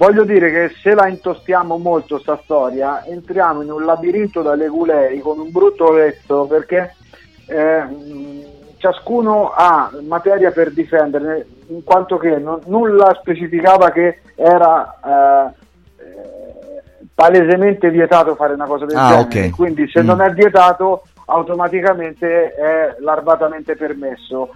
Voglio 0.00 0.24
dire 0.24 0.50
che 0.50 0.74
se 0.80 0.94
la 0.94 1.08
intostiamo 1.08 1.76
molto 1.76 2.18
sta 2.18 2.40
storia, 2.42 3.04
entriamo 3.04 3.60
in 3.60 3.70
un 3.70 3.84
labirinto 3.84 4.40
da 4.40 4.54
legulei 4.54 5.20
con 5.20 5.38
un 5.38 5.50
brutto 5.50 5.92
letto 5.92 6.46
perché 6.46 6.94
eh, 7.46 7.82
ciascuno 8.78 9.52
ha 9.54 9.90
materia 10.08 10.52
per 10.52 10.72
difendere, 10.72 11.46
in 11.66 11.84
quanto 11.84 12.16
che 12.16 12.38
non- 12.38 12.60
nulla 12.64 13.14
specificava 13.20 13.90
che 13.90 14.20
era 14.36 15.52
eh, 15.98 17.04
palesemente 17.14 17.90
vietato 17.90 18.34
fare 18.36 18.54
una 18.54 18.64
cosa 18.64 18.86
del 18.86 18.96
Ah, 18.96 19.08
genere. 19.26 19.48
ok. 19.48 19.54
Quindi 19.54 19.86
se 19.90 20.00
Mm. 20.02 20.06
non 20.06 20.22
è 20.22 20.30
vietato 20.32 21.02
automaticamente 21.26 22.54
è 22.54 22.96
larvatamente 23.00 23.76
permesso. 23.76 24.48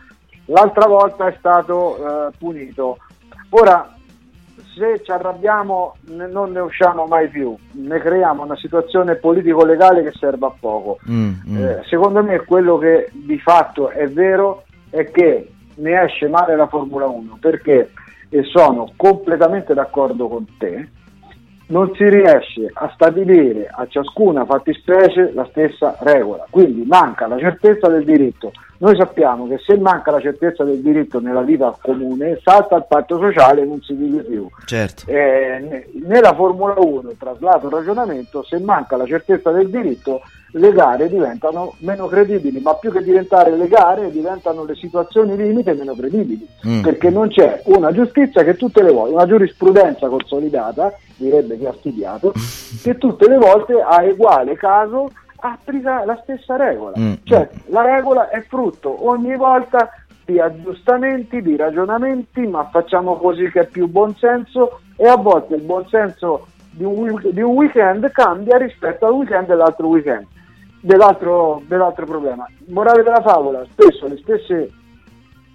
L'altra 0.47 0.87
volta 0.87 1.27
è 1.27 1.35
stato 1.39 1.97
eh, 1.99 2.31
punito. 2.39 2.97
Ora, 3.51 3.94
se 4.77 5.03
ci 5.03 5.11
arrabbiamo 5.11 5.97
non 6.31 6.53
ne 6.53 6.61
usciamo 6.61 7.07
mai 7.07 7.29
più, 7.29 7.57
ne 7.73 7.99
creiamo 7.99 8.43
una 8.43 8.57
situazione 8.57 9.17
politico-legale 9.17 10.03
che 10.03 10.13
serve 10.19 10.47
a 10.47 10.55
poco. 10.59 10.99
Mm, 11.09 11.33
mm. 11.49 11.57
Eh, 11.57 11.83
secondo 11.89 12.23
me 12.23 12.45
quello 12.45 12.79
che 12.79 13.11
di 13.13 13.39
fatto 13.39 13.89
è 13.89 14.07
vero 14.09 14.65
è 14.91 15.11
che 15.11 15.51
ne 15.77 16.03
esce 16.03 16.29
male 16.29 16.57
la 16.57 16.69
Formula 16.69 17.07
1 17.07 17.39
perché, 17.41 17.91
e 18.29 18.43
sono 18.45 18.93
completamente 18.97 19.75
d'accordo 19.75 20.29
con 20.29 20.47
te, 20.59 20.89
non 21.67 21.93
si 21.95 22.09
riesce 22.09 22.71
a 22.73 22.91
stabilire 22.95 23.69
a 23.71 23.87
ciascuna 23.87 24.45
fattispecie 24.45 25.33
la 25.33 25.47
stessa 25.51 25.97
regola, 26.01 26.47
quindi 26.51 26.85
manca 26.87 27.27
la 27.27 27.39
certezza 27.39 27.89
del 27.89 28.05
diritto. 28.05 28.53
Noi 28.79 28.97
sappiamo 28.97 29.47
che 29.47 29.59
se 29.65 29.77
manca 29.79 30.11
la 30.11 30.21
certezza 30.21 30.65
del 30.65 30.81
diritto 30.81 31.21
nella 31.21 31.43
vita 31.43 31.77
comune, 31.81 32.41
salta 32.43 32.77
il 32.77 32.85
patto 32.89 33.19
sociale 33.19 33.63
e 33.63 33.65
non 33.65 33.81
si 33.83 33.95
vive 33.95 34.23
più. 34.23 34.47
Certo. 34.67 35.05
Eh, 35.11 35.59
ne- 35.61 35.87
nella 36.07 36.35
Formula 36.35 36.75
1, 36.79 37.13
traslato 37.19 37.67
il 37.69 37.73
ragionamento, 37.73 38.43
se 38.43 38.59
manca 38.59 38.97
la 38.97 39.07
certezza 39.07 39.51
del 39.53 39.69
diritto, 39.71 40.21
le 40.57 40.73
gare 40.73 41.09
diventano 41.09 41.75
meno 41.79 42.07
credibili, 42.07 42.61
ma 42.61 42.75
più 42.75 42.93
che 42.93 43.03
diventare 43.03 43.57
le 43.57 43.67
gare 43.67 44.11
diventano 44.13 44.65
le 44.65 44.75
situazioni 44.77 45.37
limite 45.37 45.75
meno 45.75 45.95
credibili, 45.95 46.47
Mm. 46.67 46.83
perché 46.83 47.11
non 47.11 47.29
c'è 47.29 47.63
una 47.65 47.91
giustizia 47.93 48.45
che 48.45 48.55
tutte 48.55 48.83
le 48.83 48.93
volte, 48.93 49.15
una 49.15 49.27
giurisprudenza 49.27 50.07
consolidata, 50.09 50.93
direbbe 51.17 51.59
chi 51.59 51.67
ha 51.67 51.75
studiato, 51.77 52.33
che 52.83 52.97
tutte 52.99 53.29
le 53.29 53.37
volte 53.37 53.81
a 53.81 54.03
uguale 54.05 54.55
caso 54.57 55.11
applica 55.45 56.05
la 56.05 56.19
stessa 56.23 56.57
regola. 56.57 56.99
Mm. 56.99 57.13
Cioè 57.23 57.49
la 57.67 57.83
regola 57.83 58.31
è 58.31 58.41
frutto 58.43 59.07
ogni 59.07 59.37
volta 59.37 59.91
di 60.25 60.41
aggiustamenti, 60.41 61.43
di 61.43 61.55
ragionamenti, 61.55 62.47
ma 62.47 62.69
facciamo 62.73 63.17
così 63.17 63.51
che 63.51 63.61
è 63.61 63.67
più 63.67 63.87
buonsenso 63.87 64.81
e 64.97 65.07
a 65.07 65.17
volte 65.17 65.57
il 65.57 65.63
buonsenso 65.63 66.47
di 66.71 66.85
un, 66.85 67.21
di 67.31 67.43
un 67.43 67.53
weekend 67.53 68.11
cambia 68.11 68.57
rispetto 68.57 69.05
al 69.05 69.13
weekend 69.13 69.47
dell'altro 69.47 69.87
weekend, 69.89 70.27
dell'altro, 70.81 71.63
dell'altro 71.67 72.07
problema. 72.07 72.49
Morale 72.69 73.03
della 73.03 73.21
favola, 73.21 73.65
spesso 73.71 74.07
le 74.07 74.17
stesse 74.17 74.71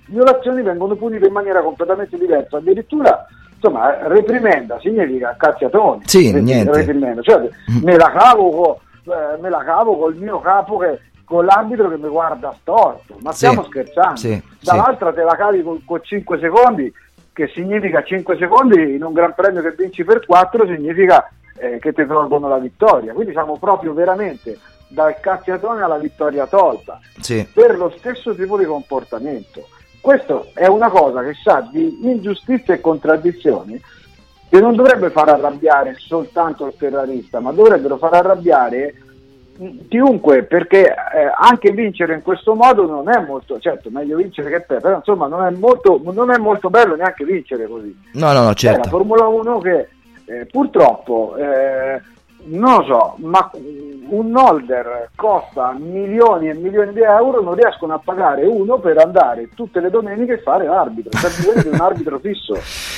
violazioni 0.05 0.61
vengono 0.61 0.95
punite 0.95 1.25
in 1.25 1.33
maniera 1.33 1.61
completamente 1.61 2.15
diversa, 2.15 2.57
addirittura 2.57 3.25
insomma 3.55 4.07
reprimenda 4.07 4.79
significa 4.79 5.35
cazziatone, 5.35 6.03
Sì, 6.05 6.31
reprimenda. 6.31 7.21
Cioè, 7.23 7.49
me 7.81 7.97
la 7.97 8.11
cavo 8.11 8.81
eh, 9.12 9.38
me 9.41 9.49
la 9.49 9.64
cavo 9.64 9.97
col 9.97 10.16
mio 10.16 10.39
capo 10.39 10.78
che 10.78 10.99
con 11.24 11.45
l'arbitro 11.45 11.89
che 11.89 11.97
mi 11.97 12.07
guarda 12.07 12.55
storto, 12.60 13.16
ma 13.22 13.32
Sì, 13.32 13.38
stiamo 13.38 13.64
scherzando. 13.64 14.16
sì, 14.18 14.41
Dall'altra 14.62 15.14
te 15.14 15.22
la 15.24 15.36
cavi 15.36 15.62
con, 15.86 16.01
5 16.01 16.39
secondi, 16.39 16.91
che 17.32 17.47
significa 17.53 18.01
5 18.03 18.36
secondi 18.38 18.95
in 18.95 19.03
un 19.03 19.14
gran 19.14 19.34
premio 19.36 19.62
che 19.62 19.72
vinci 19.78 20.03
per 20.03 20.26
4 20.26 20.66
significa 20.66 21.30
eh, 21.57 21.78
che 21.80 21.93
ti 21.93 22.05
tolgono 22.07 22.47
la 22.47 22.57
vittoria. 22.57 23.14
Quindi 23.14 23.32
siamo 23.34 23.57
proprio 23.60 23.93
veramente 23.93 24.57
dal 24.88 25.20
cazziatone 25.20 25.84
alla 25.84 25.97
vittoria 25.99 26.47
tolta 26.47 26.99
Sì. 27.20 27.47
per 27.53 27.78
lo 27.78 27.93
stesso 27.95 28.34
tipo 28.34 28.57
di 28.57 28.66
comportamento. 28.66 29.68
Questo 30.01 30.47
è 30.55 30.66
una 30.66 30.89
cosa 30.89 31.22
che 31.22 31.34
sa 31.43 31.68
di 31.72 31.99
ingiustizia 32.10 32.74
e 32.74 32.82
contraddizioni 32.82 33.80
che 34.50 34.60
non 34.60 34.76
dovrebbe 34.76 35.12
far 35.12 35.30
arrabbiare 35.30 35.95
soltanto 35.97 36.66
il 36.66 36.74
ferrarista, 36.76 37.39
ma 37.39 37.52
dovrebbero 37.52 37.97
far 37.97 38.14
arrabbiare 38.16 38.95
chiunque, 39.89 40.43
perché 40.43 40.86
eh, 40.88 41.32
anche 41.38 41.72
vincere 41.72 42.16
in 42.16 42.22
questo 42.22 42.56
modo 42.56 42.86
non 42.86 43.10
è 43.10 43.20
molto, 43.20 43.60
certo, 43.60 43.89
meglio 43.89 44.18
vincere 44.18 44.50
che 44.50 44.62
perdere, 44.62 44.82
però 44.82 44.95
insomma 44.97 45.28
non 45.28 45.45
è 45.45 45.50
molto, 45.52 46.02
non 46.04 46.32
è 46.32 46.38
molto 46.38 46.70
bello 46.70 46.95
neanche 46.95 47.26
vincere 47.26 47.68
così. 47.68 47.95
No, 48.14 48.28
no, 48.32 48.34
no, 48.34 48.41
È 48.41 48.45
la 48.47 48.54
certo. 48.54 48.89
Formula 48.89 49.28
1 49.28 49.60
che 49.60 49.89
eh, 50.26 50.45
purtroppo, 50.45 51.36
eh, 51.36 52.02
non 52.45 52.77
lo 52.77 52.83
so, 52.83 53.15
ma 53.25 53.49
un 54.11 54.35
holder 54.35 55.09
costa 55.15 55.75
milioni 55.77 56.49
e 56.49 56.55
milioni 56.55 56.93
di 56.93 57.01
euro, 57.01 57.41
non 57.41 57.53
riescono 57.53 57.93
a 57.93 58.01
pagare 58.03 58.43
uno 58.45 58.79
per 58.79 58.97
andare 58.97 59.49
tutte 59.53 59.79
le 59.79 59.89
domeniche 59.91 60.33
e 60.33 60.41
fare 60.41 60.65
l'arbitro. 60.65 61.11
C'è 61.11 61.27
bisogno 61.27 61.61
di 61.61 61.67
un 61.67 61.79
arbitro 61.79 62.17
fisso. 62.19 62.53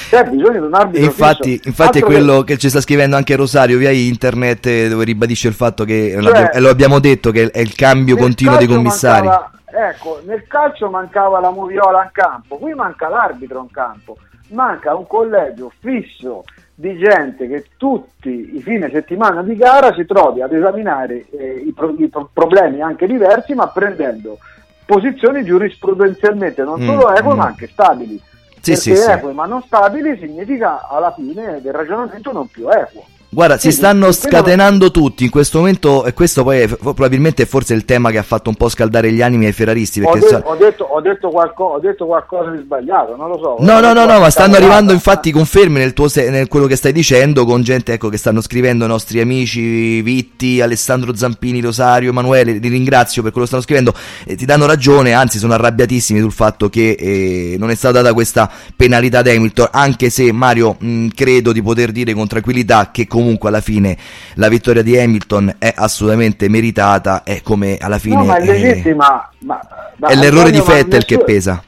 C'è 0.10 0.24
bisogno 0.30 0.60
di 0.62 0.66
un 0.68 0.74
arbitro 0.74 1.06
Infatti, 1.06 1.52
fisso. 1.58 1.68
infatti 1.68 2.00
è 2.00 2.02
Altro 2.02 2.16
quello 2.16 2.42
che 2.44 2.58
ci 2.58 2.70
sta 2.70 2.80
scrivendo 2.80 3.16
anche 3.18 3.36
Rosario 3.36 3.78
via 3.78 3.92
internet 3.92 4.66
eh, 4.68 4.88
dove 4.88 5.04
ribadisce 5.04 5.48
il 5.50 5.54
fatto 5.54 5.84
che, 5.84 6.18
Cioè, 6.22 6.60
lo 6.60 6.70
abbiamo 6.70 7.00
detto, 7.00 7.32
che 7.32 7.50
è 7.52 7.60
il 7.60 7.76
cambio 7.76 8.16
continuo 8.16 8.56
dei 8.58 8.68
commissari. 8.68 9.28
mancava- 9.28 9.52
ecco, 9.90 10.22
nel 10.26 10.46
calcio 10.48 10.90
mancava 10.90 11.40
la 11.42 11.50
moviola 11.50 12.04
in 12.04 12.10
campo, 12.14 12.58
qui 12.58 12.74
manca 12.74 13.10
l'arbitro 13.10 13.60
in 13.62 13.72
campo, 13.72 14.18
manca 14.50 14.96
un 14.96 15.08
collegio 15.08 15.72
fisso 15.80 16.44
di 16.82 16.98
gente 16.98 17.48
che 17.48 17.66
tutti 17.78 18.56
i 18.56 18.60
fine 18.62 18.90
settimana 18.90 19.44
di 19.44 19.56
gara 19.56 19.94
si 19.94 20.04
trovi 20.04 20.42
ad 20.42 20.52
esaminare 20.52 21.28
eh, 21.30 21.64
i, 21.64 21.72
pro- 21.74 21.94
i 21.96 22.08
pro- 22.08 22.28
problemi 22.34 22.82
anche 22.82 23.06
diversi, 23.06 23.54
ma 23.54 23.68
prendendo 23.68 24.40
posizioni 24.84 25.44
giurisprudenzialmente 25.46 26.64
non 26.64 26.82
Mm, 26.82 26.88
solo 26.88 27.14
eque 27.14 27.34
mm. 27.34 27.38
ma 27.38 27.46
anche 27.46 27.68
stabili. 27.68 28.20
Sì, 28.62 28.72
perché 28.72 28.76
sì, 28.76 28.96
sì. 28.96 29.10
eque 29.12 29.32
ma 29.32 29.46
non 29.46 29.62
stabili 29.62 30.18
significa 30.18 30.88
alla 30.90 31.12
fine 31.14 31.62
del 31.62 31.72
ragionamento 31.72 32.32
non 32.32 32.48
più 32.48 32.68
equo. 32.68 33.06
Guarda, 33.34 33.56
si 33.56 33.68
Quindi, 33.68 33.78
stanno 33.78 34.00
quello- 34.08 34.14
scatenando 34.14 34.92
tutti 34.92 35.24
in 35.24 35.30
questo 35.30 35.60
momento 35.60 36.04
e 36.04 36.12
questo 36.14 36.44
poi 36.44 36.60
è, 36.60 36.68
probabilmente 36.68 37.44
è 37.44 37.46
forse 37.46 37.74
il 37.74 37.86
tema 37.86 38.12
che 38.12 38.18
ha 38.18 38.24
fatto 38.24 38.50
un 38.50 38.56
po' 38.56 38.68
scaldare 38.68 39.10
gli 39.14 39.22
animi 39.22 39.46
ai 39.46 39.54
ferraristi 39.54 40.02
Ho, 40.02 40.14
de- 40.14 40.20
sa- 40.20 40.42
ho 40.44 40.56
detto, 40.58 40.84
ho, 40.84 41.00
detto 41.00 41.30
qualco- 41.30 41.64
ho 41.64 41.80
detto 41.80 42.06
qualcosa 42.08 42.50
di 42.50 42.58
sbagliato, 42.62 43.16
non 43.16 43.30
lo 43.30 43.38
so. 43.38 43.56
No, 43.60 43.80
no, 43.80 43.94
no, 43.94 44.04
no, 44.04 44.20
ma 44.20 44.30
stanno 44.30 44.56
arrivando 44.58 44.92
infatti 44.92 45.32
conferme 45.32 45.80
nel 45.80 45.94
tuo 45.94 46.10
se- 46.10 46.30
nel 46.30 46.50
quello 46.50 46.66
che 46.68 46.76
stai 46.76 46.92
dicendo 46.92 47.46
con 47.46 47.62
gente 47.64 47.94
ecco, 47.94 48.10
che 48.10 48.18
stanno 48.18 48.42
scrivendo, 48.42 48.84
i 48.84 48.90
nostri 48.90 49.22
amici 49.22 50.02
Vitti, 50.02 50.60
Alessandro 50.60 51.16
Zampini, 51.16 51.62
Rosario, 51.62 52.10
Emanuele, 52.10 52.52
li 52.52 52.68
ringrazio 52.68 53.22
per 53.22 53.32
quello 53.32 53.48
che 53.48 53.54
stanno 53.54 53.64
scrivendo, 53.64 53.94
e 54.26 54.36
ti 54.36 54.44
danno 54.44 54.66
ragione, 54.66 55.14
anzi 55.14 55.38
sono 55.38 55.54
arrabbiatissimi 55.54 56.20
sul 56.20 56.34
fatto 56.34 56.68
che 56.68 56.98
eh, 57.00 57.56
non 57.58 57.70
è 57.70 57.76
stata 57.76 58.02
data 58.02 58.14
questa 58.14 58.52
penalità 58.76 59.20
ad 59.20 59.28
Hamilton, 59.28 59.70
anche 59.72 60.10
se 60.10 60.30
Mario 60.34 60.76
mh, 60.78 61.08
credo 61.16 61.54
di 61.54 61.62
poter 61.62 61.94
dire 61.94 62.14
con 62.14 62.28
tranquillità 62.28 62.90
che 62.92 63.08
comunque 63.22 63.50
alla 63.50 63.62
fine 63.62 63.96
la 64.36 64.50
vittoria 64.50 64.82
di 64.82 64.98
Hamilton 64.98 65.56
è 65.60 65.72
assolutamente 65.76 66.50
meritata, 66.50 67.24
è 67.24 67.42
come 67.42 67.78
alla 67.80 68.00
fine... 68.00 68.16
No, 68.16 68.26
ma 68.26 68.38
è 68.38 68.46
legittima. 68.46 69.30
Ma, 69.40 69.60
ma 69.98 70.08
è 70.10 70.16
l'errore 70.16 70.52
di 70.52 70.58
Antonio, 70.58 70.76
ma 70.78 70.84
Vettel 70.84 71.06
che 71.06 71.18
pesa. 71.20 71.64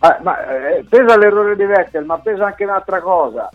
Eh, 0.00 0.16
ma, 0.22 0.36
eh, 0.46 0.84
pesa 0.88 1.16
l'errore 1.16 1.56
di 1.56 1.64
Vettel, 1.64 2.04
ma 2.04 2.18
pesa 2.18 2.46
anche 2.46 2.64
un'altra 2.64 3.00
cosa. 3.00 3.48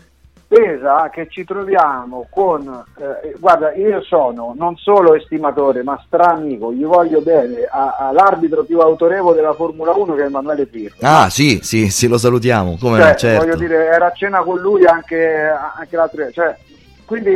Pesa 0.48 1.08
che 1.12 1.28
ci 1.30 1.44
troviamo 1.44 2.26
con, 2.28 2.66
eh, 2.98 3.36
guarda, 3.38 3.72
io 3.72 4.02
sono 4.02 4.52
non 4.58 4.76
solo 4.76 5.14
estimatore, 5.14 5.84
ma 5.84 6.02
stramico, 6.04 6.72
gli 6.72 6.82
voglio 6.82 7.20
bene 7.20 7.68
a- 7.70 7.94
all'arbitro 8.00 8.64
più 8.64 8.80
autorevole 8.80 9.36
della 9.36 9.54
Formula 9.54 9.92
1 9.92 10.16
che 10.16 10.22
è 10.22 10.26
Emanuele 10.26 10.66
Pirro. 10.66 10.96
Ah 11.02 11.30
sì, 11.30 11.60
sì, 11.62 11.88
sì, 11.88 12.08
lo 12.08 12.18
salutiamo, 12.18 12.78
come 12.80 12.98
Cioè, 12.98 13.14
certo. 13.14 13.44
voglio 13.44 13.56
dire, 13.56 13.86
era 13.86 14.06
a 14.06 14.12
cena 14.12 14.40
con 14.40 14.58
lui 14.58 14.84
anche, 14.84 15.40
anche 15.78 15.94
l'altro 15.94 16.28
cioè, 16.32 16.56
quindi 17.10 17.30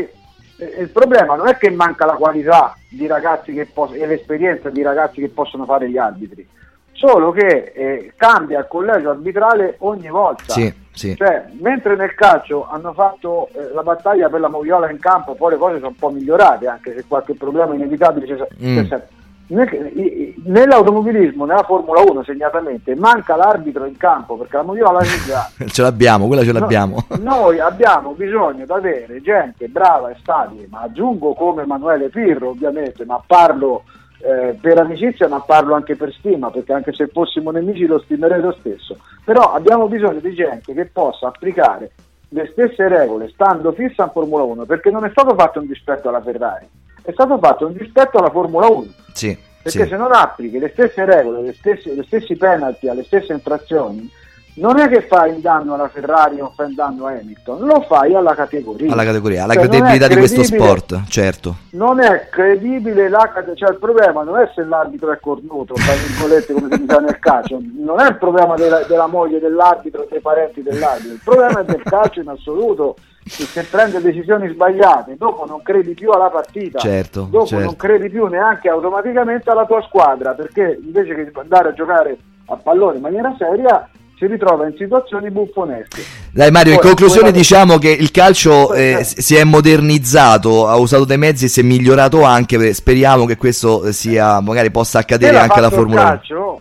eh, 0.59 0.83
il 0.83 0.89
problema 0.91 1.35
non 1.35 1.49
è 1.49 1.57
che 1.57 1.69
manca 1.69 2.07
la 2.07 2.13
qualità 2.13 2.77
di 2.89 3.09
ragazzi 3.09 3.53
che 3.53 3.67
pos- 3.67 3.93
e 3.95 4.07
l'esperienza 4.07 4.71
di 4.71 4.83
ragazzi 4.83 5.21
che 5.21 5.29
possono 5.29 5.65
fare 5.65 5.91
gli 5.91 5.99
arbitri, 5.99 6.47
solo 6.93 7.33
che 7.33 7.73
eh, 7.75 8.13
cambia 8.15 8.61
il 8.61 8.67
collegio 8.69 9.11
arbitrale 9.11 9.75
ogni 9.79 10.07
volta. 10.09 10.53
Sì, 10.53 10.73
sì. 10.93 11.17
Cioè, 11.17 11.47
mentre 11.59 11.97
nel 11.97 12.15
calcio 12.15 12.69
hanno 12.71 12.93
fatto 12.93 13.49
eh, 13.53 13.75
la 13.75 13.83
battaglia 13.83 14.29
per 14.29 14.39
la 14.39 14.49
moviola 14.49 14.89
in 14.89 15.01
campo, 15.01 15.35
poi 15.35 15.51
le 15.51 15.57
cose 15.59 15.75
sono 15.79 15.89
un 15.89 15.97
po' 15.97 16.11
migliorate, 16.11 16.69
anche 16.69 16.95
se 16.95 17.05
qualche 17.09 17.35
problema 17.35 17.75
inevitabile 17.75 18.25
c'è, 18.25 18.35
Mm. 18.65 18.77
c'è 18.77 18.87
sempre. 18.87 19.09
Nell'automobilismo, 19.47 21.45
nella 21.45 21.65
Formula 21.65 22.01
1 22.01 22.25
segnatamente, 22.25 22.95
manca 22.95 23.37
l'arbitro 23.37 23.85
in 23.85 23.97
campo 23.97 24.37
perché 24.37 24.57
la 24.57 24.63
moviola. 24.63 25.01
Ce 25.67 25.83
l'abbiamo, 25.83 26.27
quella 26.27 26.43
ce 26.43 26.53
No, 26.53 26.61
l'abbiamo. 26.61 27.07
noi 27.21 27.61
abbiamo 27.61 28.13
bisogno 28.13 28.65
di 28.65 28.73
avere 28.73 29.21
gente 29.21 29.69
brava 29.69 30.11
e 30.11 30.17
stabile, 30.21 30.67
ma 30.71 30.81
aggiungo 30.81 31.35
come 31.35 31.63
Emanuele 31.63 32.09
Pirro 32.09 32.51
ovviamente, 32.51 33.05
ma 33.05 33.23
parlo 33.27 33.85
eh, 34.25 34.57
per 34.59 34.79
amicizia, 34.79 35.29
ma 35.29 35.41
parlo 35.41 35.75
anche 35.75 35.97
per 35.97 36.13
stima, 36.13 36.51
perché 36.51 36.73
anche 36.73 36.93
se 36.95 37.09
fossimo 37.09 37.51
nemici 37.51 37.85
lo 37.85 37.99
stimerei 37.99 38.41
lo 38.41 38.57
stesso. 38.59 38.97
Però 39.25 39.53
abbiamo 39.53 39.87
bisogno 39.89 40.21
di 40.21 40.35
gente 40.35 40.73
che 40.73 40.87
possa 40.87 41.29
applicare 41.29 41.91
le 42.31 42.49
stesse 42.53 42.89
regole 42.89 43.29
stando 43.29 43.73
fissa 43.73 44.05
in 44.05 44.11
Formula 44.11 44.43
1, 44.45 44.65
perché 44.65 44.91
non 44.91 45.05
è 45.05 45.11
stato 45.11 45.35
fatto 45.35 45.61
un 45.61 45.67
dispetto 45.67 46.09
alla 46.09 46.23
Ferrari, 46.23 46.67
è 47.05 47.13
stato 47.13 47.39
fatto 47.39 47.67
un 47.67 47.75
dispetto 47.75 48.19
alla 48.19 48.31
Formula 48.31 48.67
1. 48.67 48.87
Sì, 49.13 49.37
Perché 49.63 49.83
sì. 49.85 49.89
se 49.89 49.97
non 49.97 50.13
applichi 50.13 50.59
le 50.59 50.71
stesse 50.73 51.05
regole, 51.05 51.43
le 51.43 51.55
stesse, 51.55 51.95
le 51.95 52.03
stessi 52.05 52.35
penalty 52.37 52.89
alle 52.89 53.05
stesse 53.05 53.33
infrazioni, 53.33 54.11
non 54.57 54.79
è 54.79 54.89
che 54.89 55.03
fai 55.03 55.35
il 55.35 55.41
danno 55.41 55.75
alla 55.75 55.89
Ferrari 55.89 56.41
o 56.41 56.53
fai 56.55 56.69
il 56.69 56.75
danno 56.75 57.07
a 57.07 57.11
Hamilton, 57.11 57.67
lo 57.67 57.81
fai 57.83 58.15
alla 58.15 58.35
categoria. 58.35 58.93
alla 58.93 59.05
categoria, 59.05 59.45
alla 59.45 59.55
Cioè, 59.55 59.67
credibilità 59.69 60.07
di 60.07 60.17
questo 60.17 60.45
sport, 60.45 61.03
certo. 61.09 61.57
Non 61.71 62.01
è 62.01 62.29
credibile 62.31 63.09
la 63.09 63.31
cate- 63.35 63.57
cioè 63.57 63.71
il 63.71 63.79
problema 63.79 64.23
non 64.23 64.39
è 64.39 64.51
se 64.55 64.63
l'arbitro 64.65 65.11
è 65.11 65.19
cornuto, 65.21 65.75
tra 65.75 65.93
virgolette, 65.95 66.53
come 66.53 66.69
si 66.71 66.81
dice 66.87 67.01
nel 67.01 67.19
calcio, 67.19 67.61
non 67.79 68.01
è 68.01 68.09
il 68.09 68.17
problema 68.17 68.55
della, 68.55 68.83
della 68.85 69.07
moglie 69.09 69.41
dell'arbitro 69.41 70.07
dei 70.09 70.21
parenti 70.21 70.63
dell'arbitro, 70.63 71.13
il 71.15 71.21
problema 71.25 71.61
è 71.61 71.65
del 71.65 71.83
calcio 71.83 72.21
in 72.21 72.29
assoluto, 72.29 72.97
che 73.25 73.45
se 73.45 73.65
prende 73.65 74.01
decisioni 74.01 74.49
sbagliate, 74.53 75.17
dopo 75.17 75.47
non 75.47 75.63
credi 75.63 75.95
più 75.95 76.11
alla 76.11 76.29
partita, 76.29 76.79
Certo, 76.79 77.27
dopo 77.31 77.47
certo. 77.47 77.65
non 77.65 77.77
credi 77.77 78.11
più 78.11 78.27
neanche 78.27 78.69
automaticamente 78.69 79.51
alla 79.51 79.65
tua 79.65 79.83
squadra, 79.83 80.33
perché 80.33 80.79
invece 80.83 81.15
che 81.15 81.31
andare 81.35 81.71
a 81.71 81.73
giocare 81.73 82.17
a 82.47 82.57
pallone 82.57 82.97
in 82.97 83.03
maniera 83.03 83.35
seria 83.39 83.89
si 84.17 84.27
ritrova 84.27 84.67
in 84.67 84.75
situazioni 84.77 85.31
buffonesche. 85.31 86.03
Dai 86.31 86.51
Mario, 86.51 86.73
in 86.73 86.79
Ora, 86.79 86.89
conclusione 86.89 87.31
quella- 87.31 87.37
diciamo 87.39 87.79
che 87.79 87.91
il 87.91 88.11
calcio 88.11 88.67
Poi, 88.67 88.79
eh, 88.79 88.93
eh. 89.01 89.05
si 89.05 89.35
è 89.35 89.43
modernizzato, 89.45 90.69
ha 90.69 90.77
usato 90.77 91.05
dei 91.05 91.19
mezzi 91.19 91.47
e 91.47 91.49
si 91.49 91.61
è 91.61 91.63
migliorato 91.63 92.23
anche, 92.23 92.73
speriamo 92.75 93.25
che 93.25 93.37
questo 93.37 93.85
eh, 93.85 93.93
sia, 93.93 94.41
magari 94.41 94.71
possa 94.71 95.01
accadere 95.01 95.39
anche 95.39 95.59
alla 95.59 95.71
Formula 95.71 96.21
1. 96.29 96.61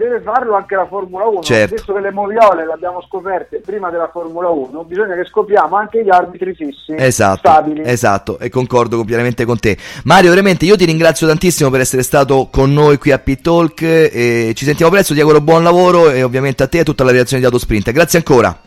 Deve 0.00 0.20
farlo 0.20 0.56
anche 0.56 0.74
la 0.74 0.86
Formula 0.86 1.26
1. 1.26 1.42
Certo. 1.42 1.74
Visto 1.74 1.92
che 1.92 2.00
le 2.00 2.10
moviole 2.10 2.64
le 2.64 2.72
abbiamo 2.72 3.02
scoperte 3.02 3.60
prima 3.64 3.90
della 3.90 4.08
Formula 4.10 4.48
1, 4.48 4.84
bisogna 4.84 5.14
che 5.14 5.26
scopriamo 5.26 5.76
anche 5.76 6.02
gli 6.02 6.08
arbitri 6.08 6.54
fissi, 6.54 6.94
Esatto, 6.96 7.38
stabili. 7.38 7.82
esatto, 7.84 8.38
e 8.38 8.48
concordo 8.48 9.04
pienamente 9.04 9.44
con 9.44 9.58
te. 9.60 9.76
Mario, 10.04 10.30
veramente 10.30 10.64
io 10.64 10.76
ti 10.76 10.86
ringrazio 10.86 11.26
tantissimo 11.26 11.68
per 11.68 11.80
essere 11.80 12.02
stato 12.02 12.48
con 12.50 12.72
noi 12.72 12.96
qui 12.96 13.12
a 13.12 13.18
Pit 13.18 13.42
Talk, 13.42 13.82
e 13.82 14.52
ci 14.56 14.64
sentiamo 14.64 14.90
presto, 14.90 15.12
ti 15.12 15.20
auguro 15.20 15.40
buon 15.42 15.62
lavoro 15.62 16.10
e 16.10 16.22
ovviamente 16.22 16.62
a 16.62 16.66
te 16.66 16.78
e 16.78 16.80
a 16.80 16.84
tutta 16.84 17.04
la 17.04 17.10
redazione 17.10 17.40
di 17.42 17.46
Autosprint. 17.46 17.92
Grazie 17.92 18.18
ancora. 18.18 18.58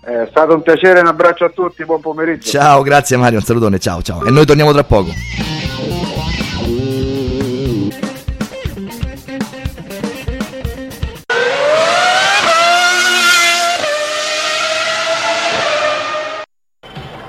È 0.00 0.26
stato 0.30 0.54
un 0.54 0.62
piacere, 0.62 1.00
un 1.00 1.06
abbraccio 1.06 1.46
a 1.46 1.48
tutti, 1.48 1.84
buon 1.84 2.00
pomeriggio. 2.00 2.50
Ciao, 2.50 2.82
grazie 2.82 3.16
Mario, 3.16 3.38
un 3.38 3.44
salutone, 3.44 3.78
ciao 3.78 4.02
ciao. 4.02 4.24
E 4.24 4.30
noi 4.30 4.44
torniamo 4.44 4.72
tra 4.72 4.84
poco. 4.84 5.10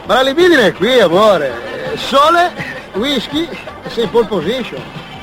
Ma 0.07 0.13
la 0.13 0.21
libidine 0.21 0.67
è 0.67 0.73
qui, 0.73 1.01
amore. 1.01 1.51
Sole, 1.97 2.53
whisky, 2.93 3.45
sei 3.89 4.05
in 4.05 4.09
pole 4.09 4.25
position. 4.25 4.81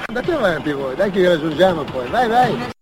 Andate 0.09 0.32
avanti 0.32 0.72
voi, 0.72 0.95
dai 0.95 1.11
che 1.11 1.20
vi 1.20 1.26
raggiungiamo 1.26 1.85
poi. 1.85 2.07
Vai, 2.09 2.28
vai. 2.28 2.72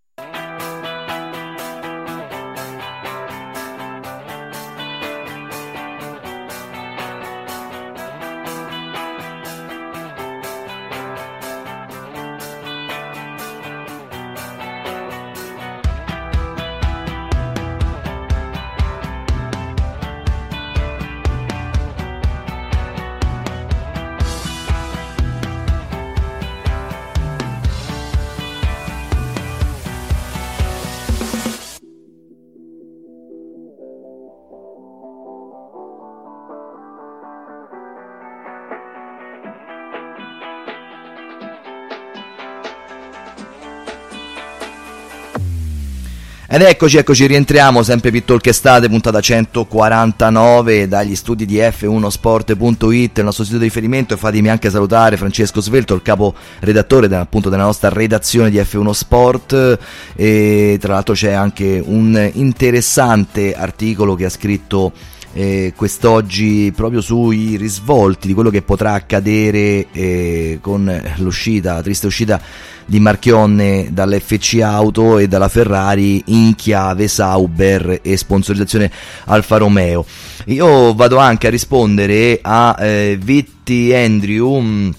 Ed 46.54 46.60
eccoci, 46.60 46.98
eccoci, 46.98 47.26
rientriamo 47.26 47.82
sempre 47.82 48.10
Pit 48.10 48.26
Talk 48.26 48.46
Estate, 48.46 48.90
puntata 48.90 49.22
149 49.22 50.86
dagli 50.86 51.16
studi 51.16 51.46
di 51.46 51.56
F1sport.it, 51.56 53.16
il 53.16 53.24
nostro 53.24 53.44
sito 53.44 53.56
di 53.56 53.64
riferimento. 53.64 54.12
E 54.12 54.16
fatemi 54.18 54.50
anche 54.50 54.68
salutare 54.68 55.16
Francesco 55.16 55.62
Svelto, 55.62 55.94
il 55.94 56.02
capo 56.02 56.34
redattore 56.60 57.06
appunto 57.16 57.48
della 57.48 57.62
nostra 57.62 57.88
redazione 57.88 58.50
di 58.50 58.58
F1 58.58 58.90
Sport. 58.90 59.78
E 60.14 60.76
tra 60.78 60.92
l'altro 60.92 61.14
c'è 61.14 61.32
anche 61.32 61.82
un 61.82 62.30
interessante 62.34 63.54
articolo 63.54 64.14
che 64.14 64.26
ha 64.26 64.30
scritto 64.30 64.92
eh, 65.34 65.72
quest'oggi 65.74 66.72
proprio 66.74 67.00
sui 67.00 67.56
risvolti 67.56 68.26
di 68.26 68.34
quello 68.34 68.50
che 68.50 68.62
potrà 68.62 68.92
accadere 68.92 69.86
eh, 69.92 70.58
con 70.60 71.02
l'uscita, 71.16 71.74
la 71.74 71.82
triste 71.82 72.06
uscita 72.06 72.40
di 72.84 73.00
Marchionne 73.00 73.88
dall'FC 73.90 74.60
Auto 74.62 75.18
e 75.18 75.28
dalla 75.28 75.48
Ferrari 75.48 76.22
in 76.26 76.54
chiave 76.54 77.08
Sauber 77.08 78.00
e 78.02 78.16
sponsorizzazione 78.16 78.90
Alfa 79.26 79.56
Romeo. 79.56 80.04
Io 80.46 80.94
vado 80.94 81.18
anche 81.18 81.46
a 81.46 81.50
rispondere 81.50 82.38
a 82.42 82.76
eh, 82.78 83.18
Vitti 83.20 83.94
Andrew. 83.94 84.90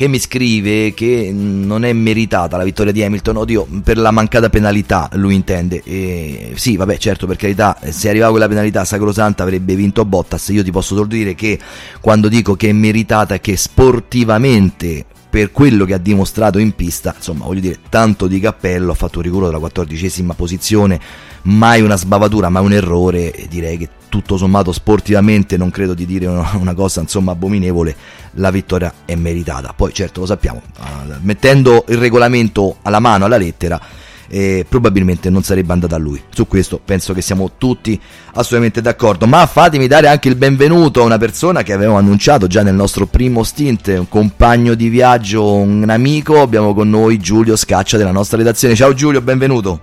Che 0.00 0.08
mi 0.08 0.18
scrive 0.18 0.94
che 0.94 1.30
non 1.30 1.84
è 1.84 1.92
meritata 1.92 2.56
la 2.56 2.64
vittoria 2.64 2.90
di 2.90 3.02
Hamilton, 3.02 3.36
oddio, 3.36 3.68
per 3.84 3.98
la 3.98 4.10
mancata 4.10 4.48
penalità 4.48 5.10
lui 5.12 5.34
intende. 5.34 5.82
E 5.84 6.52
sì, 6.54 6.78
vabbè, 6.78 6.96
certo, 6.96 7.26
per 7.26 7.36
carità, 7.36 7.76
se 7.82 8.08
arrivava 8.08 8.30
quella 8.30 8.48
penalità 8.48 8.82
sacrosanta 8.86 9.42
avrebbe 9.42 9.74
vinto 9.74 10.06
Bottas. 10.06 10.48
Io 10.48 10.64
ti 10.64 10.70
posso 10.70 10.94
solo 10.94 11.06
dire 11.06 11.34
che 11.34 11.58
quando 12.00 12.28
dico 12.28 12.56
che 12.56 12.70
è 12.70 12.72
meritata 12.72 13.40
che 13.40 13.58
sportivamente 13.58 15.04
per 15.28 15.52
quello 15.52 15.84
che 15.84 15.92
ha 15.92 15.98
dimostrato 15.98 16.56
in 16.56 16.74
pista, 16.74 17.12
insomma, 17.14 17.44
voglio 17.44 17.60
dire, 17.60 17.80
tanto 17.90 18.26
di 18.26 18.40
cappello, 18.40 18.92
ha 18.92 18.94
fatto 18.94 19.18
un 19.18 19.24
rigore 19.24 19.46
dalla 19.48 19.58
quattordicesima 19.58 20.32
posizione, 20.32 20.98
mai 21.42 21.82
una 21.82 21.96
sbavatura, 21.96 22.48
mai 22.48 22.64
un 22.64 22.72
errore, 22.72 23.34
direi 23.50 23.76
che 23.76 23.88
tutto 24.10 24.36
sommato 24.36 24.72
sportivamente 24.72 25.56
non 25.56 25.70
credo 25.70 25.94
di 25.94 26.04
dire 26.04 26.26
una, 26.26 26.74
cosa 26.74 27.00
insomma 27.00 27.32
abominevole, 27.32 27.96
la 28.32 28.50
vittoria 28.50 28.92
è 29.06 29.14
meritata. 29.14 29.72
Poi 29.74 29.94
certo 29.94 30.20
lo 30.20 30.26
sappiamo, 30.26 30.60
uh, 30.78 31.14
mettendo 31.22 31.86
il 31.88 31.96
regolamento 31.96 32.76
alla 32.82 32.98
mano, 32.98 33.24
alla 33.24 33.38
lettera, 33.38 33.80
eh, 34.28 34.66
probabilmente 34.68 35.30
non 35.30 35.42
sarebbe 35.42 35.72
andata 35.72 35.96
a 35.96 35.98
lui. 35.98 36.22
Su 36.28 36.46
questo 36.46 36.80
penso 36.84 37.14
che 37.14 37.22
siamo 37.22 37.52
tutti 37.56 37.98
assolutamente 38.34 38.82
d'accordo. 38.82 39.26
Ma 39.26 39.46
fatemi 39.46 39.86
dare 39.86 40.08
anche 40.08 40.28
il 40.28 40.36
benvenuto 40.36 41.00
a 41.00 41.04
una 41.04 41.18
persona 41.18 41.62
che 41.62 41.72
avevamo 41.72 41.98
annunciato 41.98 42.46
già 42.46 42.62
nel 42.62 42.74
nostro 42.74 43.06
primo 43.06 43.42
stint, 43.42 43.86
un 43.88 44.08
compagno 44.08 44.74
di 44.74 44.88
viaggio, 44.88 45.54
un 45.54 45.88
amico. 45.88 46.42
Abbiamo 46.42 46.74
con 46.74 46.90
noi 46.90 47.18
Giulio 47.18 47.56
Scaccia 47.56 47.96
della 47.96 48.12
nostra 48.12 48.36
redazione. 48.36 48.74
Ciao 48.74 48.92
Giulio, 48.92 49.20
benvenuto. 49.20 49.80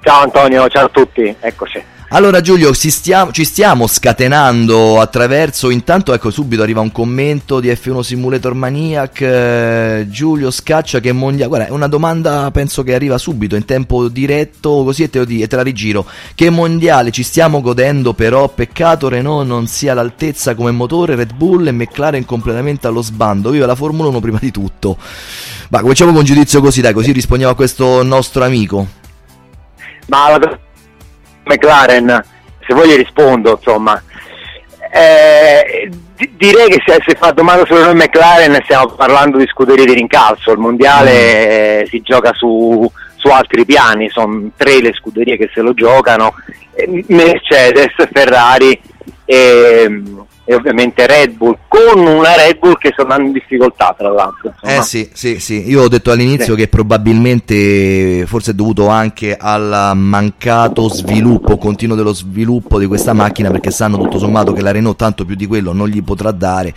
Ciao 0.00 0.22
Antonio, 0.22 0.68
ciao 0.68 0.86
a 0.86 0.88
tutti, 0.88 1.34
eccoci. 1.40 1.96
Allora 2.10 2.40
Giulio, 2.40 2.72
stiamo, 2.72 3.32
ci 3.32 3.44
stiamo 3.44 3.86
scatenando 3.86 4.98
attraverso, 4.98 5.68
intanto 5.68 6.14
ecco 6.14 6.30
subito 6.30 6.62
arriva 6.62 6.80
un 6.80 6.90
commento 6.90 7.60
di 7.60 7.68
F1 7.68 8.00
Simulator 8.00 8.54
Maniac, 8.54 9.20
eh, 9.20 10.06
Giulio 10.08 10.50
Scaccia 10.50 11.00
che 11.00 11.12
mondiale, 11.12 11.48
guarda 11.48 11.66
è 11.66 11.70
una 11.70 11.86
domanda 11.86 12.50
penso 12.50 12.82
che 12.82 12.94
arriva 12.94 13.18
subito 13.18 13.56
in 13.56 13.66
tempo 13.66 14.08
diretto 14.08 14.84
così 14.84 15.02
e 15.02 15.10
te, 15.10 15.20
e 15.20 15.46
te 15.46 15.56
la 15.56 15.60
rigiro, 15.60 16.06
che 16.34 16.48
mondiale 16.48 17.10
ci 17.10 17.22
stiamo 17.22 17.60
godendo 17.60 18.14
però 18.14 18.48
peccato 18.48 19.10
Renault 19.10 19.46
non 19.46 19.66
sia 19.66 19.92
all'altezza 19.92 20.54
come 20.54 20.70
motore, 20.70 21.14
Red 21.14 21.34
Bull 21.34 21.66
e 21.66 21.72
McLaren 21.72 22.24
completamente 22.24 22.86
allo 22.86 23.02
sbando, 23.02 23.50
viva 23.50 23.66
la 23.66 23.74
Formula 23.74 24.08
1 24.08 24.20
prima 24.20 24.38
di 24.40 24.50
tutto. 24.50 24.96
Ma 25.68 25.80
cominciamo 25.80 26.12
con 26.12 26.20
un 26.20 26.26
giudizio 26.26 26.62
così 26.62 26.80
dai, 26.80 26.94
così 26.94 27.12
rispondiamo 27.12 27.52
a 27.52 27.56
questo 27.56 28.02
nostro 28.02 28.44
amico. 28.44 28.86
Ma 30.06 30.30
la 30.30 30.58
McLaren, 31.48 32.24
se 32.66 32.74
vuoi 32.74 32.94
rispondo, 32.96 33.52
insomma. 33.52 34.00
Eh, 34.92 35.90
di- 36.16 36.32
direi 36.36 36.68
che 36.68 36.82
se, 36.84 36.98
se 37.06 37.14
fa 37.14 37.30
domanda 37.30 37.64
sulle 37.66 37.84
noi 37.84 37.94
McLaren 37.94 38.58
stiamo 38.64 38.88
parlando 38.88 39.38
di 39.38 39.46
scuderie 39.46 39.84
di 39.84 39.94
rincalzo, 39.94 40.52
il 40.52 40.58
mondiale 40.58 41.82
eh, 41.82 41.86
si 41.88 42.00
gioca 42.00 42.32
su, 42.34 42.90
su 43.16 43.28
altri 43.28 43.64
piani, 43.64 44.08
sono 44.08 44.50
tre 44.56 44.80
le 44.80 44.92
scuderie 44.92 45.36
che 45.36 45.50
se 45.52 45.60
lo 45.60 45.74
giocano, 45.74 46.34
eh, 46.74 47.04
Mercedes, 47.08 47.94
Ferrari 48.12 48.80
e, 49.24 50.02
e 50.50 50.54
ovviamente 50.54 51.06
Red 51.06 51.32
Bull, 51.32 51.58
con 51.68 51.98
una 52.06 52.34
Red 52.34 52.58
Bull 52.58 52.78
che 52.78 52.88
sta 52.94 53.02
andando 53.02 53.26
in 53.26 53.32
difficoltà 53.32 53.94
tra 53.98 54.08
l'altro. 54.08 54.54
insomma. 54.54 54.76
Eh 54.78 54.82
sì, 54.82 55.10
sì, 55.12 55.38
sì, 55.40 55.68
io 55.68 55.82
ho 55.82 55.88
detto 55.88 56.10
all'inizio 56.10 56.54
Sì. 56.54 56.60
che 56.60 56.68
probabilmente 56.68 58.24
forse 58.26 58.52
è 58.52 58.54
dovuto 58.54 58.88
anche 58.88 59.36
al 59.38 59.92
mancato 59.94 60.88
sviluppo 60.88 61.58
continuo 61.58 61.96
dello 61.96 62.14
sviluppo 62.14 62.78
di 62.78 62.86
questa 62.86 63.12
macchina 63.12 63.50
perché 63.50 63.70
sanno 63.70 63.98
tutto 63.98 64.18
sommato 64.18 64.54
che 64.54 64.62
la 64.62 64.70
Renault 64.70 64.96
tanto 64.96 65.26
più 65.26 65.34
di 65.34 65.44
quello 65.46 65.74
non 65.74 65.88
gli 65.88 66.02
potrà 66.02 66.30
dare, 66.30 66.74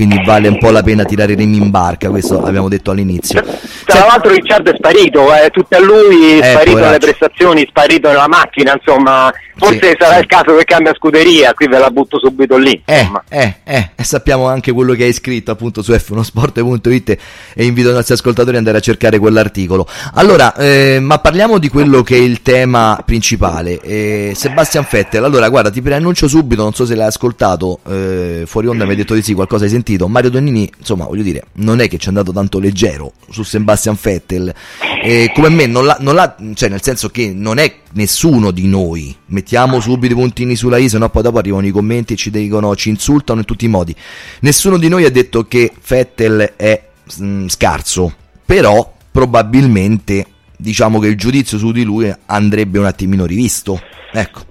quindi 0.00 0.22
vale 0.24 0.48
un 0.48 0.56
po' 0.56 0.70
la 0.70 0.82
pena 0.82 1.04
tirare 1.04 1.32
i 1.32 1.36
remi 1.36 1.58
in 1.58 1.68
barca, 1.68 2.08
questo 2.08 2.40
l'abbiamo 2.40 2.70
detto 2.70 2.90
all'inizio. 2.90 3.44
Tra 3.84 4.06
l'altro 4.06 4.32
Ricciardo 4.32 4.70
è 4.70 4.74
sparito, 4.74 5.30
è 5.30 5.50
tutto 5.50 5.76
a 5.76 5.78
lui, 5.78 6.38
è 6.38 6.46
Eh, 6.46 6.50
sparito 6.52 6.78
dalle 6.78 6.96
prestazioni, 6.96 7.66
sparito 7.68 8.08
nella 8.08 8.26
macchina, 8.26 8.72
insomma, 8.72 9.30
forse 9.56 9.90
Sì, 9.90 9.96
sarà 9.98 10.14
sì. 10.14 10.20
il 10.20 10.26
caso 10.26 10.56
che 10.56 10.64
cambia 10.64 10.94
scuderia, 10.94 11.52
qui 11.52 11.68
ve 11.68 11.78
la 11.78 11.90
butto 11.90 12.18
subito 12.18 12.56
lì. 12.56 12.80
Eh, 12.86 13.10
eh, 13.28 13.56
eh, 13.62 13.90
e 13.94 14.04
sappiamo 14.04 14.46
anche 14.48 14.72
quello 14.72 14.94
che 14.94 15.04
hai 15.04 15.12
scritto 15.12 15.50
appunto 15.50 15.82
su 15.82 15.92
f1sport.it 15.92 17.18
e 17.54 17.64
invito 17.66 17.90
i 17.90 17.92
nostri 17.92 18.14
ascoltatori 18.14 18.52
ad 18.52 18.60
andare 18.60 18.78
a 18.78 18.80
cercare 18.80 19.18
quell'articolo. 19.18 19.86
Allora, 20.14 20.54
eh, 20.54 20.98
ma 20.98 21.18
parliamo 21.18 21.58
di 21.58 21.68
quello 21.68 22.02
che 22.02 22.16
è 22.16 22.20
il 22.20 22.40
tema 22.40 23.02
principale. 23.04 23.78
Eh, 23.82 24.32
Sebastian 24.34 24.86
Vettel, 24.90 25.24
allora 25.24 25.50
guarda, 25.50 25.68
ti 25.70 25.82
preannuncio 25.82 26.26
subito, 26.26 26.62
non 26.62 26.72
so 26.72 26.86
se 26.86 26.94
l'hai 26.94 27.08
ascoltato, 27.08 27.80
eh, 27.86 28.44
fuori 28.46 28.66
onda 28.66 28.84
mi 28.84 28.92
hai 28.92 28.96
detto 28.96 29.12
di 29.12 29.20
sì, 29.20 29.34
qualcosa 29.34 29.64
hai 29.64 29.70
sentito. 29.70 29.88
Mario 29.98 30.30
Donnini, 30.30 30.70
insomma, 30.78 31.04
voglio 31.04 31.22
dire, 31.22 31.44
non 31.54 31.80
è 31.80 31.88
che 31.88 31.98
ci 31.98 32.06
è 32.06 32.08
andato 32.08 32.32
tanto 32.32 32.58
leggero 32.58 33.12
su 33.30 33.42
Sebastian 33.42 33.96
Vettel. 34.00 34.54
Eh, 35.02 35.30
come 35.34 35.48
me, 35.48 35.66
non 35.66 35.84
l'ha, 35.86 35.96
non 36.00 36.14
l'ha- 36.14 36.36
cioè 36.54 36.68
nel 36.68 36.82
senso 36.82 37.08
che 37.08 37.32
non 37.34 37.58
è 37.58 37.76
nessuno 37.92 38.50
di 38.50 38.66
noi. 38.66 39.14
Mettiamo 39.26 39.80
subito 39.80 40.12
i 40.12 40.16
puntini 40.16 40.56
sulla 40.56 40.78
I, 40.78 40.88
no 40.92 41.08
poi 41.08 41.22
dopo 41.22 41.38
arrivano 41.38 41.66
i 41.66 41.70
commenti 41.70 42.14
e 42.14 42.16
ci 42.16 42.30
dicono, 42.30 42.74
ci 42.76 42.88
insultano 42.88 43.40
in 43.40 43.44
tutti 43.44 43.64
i 43.64 43.68
modi. 43.68 43.94
Nessuno 44.40 44.78
di 44.78 44.88
noi 44.88 45.04
ha 45.04 45.10
detto 45.10 45.44
che 45.44 45.72
Vettel 45.86 46.54
è 46.56 46.82
mm, 47.20 47.46
scarso, 47.46 48.14
però 48.44 48.96
probabilmente 49.10 50.26
diciamo 50.56 50.98
che 50.98 51.08
il 51.08 51.16
giudizio 51.16 51.58
su 51.58 51.72
di 51.72 51.82
lui 51.82 52.12
andrebbe 52.26 52.78
un 52.78 52.84
attimino 52.86 53.24
rivisto. 53.24 53.80
Ecco. 54.12 54.49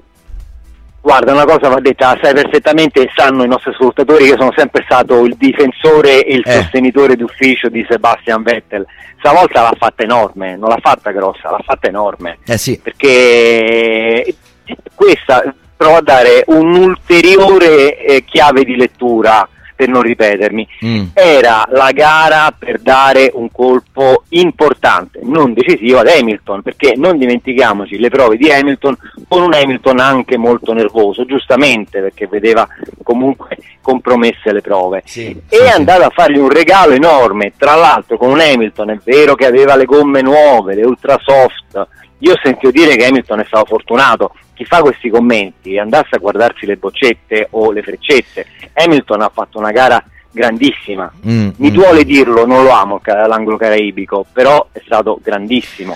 Guarda, 1.02 1.32
una 1.32 1.46
cosa 1.46 1.70
va 1.70 1.80
detta, 1.80 2.18
sai 2.22 2.34
perfettamente, 2.34 3.10
sanno 3.16 3.44
i 3.44 3.48
nostri 3.48 3.72
ascoltatori 3.72 4.26
che 4.26 4.36
sono 4.38 4.54
sempre 4.56 4.84
stato 4.86 5.24
il 5.24 5.36
difensore 5.38 6.24
e 6.26 6.36
il 6.36 6.44
Eh. 6.46 6.52
sostenitore 6.52 7.16
d'ufficio 7.16 7.70
di 7.70 7.86
Sebastian 7.90 8.44
Vettel. 8.44 8.86
Stavolta 9.18 9.62
l'ha 9.62 9.76
fatta 9.78 10.04
enorme, 10.04 10.58
non 10.58 10.70
l'ha 10.70 10.80
fatta 10.82 11.12
grossa, 11.12 11.50
l'ha 11.50 11.62
fatta 11.66 11.88
enorme. 11.88 12.40
Eh 12.46 12.58
sì. 12.58 12.80
Perché 12.84 14.36
questa 14.94 15.54
prova 15.76 15.98
a 15.98 16.02
dare 16.02 16.44
un'ulteriore 16.48 17.98
eh, 17.98 18.24
chiave 18.26 18.64
di 18.66 18.76
lettura, 18.76 19.48
per 19.80 19.88
non 19.88 20.02
ripetermi. 20.02 20.68
Mm. 20.84 21.06
Era 21.14 21.66
la 21.72 21.92
gara 21.94 22.54
per 22.58 22.80
dare 22.80 23.32
un 23.34 23.50
colpo 23.50 24.24
importante, 24.30 25.22
non 25.24 25.54
decisivo 25.54 26.00
ad 26.00 26.08
Hamilton, 26.08 26.62
perché 26.62 26.96
non 26.98 27.18
dimentichiamoci 27.18 27.98
le 27.98 28.10
prove 28.10 28.36
di 28.36 28.52
Hamilton 28.52 28.98
con 29.26 29.42
un 29.42 29.54
Hamilton 29.54 30.00
anche 30.00 30.38
molto 30.38 30.74
nervoso, 30.74 31.24
giustamente 31.24 32.02
perché 32.02 32.28
vedeva 32.28 32.68
comunque 33.04 33.58
compromesse 33.82 34.52
le 34.52 34.60
prove. 34.60 35.02
e 35.48 35.60
è 35.64 35.70
andato 35.70 36.04
a 36.04 36.12
fargli 36.14 36.40
un 36.40 36.50
regalo 36.50 36.92
enorme, 36.92 37.54
tra 37.58 37.76
l'altro 37.76 38.18
con 38.18 38.32
un 38.32 38.42
Hamilton, 38.42 38.90
è 38.90 39.00
vero 39.02 39.36
che 39.36 39.46
aveva 39.46 39.78
le 39.78 39.86
gomme 39.86 40.22
nuove, 40.22 40.76
le 40.76 40.84
ultra 40.84 41.18
soft, 41.24 41.88
io 42.18 42.34
ho 42.34 42.40
sentito 42.44 42.70
dire 42.72 42.98
che 42.98 43.06
Hamilton 43.06 43.40
è 43.40 43.46
stato 43.46 43.64
fortunato, 43.64 44.34
chi 44.60 44.66
fa 44.66 44.82
questi 44.82 45.10
commenti 45.10 45.78
andasse 45.78 46.16
a 46.16 46.18
guardarsi 46.18 46.66
le 46.66 46.76
boccette 46.76 47.48
o 47.52 47.72
le 47.72 47.82
freccette, 47.82 48.46
Hamilton 48.74 49.22
ha 49.22 49.32
fatto 49.34 49.58
una 49.58 49.72
gara 49.72 50.04
grandissima, 50.30 51.10
Mm, 51.26 51.52
mi 51.56 51.70
mm. 51.70 51.74
duole 51.74 52.04
dirlo, 52.04 52.46
non 52.46 52.64
lo 52.64 52.72
amo 52.72 53.00
l'angolo 53.06 53.56
caraibico, 53.56 54.26
però 54.34 54.68
è 54.74 54.82
stato 54.84 55.18
grandissimo. 55.24 55.96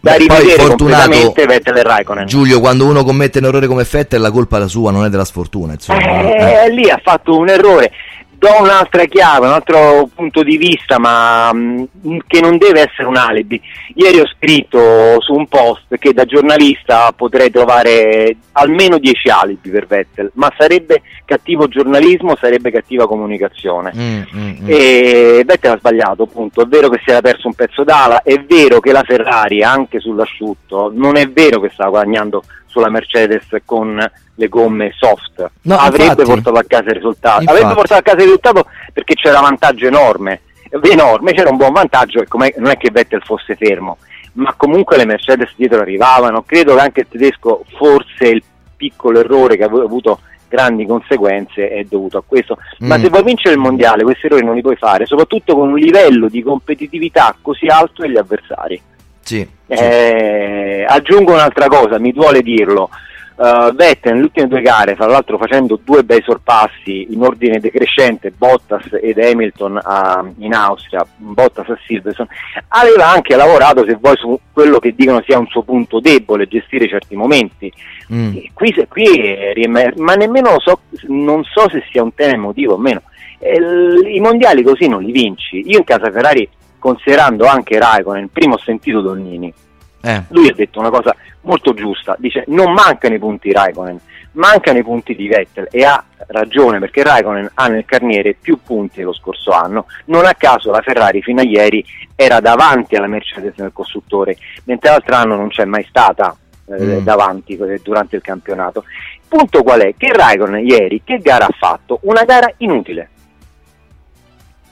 Da 0.00 0.16
Beh, 0.16 0.26
poi 0.26 0.48
fortunato- 0.56 1.32
Vettel 1.46 1.76
e 1.76 1.82
Raikkonen. 1.84 2.26
Giulio, 2.26 2.58
quando 2.58 2.84
uno 2.84 3.04
commette 3.04 3.38
un 3.38 3.44
errore 3.44 3.68
come 3.68 3.86
Vettel, 3.88 4.20
la 4.20 4.32
colpa 4.32 4.56
è 4.56 4.60
la 4.60 4.66
sua, 4.68 4.90
non 4.90 5.04
è 5.04 5.08
della 5.08 5.24
sfortuna. 5.24 5.74
Insomma. 5.74 6.00
Eh. 6.00 6.64
Eh, 6.64 6.70
lì 6.72 6.90
ha 6.90 7.00
fatto 7.00 7.36
un 7.36 7.48
errore. 7.48 7.92
Do 8.38 8.48
un'altra 8.60 9.04
chiave, 9.06 9.46
un 9.46 9.52
altro 9.52 10.08
punto 10.14 10.44
di 10.44 10.56
vista, 10.56 11.00
ma 11.00 11.52
mh, 11.52 12.18
che 12.24 12.40
non 12.40 12.56
deve 12.56 12.82
essere 12.82 13.08
un 13.08 13.16
alibi. 13.16 13.60
Ieri 13.94 14.20
ho 14.20 14.28
scritto 14.28 15.20
su 15.20 15.32
un 15.32 15.48
post 15.48 15.96
che 15.98 16.12
da 16.12 16.24
giornalista 16.24 17.12
potrei 17.16 17.50
trovare 17.50 18.36
almeno 18.52 18.98
10 18.98 19.28
alibi 19.28 19.70
per 19.70 19.88
Vettel, 19.88 20.30
ma 20.34 20.52
sarebbe 20.56 21.02
cattivo 21.24 21.66
giornalismo, 21.66 22.36
sarebbe 22.36 22.70
cattiva 22.70 23.08
comunicazione. 23.08 23.92
Mm, 23.96 24.22
mm, 24.32 24.48
mm. 24.62 24.66
E 24.66 25.42
Vettel 25.44 25.72
ha 25.72 25.78
sbagliato, 25.78 26.22
appunto. 26.22 26.62
È 26.62 26.66
vero 26.66 26.88
che 26.90 27.00
si 27.04 27.10
era 27.10 27.20
perso 27.20 27.48
un 27.48 27.54
pezzo 27.54 27.82
d'ala, 27.82 28.22
è 28.22 28.38
vero 28.44 28.78
che 28.78 28.92
la 28.92 29.02
Ferrari, 29.02 29.64
anche 29.64 29.98
sull'asciutto, 29.98 30.92
non 30.94 31.16
è 31.16 31.28
vero 31.28 31.58
che 31.58 31.70
stava 31.72 31.90
guadagnando 31.90 32.44
sulla 32.68 32.88
Mercedes 32.90 33.46
con 33.64 33.96
le 34.34 34.48
gomme 34.48 34.92
soft. 34.96 35.50
No, 35.62 35.76
Avrebbe 35.76 36.04
infatti. 36.22 36.22
portato 36.24 36.56
a 36.58 36.64
casa 36.66 36.88
il 36.90 36.94
risultato. 36.94 37.40
Infatti. 37.40 37.58
Avrebbe 37.58 37.74
portato 37.74 38.00
a 38.00 38.02
casa 38.02 38.16
il 38.18 38.22
risultato 38.24 38.66
perché 38.92 39.14
c'era 39.14 39.40
vantaggio 39.40 39.86
enorme. 39.86 40.40
Enorme, 40.82 41.32
c'era 41.32 41.50
un 41.50 41.56
buon 41.56 41.72
vantaggio 41.72 42.20
e 42.20 42.26
non 42.58 42.70
è 42.70 42.76
che 42.76 42.90
Vettel 42.92 43.22
fosse 43.22 43.56
fermo, 43.56 43.96
ma 44.34 44.52
comunque 44.54 44.98
le 44.98 45.06
Mercedes 45.06 45.52
dietro 45.56 45.80
arrivavano. 45.80 46.42
Credo 46.42 46.74
che 46.74 46.80
anche 46.80 47.00
il 47.00 47.06
tedesco, 47.08 47.64
forse 47.76 48.26
il 48.28 48.42
piccolo 48.76 49.18
errore 49.20 49.56
che 49.56 49.62
ha 49.62 49.66
avu- 49.66 49.82
avuto 49.82 50.20
grandi 50.46 50.86
conseguenze 50.86 51.68
è 51.70 51.84
dovuto 51.84 52.18
a 52.18 52.22
questo. 52.26 52.58
Ma 52.80 52.98
Mm. 52.98 53.02
se 53.02 53.08
vuoi 53.08 53.22
vincere 53.22 53.54
il 53.54 53.60
mondiale, 53.60 54.02
questi 54.02 54.26
errori 54.26 54.44
non 54.44 54.54
li 54.54 54.60
puoi 54.62 54.76
fare, 54.76 55.06
soprattutto 55.06 55.54
con 55.56 55.70
un 55.70 55.78
livello 55.78 56.28
di 56.28 56.42
competitività 56.42 57.34
così 57.40 57.66
alto 57.66 58.02
degli 58.02 58.16
avversari. 58.18 58.80
Sì. 59.28 59.46
Eh, 59.66 60.84
aggiungo 60.88 61.32
un'altra 61.32 61.66
cosa, 61.68 61.98
mi 61.98 62.12
duole 62.12 62.40
dirlo. 62.40 62.88
Uh, 63.36 63.72
Vettel 63.72 64.14
nelle 64.14 64.24
ultime 64.24 64.48
due 64.48 64.60
gare, 64.62 64.96
fra 64.96 65.06
l'altro 65.06 65.38
facendo 65.38 65.78
due 65.84 66.02
bei 66.02 66.20
sorpassi 66.22 67.06
in 67.10 67.22
ordine 67.22 67.60
decrescente, 67.60 68.32
Bottas 68.36 68.82
ed 69.00 69.16
Hamilton 69.16 69.78
a, 69.80 70.24
in 70.38 70.52
Austria, 70.54 71.06
Bottas 71.14 71.68
a 71.68 71.78
Silverstone, 71.86 72.28
aveva 72.66 73.06
anche 73.06 73.36
lavorato, 73.36 73.84
se 73.86 73.96
vuoi, 74.00 74.16
su 74.16 74.36
quello 74.52 74.80
che 74.80 74.92
dicono 74.96 75.22
sia 75.24 75.38
un 75.38 75.46
suo 75.46 75.62
punto 75.62 76.00
debole, 76.00 76.48
gestire 76.48 76.88
certi 76.88 77.14
momenti. 77.14 77.72
Mm. 78.12 78.32
E 78.34 78.50
Qui, 78.52 78.72
se- 78.76 78.88
qui 78.88 79.04
riemer- 79.52 79.94
ma 79.98 80.14
nemmeno 80.14 80.58
so, 80.58 80.80
non 81.06 81.44
so 81.44 81.68
se 81.70 81.84
sia 81.92 82.02
un 82.02 82.12
tema 82.14 82.32
emotivo 82.32 82.74
o 82.74 82.78
meno. 82.78 83.02
Eh, 83.38 83.56
I 83.56 84.18
mondiali 84.18 84.64
così 84.64 84.88
non 84.88 85.00
li 85.00 85.12
vinci. 85.12 85.62
Io 85.70 85.78
in 85.78 85.84
casa 85.84 86.10
Ferrari, 86.10 86.48
considerando 86.78 87.46
anche 87.46 87.78
Raikkonen, 87.78 88.30
prima 88.30 88.54
ho 88.54 88.58
sentito 88.58 89.00
Donnini, 89.00 89.52
Eh. 90.00 90.22
lui 90.28 90.48
ha 90.48 90.54
detto 90.54 90.78
una 90.78 90.90
cosa 90.90 91.14
molto 91.42 91.74
giusta, 91.74 92.14
dice 92.18 92.44
non 92.48 92.72
mancano 92.72 93.14
i 93.14 93.18
punti 93.18 93.52
Raikkonen, 93.52 93.98
mancano 94.32 94.78
i 94.78 94.82
punti 94.84 95.16
di 95.16 95.26
Vettel 95.28 95.68
e 95.70 95.84
ha 95.84 96.02
ragione 96.28 96.78
perché 96.78 97.02
Raikkonen 97.02 97.50
ha 97.54 97.66
nel 97.68 97.84
carniere 97.84 98.34
più 98.40 98.58
punti 98.62 98.98
dello 99.00 99.12
scorso 99.14 99.50
anno, 99.50 99.86
non 100.06 100.24
a 100.26 100.34
caso 100.34 100.70
la 100.70 100.82
Ferrari 100.82 101.22
fino 101.22 101.40
a 101.40 101.44
ieri 101.44 101.84
era 102.14 102.40
davanti 102.40 102.94
alla 102.96 103.06
Mercedes 103.06 103.54
nel 103.56 103.72
costruttore, 103.72 104.36
mentre 104.64 104.90
l'altro 104.90 105.14
anno 105.16 105.36
non 105.36 105.48
c'è 105.48 105.64
mai 105.64 105.84
stata 105.88 106.36
eh, 106.70 106.84
Mm. 106.84 106.98
davanti 107.02 107.56
eh, 107.56 107.80
durante 107.82 108.16
il 108.16 108.22
campionato. 108.22 108.84
Il 109.14 109.20
punto 109.26 109.62
qual 109.62 109.80
è? 109.80 109.94
Che 109.96 110.12
Raikkonen 110.12 110.66
ieri 110.66 111.00
che 111.02 111.16
gara 111.18 111.46
ha 111.46 111.54
fatto? 111.58 111.98
Una 112.02 112.24
gara 112.24 112.52
inutile. 112.58 113.08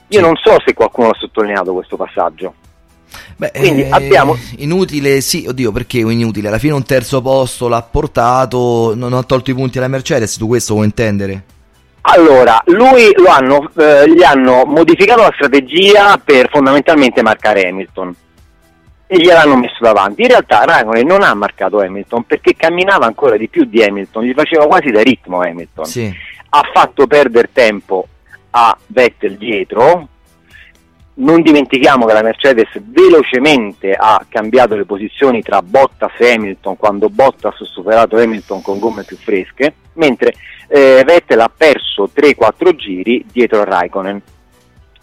Io 0.09 0.21
non 0.21 0.35
so 0.35 0.55
se 0.65 0.73
qualcuno 0.73 1.09
ha 1.09 1.17
sottolineato 1.19 1.73
questo 1.73 1.95
passaggio. 1.97 2.53
Beh, 3.35 3.51
Quindi 3.55 3.81
eh, 3.83 3.89
abbiamo- 3.91 4.37
Inutile, 4.57 5.21
sì, 5.21 5.45
oddio, 5.47 5.71
perché 5.71 5.99
inutile? 5.99 6.47
Alla 6.47 6.59
fine 6.59 6.73
un 6.73 6.83
terzo 6.83 7.21
posto 7.21 7.67
l'ha 7.67 7.81
portato, 7.81 8.93
non 8.95 9.13
ha 9.13 9.23
tolto 9.23 9.51
i 9.51 9.53
punti 9.53 9.77
alla 9.77 9.87
Mercedes, 9.87 10.37
tu 10.37 10.47
questo 10.47 10.73
vuoi 10.73 10.85
intendere? 10.85 11.43
Allora, 12.01 12.61
lui 12.67 13.13
lo 13.17 13.27
hanno, 13.29 13.69
eh, 13.77 14.09
gli 14.09 14.23
hanno 14.23 14.63
modificato 14.65 15.21
la 15.21 15.31
strategia 15.33 16.17
per 16.23 16.49
fondamentalmente 16.49 17.21
marcare 17.21 17.67
Hamilton 17.67 18.15
e 19.07 19.17
gliel'hanno 19.19 19.57
messo 19.57 19.77
davanti. 19.81 20.21
In 20.21 20.29
realtà 20.29 20.63
Raikkonen 20.63 21.05
non 21.05 21.21
ha 21.21 21.33
marcato 21.33 21.79
Hamilton 21.79 22.23
perché 22.23 22.55
camminava 22.55 23.05
ancora 23.05 23.35
di 23.35 23.49
più 23.49 23.65
di 23.65 23.83
Hamilton, 23.83 24.23
gli 24.23 24.33
faceva 24.33 24.67
quasi 24.67 24.89
da 24.89 25.01
ritmo 25.01 25.41
Hamilton. 25.41 25.85
Sì. 25.85 26.13
Ha 26.49 26.61
fatto 26.73 27.07
perdere 27.07 27.49
tempo 27.51 28.07
a 28.51 28.77
Vettel 28.87 29.37
dietro. 29.37 30.07
Non 31.15 31.41
dimentichiamo 31.41 32.05
che 32.05 32.13
la 32.13 32.21
Mercedes 32.21 32.69
velocemente 32.75 33.93
ha 33.93 34.23
cambiato 34.29 34.75
le 34.75 34.85
posizioni 34.85 35.41
tra 35.41 35.63
Bottas 35.63 36.13
e 36.19 36.31
Hamilton 36.31 36.77
quando 36.77 37.09
Bottas 37.09 37.59
ha 37.59 37.65
superato 37.65 38.17
Hamilton 38.17 38.61
con 38.61 38.77
gomme 38.77 39.03
più 39.03 39.17
fresche, 39.17 39.73
mentre 39.93 40.35
eh, 40.67 41.01
Vettel 41.03 41.39
ha 41.39 41.51
perso 41.55 42.09
3-4 42.15 42.75
giri 42.75 43.25
dietro 43.31 43.61
a 43.61 43.63
Raikkonen. 43.63 44.21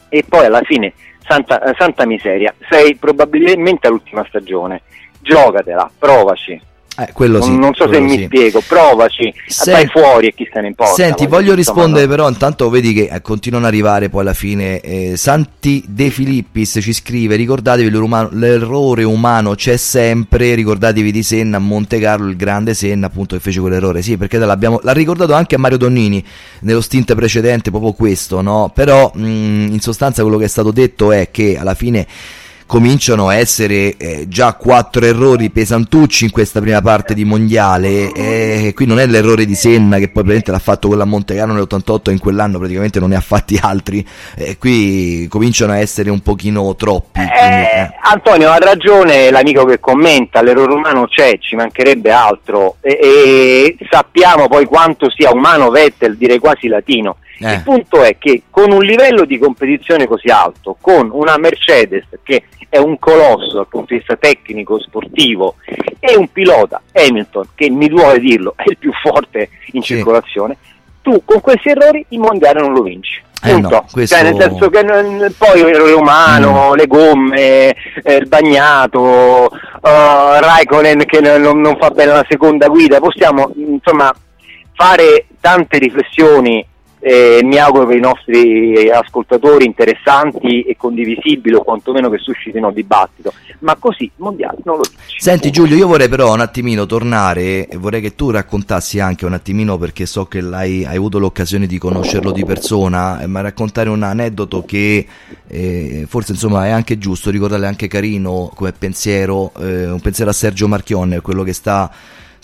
E 0.08 0.24
poi 0.28 0.46
alla 0.46 0.62
fine, 0.62 0.92
santa, 1.26 1.60
eh, 1.62 1.74
santa 1.76 2.06
miseria, 2.06 2.54
sei 2.68 2.94
probabilmente 2.94 3.88
all'ultima 3.88 4.24
stagione. 4.28 4.82
Giocatela, 5.20 5.90
provaci. 5.98 6.60
Eh, 6.96 7.08
quello 7.12 7.42
sì. 7.42 7.56
non, 7.56 7.74
so 7.74 7.90
se 7.92 7.98
mi 7.98 8.16
sì. 8.16 8.24
spiego, 8.26 8.62
provaci, 8.64 9.34
Se- 9.48 9.72
vai 9.72 9.86
fuori 9.88 10.28
e 10.28 10.34
chi 10.34 10.48
se 10.52 10.60
ne 10.60 10.68
importa. 10.68 10.94
Senti, 10.94 11.26
voglio 11.26 11.52
rispondere 11.54 12.06
però, 12.06 12.28
intanto 12.28 12.70
vedi 12.70 12.92
che 12.92 13.08
eh, 13.10 13.20
continuano 13.20 13.66
ad 13.66 13.72
arrivare 13.72 14.08
poi 14.08 14.20
alla 14.20 14.32
fine. 14.32 14.78
eh, 14.80 15.16
Santi 15.16 15.82
De 15.88 16.10
Filippis 16.10 16.78
ci 16.80 16.92
scrive, 16.92 17.34
ricordatevi 17.34 17.90
l'umano- 17.90 18.28
l'errore 18.32 19.02
umano 19.02 19.56
c'è 19.56 19.76
sempre, 19.76 20.54
ricordatevi 20.54 21.10
di 21.10 21.22
Senna 21.24 21.56
a 21.56 21.60
Monte 21.60 21.98
Carlo, 21.98 22.28
il 22.28 22.36
grande 22.36 22.74
Senna 22.74 23.06
appunto 23.06 23.34
che 23.34 23.42
fece 23.42 23.58
quell'errore. 23.58 24.00
Sì, 24.00 24.16
perché 24.16 24.38
l'abbiamo, 24.38 24.78
l'ha 24.82 24.92
ricordato 24.92 25.32
anche 25.34 25.56
a 25.56 25.58
Mario 25.58 25.78
Donnini 25.78 26.24
nello 26.60 26.80
stint 26.80 27.12
precedente, 27.16 27.70
proprio 27.70 27.92
questo, 27.92 28.40
no? 28.40 28.70
Però 28.72 29.10
mh, 29.12 29.24
in 29.24 29.80
sostanza 29.80 30.22
quello 30.22 30.38
che 30.38 30.44
è 30.44 30.48
stato 30.48 30.70
detto 30.70 31.10
è 31.10 31.28
che 31.32 31.56
alla 31.58 31.74
fine 31.74 32.06
cominciano 32.66 33.28
a 33.28 33.34
essere 33.34 33.96
eh, 33.96 34.24
già 34.28 34.54
quattro 34.54 35.04
errori 35.04 35.50
pesantucci 35.50 36.24
in 36.24 36.30
questa 36.30 36.60
prima 36.60 36.80
parte 36.80 37.14
di 37.14 37.24
mondiale 37.24 38.12
e 38.12 38.72
qui 38.74 38.86
non 38.86 38.98
è 38.98 39.06
l'errore 39.06 39.44
di 39.44 39.54
Senna 39.54 39.98
che 39.98 40.08
poi 40.08 40.24
praticamente 40.24 40.50
l'ha 40.50 40.58
fatto 40.58 40.88
quello 40.88 41.02
a 41.02 41.06
Montecarlo 41.06 41.52
nell'88 41.52 42.08
e 42.08 42.12
in 42.12 42.18
quell'anno 42.18 42.58
praticamente 42.58 43.00
non 43.00 43.10
ne 43.10 43.16
ha 43.16 43.20
fatti 43.20 43.58
altri 43.60 44.06
e 44.34 44.56
qui 44.58 45.26
cominciano 45.28 45.72
a 45.72 45.78
essere 45.78 46.10
un 46.10 46.20
pochino 46.20 46.74
troppi 46.76 47.20
quindi, 47.20 47.62
eh. 47.62 47.90
Antonio 48.02 48.50
ha 48.50 48.58
ragione 48.58 49.30
l'amico 49.30 49.64
che 49.64 49.80
commenta, 49.80 50.42
l'errore 50.42 50.74
umano 50.74 51.06
c'è, 51.06 51.38
ci 51.38 51.56
mancherebbe 51.56 52.10
altro 52.10 52.76
e, 52.80 52.98
e 53.00 53.76
sappiamo 53.90 54.48
poi 54.48 54.64
quanto 54.66 55.10
sia 55.10 55.30
umano 55.32 55.70
Vettel, 55.70 56.16
direi 56.16 56.38
quasi 56.38 56.68
latino. 56.68 57.16
Eh. 57.38 57.52
Il 57.54 57.62
punto 57.62 58.02
è 58.02 58.16
che 58.18 58.42
con 58.50 58.70
un 58.70 58.82
livello 58.82 59.24
di 59.24 59.38
competizione 59.38 60.06
così 60.06 60.28
alto, 60.28 60.76
con 60.80 61.08
una 61.12 61.36
Mercedes 61.36 62.04
che 62.22 62.44
è 62.68 62.78
un 62.78 62.98
colosso 62.98 63.56
dal 63.56 63.66
punto 63.68 63.88
di 63.92 63.98
vista 63.98 64.16
tecnico, 64.16 64.80
sportivo, 64.80 65.56
e 65.98 66.16
un 66.16 66.30
pilota, 66.30 66.80
Hamilton, 66.92 67.48
che 67.54 67.70
mi 67.70 67.88
duole 67.88 68.18
dirlo, 68.18 68.54
è 68.56 68.64
il 68.66 68.76
più 68.78 68.92
forte 68.92 69.48
in 69.72 69.82
circolazione, 69.82 70.56
tu 71.02 71.22
con 71.24 71.40
questi 71.40 71.68
errori 71.70 72.04
il 72.10 72.18
mondiale 72.18 72.60
non 72.60 72.72
lo 72.72 72.82
vinci. 72.82 73.22
Eh 73.46 73.60
no, 73.60 73.84
questo- 73.92 74.16
Cioè, 74.16 74.24
nel 74.30 74.40
senso 74.40 74.70
che 74.70 74.82
non- 74.82 75.34
poi 75.36 75.60
l'errore 75.62 75.92
umano, 75.92 76.70
Mm. 76.70 76.74
le 76.76 76.86
gomme, 76.86 77.74
eh, 78.02 78.14
il 78.14 78.26
bagnato, 78.26 79.50
eh, 79.52 80.40
Raikkonen 80.40 81.04
che 81.04 81.20
non, 81.20 81.42
non- 81.42 81.60
non 81.60 81.76
fa 81.78 81.90
bene 81.90 82.12
la 82.12 82.26
seconda 82.28 82.68
guida, 82.68 83.00
possiamo 83.00 83.52
insomma 83.56 84.10
fare 84.72 85.26
tante 85.40 85.78
riflessioni 85.78 86.66
eh, 87.06 87.40
mi 87.42 87.58
auguro 87.58 87.86
per 87.86 87.98
i 87.98 88.00
nostri 88.00 88.88
ascoltatori 88.88 89.66
interessanti 89.66 90.62
e 90.62 90.74
condivisibili 90.74 91.54
o 91.54 91.62
quantomeno 91.62 92.08
che 92.08 92.16
suscitino 92.16 92.70
dibattito, 92.70 93.34
ma 93.58 93.76
così 93.78 94.10
mondiale 94.16 94.56
non 94.64 94.76
lo 94.78 94.84
dice. 94.88 95.16
Senti 95.18 95.50
Giulio, 95.50 95.76
io 95.76 95.86
vorrei 95.86 96.08
però 96.08 96.32
un 96.32 96.40
attimino 96.40 96.86
tornare 96.86 97.68
e 97.68 97.76
vorrei 97.76 98.00
che 98.00 98.14
tu 98.14 98.30
raccontassi 98.30 99.00
anche 99.00 99.26
un 99.26 99.34
attimino 99.34 99.76
perché 99.76 100.06
so 100.06 100.24
che 100.24 100.38
hai 100.38 100.86
avuto 100.86 101.18
l'occasione 101.18 101.66
di 101.66 101.76
conoscerlo 101.76 102.32
di 102.32 102.42
persona, 102.46 103.20
eh, 103.20 103.26
ma 103.26 103.42
raccontare 103.42 103.90
un 103.90 104.02
aneddoto 104.02 104.64
che 104.64 105.06
eh, 105.46 106.06
forse 106.08 106.32
insomma 106.32 106.64
è 106.64 106.70
anche 106.70 106.96
giusto, 106.96 107.28
ricordarle 107.28 107.66
anche 107.66 107.86
carino 107.86 108.50
come 108.54 108.72
pensiero, 108.72 109.52
eh, 109.60 109.90
un 109.90 110.00
pensiero 110.00 110.30
a 110.30 110.34
Sergio 110.34 110.68
Marchionne, 110.68 111.20
quello 111.20 111.42
che 111.42 111.52
sta 111.52 111.90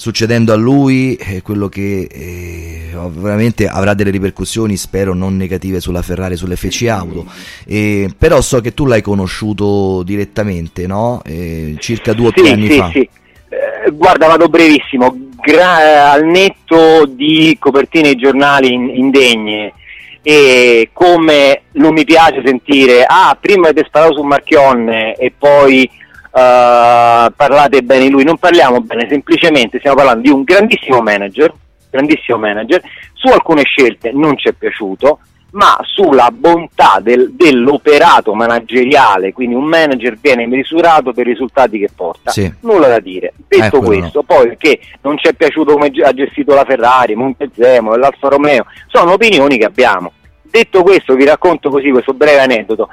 succedendo 0.00 0.54
a 0.54 0.56
lui, 0.56 1.14
eh, 1.16 1.42
quello 1.42 1.68
che 1.68 2.08
eh, 2.10 2.90
veramente 3.10 3.66
avrà 3.66 3.92
delle 3.92 4.08
ripercussioni, 4.10 4.78
spero 4.78 5.12
non 5.12 5.36
negative 5.36 5.78
sulla 5.78 6.00
Ferrari, 6.00 6.36
sull'FC 6.36 6.86
Auto, 6.88 7.26
Eh, 7.66 8.08
però 8.16 8.40
so 8.40 8.62
che 8.62 8.72
tu 8.72 8.86
l'hai 8.86 9.02
conosciuto 9.02 10.02
direttamente, 10.02 10.86
no? 10.86 11.20
Eh, 11.22 11.76
circa 11.80 12.14
due 12.14 12.28
o 12.28 12.32
tre 12.32 12.44
Sì, 12.46 12.50
anni 12.52 12.70
sì, 12.70 12.76
fa. 12.78 12.88
sì. 12.90 12.98
Eh, 13.00 13.90
guarda, 13.92 14.26
vado 14.26 14.48
brevissimo. 14.48 15.14
Gra- 15.38 16.12
al 16.12 16.24
netto 16.24 17.04
di 17.06 17.54
copertine 17.58 18.08
ai 18.08 18.16
giornali 18.16 18.72
in- 18.72 18.88
indegne 18.94 19.74
e 20.22 20.88
come 20.94 21.62
non 21.72 21.92
mi 21.92 22.04
piace 22.04 22.40
sentire, 22.42 23.04
ah, 23.06 23.36
prima 23.38 23.68
avete 23.68 23.86
sparato 23.86 24.14
su 24.14 24.22
Marchionne 24.22 25.14
e 25.14 25.30
poi 25.36 25.88
eh, 26.32 27.32
parlate 27.34 27.82
bene 27.82 28.04
di 28.04 28.10
lui, 28.10 28.24
non 28.24 28.36
parliamo 28.38 28.80
bene, 28.80 29.06
semplicemente 29.08 29.78
stiamo 29.78 29.96
parlando 29.96 30.22
di 30.22 30.30
un 30.30 30.42
grandissimo 30.42 31.00
manager, 31.00 31.52
grandissimo 31.90 32.38
manager, 32.38 32.80
su 33.14 33.28
alcune 33.28 33.62
scelte 33.64 34.10
non 34.12 34.36
ci 34.38 34.48
è 34.48 34.52
piaciuto, 34.52 35.18
ma 35.52 35.76
sulla 35.82 36.30
bontà 36.32 37.00
del- 37.02 37.32
dell'operato 37.34 38.34
manageriale, 38.34 39.32
quindi 39.32 39.56
un 39.56 39.64
manager 39.64 40.16
viene 40.20 40.46
misurato 40.46 41.12
per 41.12 41.26
i 41.26 41.30
risultati 41.30 41.78
che 41.80 41.88
porta, 41.94 42.30
Sì. 42.30 42.50
nulla 42.60 42.86
da 42.86 43.00
dire. 43.00 43.32
Detto 43.48 43.78
Eh, 43.78 43.84
questo, 43.84 44.22
poi 44.22 44.56
che 44.56 44.78
non 45.02 45.18
ci 45.18 45.26
è 45.26 45.32
piaciuto 45.32 45.72
come 45.72 45.90
ha 46.04 46.12
gestito 46.12 46.54
la 46.54 46.64
Ferrari, 46.64 47.16
Montezemolo, 47.16 47.96
l'Alfa 47.96 48.28
Romeo, 48.28 48.64
sono 48.86 49.12
opinioni 49.14 49.58
che 49.58 49.64
abbiamo. 49.64 50.12
Detto 50.50 50.82
questo, 50.82 51.14
vi 51.14 51.24
racconto 51.24 51.70
così 51.70 51.90
questo 51.90 52.12
breve 52.12 52.40
aneddoto. 52.40 52.88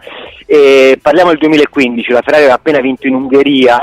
Eh, 0.45 0.99
parliamo 1.01 1.29
del 1.29 1.39
2015, 1.39 2.11
la 2.11 2.21
Ferrari 2.21 2.43
aveva 2.43 2.57
appena 2.57 2.79
vinto 2.79 3.07
in 3.07 3.15
Ungheria 3.15 3.79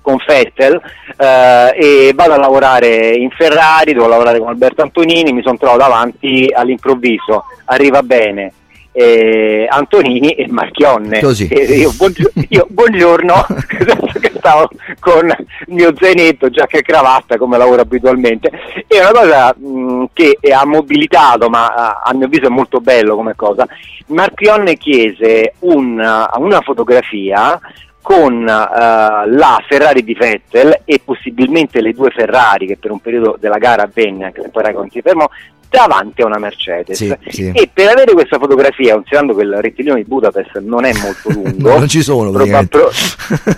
con 0.00 0.16
Vettel 0.24 0.80
eh, 1.16 1.74
e 1.74 2.12
vado 2.14 2.34
a 2.34 2.38
lavorare 2.38 3.10
in 3.10 3.30
Ferrari, 3.30 3.92
devo 3.92 4.06
lavorare 4.06 4.38
con 4.38 4.48
Alberto 4.48 4.82
Antonini, 4.82 5.32
mi 5.32 5.42
sono 5.42 5.58
trovato 5.58 5.80
davanti 5.80 6.48
all'improvviso, 6.54 7.44
arriva 7.64 8.02
bene 8.02 8.52
eh, 8.98 9.64
Antonini 9.70 10.30
e 10.30 10.48
Marchionne. 10.50 11.20
E 11.48 11.76
io, 11.76 11.92
buongio- 11.96 12.32
io, 12.48 12.66
buongiorno, 12.68 13.46
stavo 14.38 14.68
con 14.98 15.28
il 15.28 15.74
mio 15.74 15.94
zainetto, 15.96 16.50
giacca 16.50 16.78
e 16.78 16.82
cravatta 16.82 17.38
come 17.38 17.58
lavoro 17.58 17.80
abitualmente. 17.80 18.50
È 18.88 18.98
una 18.98 19.12
cosa 19.12 19.54
mh, 19.56 20.06
che 20.12 20.36
ha 20.52 20.66
mobilitato, 20.66 21.48
ma 21.48 22.00
a, 22.02 22.12
mio 22.12 22.26
avviso 22.26 22.46
è 22.46 22.48
molto 22.48 22.80
bello 22.80 23.14
come 23.14 23.36
cosa. 23.36 23.68
Marchionne 24.06 24.76
chiese 24.76 25.54
una, 25.60 26.28
una 26.34 26.60
fotografia 26.60 27.60
con 28.02 28.48
eh, 28.48 28.48
la 28.48 29.62
Ferrari 29.68 30.02
di 30.02 30.14
Vettel 30.14 30.80
e 30.84 31.00
possibilmente 31.04 31.80
le 31.80 31.92
due 31.92 32.10
Ferrari 32.10 32.66
che 32.66 32.78
per 32.78 32.90
un 32.90 32.98
periodo 32.98 33.36
della 33.38 33.58
gara 33.58 33.84
avvenne, 33.84 34.24
anche 34.24 34.42
se 34.42 34.48
poi 34.48 34.62
Raikkonen 34.64 34.90
si 34.90 35.02
fermò, 35.02 35.28
davanti 35.68 36.22
a 36.22 36.26
una 36.26 36.38
Mercedes. 36.38 36.96
Sì, 36.96 37.14
sì. 37.28 37.50
E 37.54 37.68
per 37.72 37.88
avere 37.88 38.12
questa 38.12 38.38
fotografia, 38.38 38.94
considerando 38.94 39.34
che 39.34 39.42
il 39.42 39.56
rettilineo 39.60 39.96
di 39.96 40.04
Budapest 40.04 40.58
non 40.60 40.84
è 40.84 40.92
molto 40.94 41.30
lungo, 41.32 41.78
non 41.78 41.88
ci 41.88 42.02
sono 42.02 42.30
praticamente. 42.30 42.78
pro- 42.78 42.90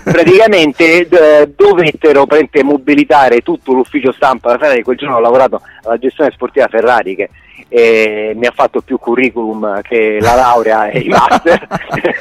praticamente 0.03 1.07
d- 1.07 1.49
dovettero 1.55 2.25
praticamente, 2.25 2.63
mobilitare 2.63 3.39
tutto 3.41 3.73
l'ufficio 3.73 4.11
stampa 4.11 4.49
della 4.49 4.59
Ferrari. 4.59 4.83
Quel 4.83 4.97
giorno 4.97 5.15
ho 5.15 5.19
lavorato 5.19 5.61
alla 5.83 5.97
gestione 5.97 6.31
sportiva 6.31 6.67
Ferrari 6.67 7.15
che 7.15 7.29
eh, 7.73 8.33
mi 8.35 8.45
ha 8.47 8.51
fatto 8.53 8.81
più 8.81 8.97
curriculum 8.99 9.79
che 9.81 10.17
la 10.19 10.35
laurea 10.35 10.89
e 10.89 10.99
i 10.99 11.07
master, 11.07 11.67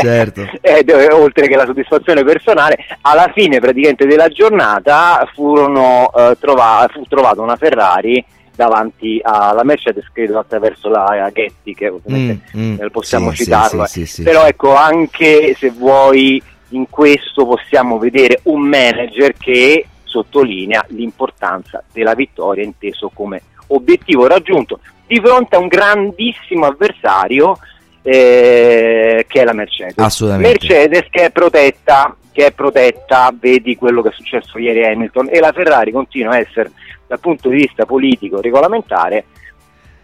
certo. 0.00 0.46
Eh, 0.60 0.84
oltre 1.12 1.48
che 1.48 1.56
la 1.56 1.64
soddisfazione 1.64 2.22
personale. 2.24 2.76
Alla 3.02 3.30
fine 3.34 3.58
praticamente 3.60 4.06
della 4.06 4.28
giornata 4.28 5.26
furono, 5.32 6.10
eh, 6.14 6.36
trova- 6.38 6.86
fu 6.92 7.02
trovata 7.08 7.40
una 7.40 7.56
Ferrari 7.56 8.22
davanti 8.58 9.20
alla 9.22 9.62
Mercedes 9.62 10.10
credo 10.12 10.36
attraverso 10.36 10.88
la 10.88 11.30
Getty 11.32 11.74
che 11.74 11.88
ovviamente 11.88 12.46
Mm, 12.56 12.72
mm, 12.72 12.80
eh, 12.80 12.90
possiamo 12.90 13.30
sì, 13.30 13.44
citarlo 13.44 13.86
sì, 13.86 14.00
sì, 14.04 14.14
sì, 14.14 14.22
però 14.24 14.46
ecco 14.46 14.74
anche 14.74 15.54
se 15.56 15.70
vuoi 15.70 16.42
in 16.70 16.88
questo 16.90 17.46
possiamo 17.46 17.98
vedere 17.98 18.40
un 18.44 18.62
manager 18.62 19.34
che 19.38 19.86
sottolinea 20.02 20.84
l'importanza 20.88 21.84
della 21.92 22.14
vittoria 22.14 22.64
inteso 22.64 23.12
come 23.14 23.42
obiettivo 23.68 24.26
raggiunto 24.26 24.80
di 25.06 25.20
fronte 25.22 25.54
a 25.54 25.60
un 25.60 25.68
grandissimo 25.68 26.66
avversario 26.66 27.56
eh, 28.02 29.24
che 29.28 29.40
è 29.40 29.44
la 29.44 29.52
Mercedes 29.52 29.98
Assolutamente. 29.98 30.66
Mercedes 30.66 31.06
che 31.10 31.26
è 31.26 31.30
protetta 31.30 32.16
che 32.32 32.46
è 32.46 32.52
protetta 32.52 33.32
vedi 33.38 33.76
quello 33.76 34.02
che 34.02 34.08
è 34.08 34.12
successo 34.12 34.58
ieri 34.58 34.84
a 34.84 34.90
Hamilton 34.90 35.28
e 35.30 35.38
la 35.38 35.52
Ferrari 35.52 35.92
continua 35.92 36.32
a 36.32 36.38
essere 36.38 36.72
dal 37.08 37.18
punto 37.18 37.48
di 37.48 37.56
vista 37.56 37.86
politico 37.86 38.40
regolamentare 38.40 39.24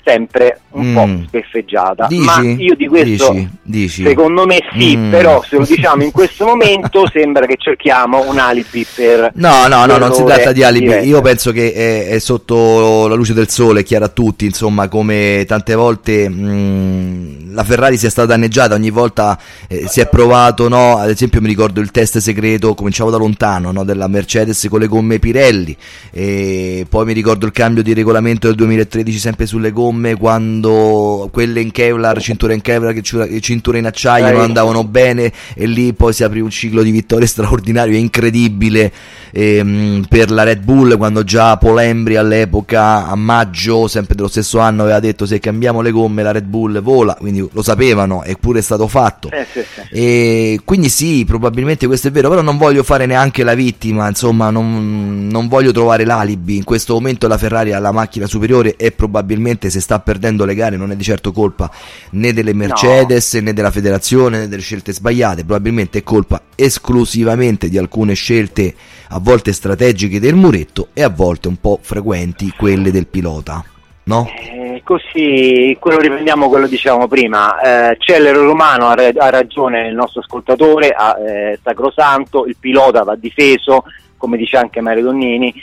sempre 0.04 0.60
un 0.70 0.90
Mm. 0.90 0.94
po' 0.94 1.08
sbeffeggiata 1.28 2.06
Dici? 2.08 2.24
ma 2.24 2.40
io 2.42 2.74
di 2.74 2.86
questo 2.88 3.30
Dici? 3.32 3.48
Dici? 3.62 4.02
secondo 4.02 4.44
me 4.44 4.58
sì 4.76 4.96
Mm. 4.96 5.10
però 5.10 5.42
se 5.42 5.56
lo 5.56 5.64
diciamo 5.64 6.02
in 6.02 6.10
questo 6.12 6.44
momento 6.46 7.08
sembra 7.12 7.46
che 7.46 7.56
cerchiamo 7.58 8.28
un 8.28 8.38
alibi 8.38 8.84
per 8.94 9.30
No, 9.34 9.66
no, 9.68 9.86
no, 9.86 9.96
non 9.98 10.12
si 10.12 10.22
tratta 10.24 10.52
di 10.52 10.62
alibi. 10.62 10.86
diretto. 10.86 11.04
Io 11.06 11.20
penso 11.20 11.52
che 11.52 11.72
è, 11.72 12.08
è 12.08 12.18
sotto 12.18 13.06
la 13.08 13.14
luce 13.14 13.32
del 13.34 13.48
sole, 13.48 13.80
è 13.80 13.84
chiaro 13.84 14.04
a 14.06 14.08
tutti, 14.08 14.44
insomma, 14.44 14.88
come 14.88 15.44
tante 15.46 15.74
volte 15.74 16.28
mh, 16.28 17.54
la 17.54 17.64
Ferrari 17.64 17.96
sia 17.96 18.10
stata 18.10 18.28
danneggiata, 18.28 18.74
ogni 18.74 18.90
volta 18.90 19.38
eh, 19.68 19.86
si 19.88 20.00
è 20.00 20.08
provato, 20.08 20.68
no? 20.68 20.98
Ad 20.98 21.08
esempio 21.10 21.40
mi 21.40 21.48
ricordo 21.48 21.80
il 21.80 21.90
test 21.90 22.18
segreto, 22.18 22.74
cominciavo 22.74 23.10
da 23.10 23.16
lontano, 23.16 23.70
no? 23.72 23.84
della 23.84 24.08
Mercedes 24.08 24.66
con 24.68 24.80
le 24.80 24.86
gomme 24.88 25.18
Pirelli, 25.18 25.76
e 26.10 26.86
poi 26.88 27.04
mi 27.04 27.12
ricordo 27.12 27.46
il 27.46 27.52
cambio 27.52 27.82
di 27.82 27.92
regolamento 27.94 28.46
del 28.46 28.56
2013 28.56 29.18
sempre 29.18 29.46
sulle 29.46 29.70
gomme, 29.70 29.92
quando 30.18 31.28
quelle 31.32 31.60
in 31.60 31.70
Kevlar, 31.70 32.20
cinture 32.20 32.54
in 32.54 32.60
Kevlar, 32.60 32.94
cinture 33.40 33.78
in 33.78 33.86
acciaio 33.86 34.30
non 34.32 34.42
andavano 34.42 34.84
bene 34.84 35.32
e 35.54 35.66
lì 35.66 35.92
poi 35.92 36.12
si 36.12 36.24
aprì 36.24 36.40
un 36.40 36.50
ciclo 36.50 36.82
di 36.82 36.90
vittorie 36.90 37.26
straordinario 37.28 37.94
e 37.94 37.98
incredibile 37.98 38.92
ehm, 39.32 40.06
per 40.08 40.30
la 40.30 40.42
Red 40.42 40.62
Bull 40.62 40.96
quando 40.96 41.24
già 41.24 41.56
Paul 41.56 41.80
Embry 41.80 42.16
all'epoca 42.16 43.06
a 43.06 43.14
maggio 43.14 43.88
sempre 43.88 44.14
dello 44.14 44.28
stesso 44.28 44.58
anno 44.58 44.82
aveva 44.82 45.00
detto 45.00 45.26
se 45.26 45.38
cambiamo 45.38 45.80
le 45.80 45.90
gomme 45.90 46.22
la 46.22 46.32
Red 46.32 46.44
Bull 46.44 46.80
vola 46.80 47.14
quindi 47.18 47.46
lo 47.50 47.62
sapevano 47.62 48.22
eppure 48.22 48.60
è 48.60 48.62
stato 48.62 48.88
fatto 48.88 49.30
Eh, 49.30 49.46
sì, 49.50 49.60
sì. 49.60 49.80
e 49.90 50.60
quindi 50.64 50.88
sì, 50.88 51.24
probabilmente 51.24 51.86
questo 51.86 52.08
è 52.08 52.10
vero, 52.10 52.28
però 52.28 52.40
non 52.40 52.56
voglio 52.56 52.82
fare 52.82 53.06
neanche 53.06 53.42
la 53.42 53.54
vittima, 53.54 54.08
insomma, 54.08 54.50
non, 54.50 55.26
non 55.28 55.48
voglio 55.48 55.72
trovare 55.72 56.04
l'alibi. 56.04 56.56
In 56.56 56.64
questo 56.64 56.94
momento 56.94 57.28
la 57.28 57.38
Ferrari 57.38 57.72
ha 57.72 57.78
la 57.78 57.92
macchina 57.92 58.26
superiore 58.26 58.76
e 58.76 58.92
probabilmente 58.92 59.70
se 59.70 59.80
sta 59.84 60.00
perdendo 60.00 60.46
le 60.46 60.54
gare 60.54 60.76
non 60.76 60.90
è 60.90 60.96
di 60.96 61.04
certo 61.04 61.30
colpa 61.30 61.70
né 62.12 62.32
delle 62.32 62.54
Mercedes 62.54 63.34
né 63.34 63.52
della 63.52 63.70
federazione 63.70 64.38
né 64.38 64.48
delle 64.48 64.62
scelte 64.62 64.92
sbagliate, 64.92 65.44
probabilmente 65.44 65.98
è 65.98 66.02
colpa 66.02 66.40
esclusivamente 66.54 67.68
di 67.68 67.76
alcune 67.76 68.14
scelte 68.14 68.74
a 69.08 69.18
volte 69.20 69.52
strategiche 69.52 70.18
del 70.18 70.34
muretto 70.34 70.88
e 70.94 71.02
a 71.02 71.10
volte 71.10 71.48
un 71.48 71.56
po' 71.60 71.78
frequenti 71.82 72.52
quelle 72.56 72.90
del 72.90 73.06
pilota. 73.06 73.62
No? 74.06 74.26
Eh, 74.26 74.82
così, 74.84 75.76
quello 75.78 75.98
riprendiamo 75.98 76.48
quello 76.48 76.64
che 76.64 76.72
dicevamo 76.72 77.06
prima, 77.06 77.90
eh, 77.90 77.96
c'è 77.98 78.18
l'errore 78.18 78.48
umano, 78.48 78.88
ha, 78.88 78.94
ha 78.94 79.30
ragione 79.30 79.88
il 79.88 79.94
nostro 79.94 80.20
ascoltatore, 80.20 80.90
ha, 80.90 81.16
eh, 81.18 81.58
sacrosanto, 81.62 82.46
il 82.46 82.56
pilota 82.58 83.02
va 83.02 83.16
difeso, 83.16 83.84
come 84.16 84.36
dice 84.36 84.56
anche 84.56 84.80
Mario 84.80 85.04
Donnini, 85.04 85.54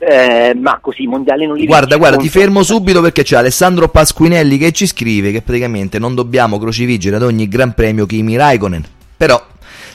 eh, 0.00 0.54
ma 0.54 0.78
così 0.80 1.02
i 1.02 1.06
mondiali 1.06 1.46
non 1.46 1.56
li 1.56 1.66
Guarda, 1.66 1.96
guarda, 1.96 2.16
ti 2.16 2.28
fermo 2.28 2.62
subito 2.62 3.00
perché 3.00 3.22
c'è 3.22 3.36
Alessandro 3.36 3.88
Pasquinelli 3.88 4.56
che 4.58 4.72
ci 4.72 4.86
scrive 4.86 5.30
che 5.30 5.42
praticamente 5.42 5.98
non 5.98 6.14
dobbiamo 6.14 6.58
crocifiggere 6.58 7.16
ad 7.16 7.22
ogni 7.22 7.46
gran 7.48 7.74
premio 7.74 8.06
Kimi 8.06 8.36
Raikkonen. 8.36 8.84
Però 9.16 9.40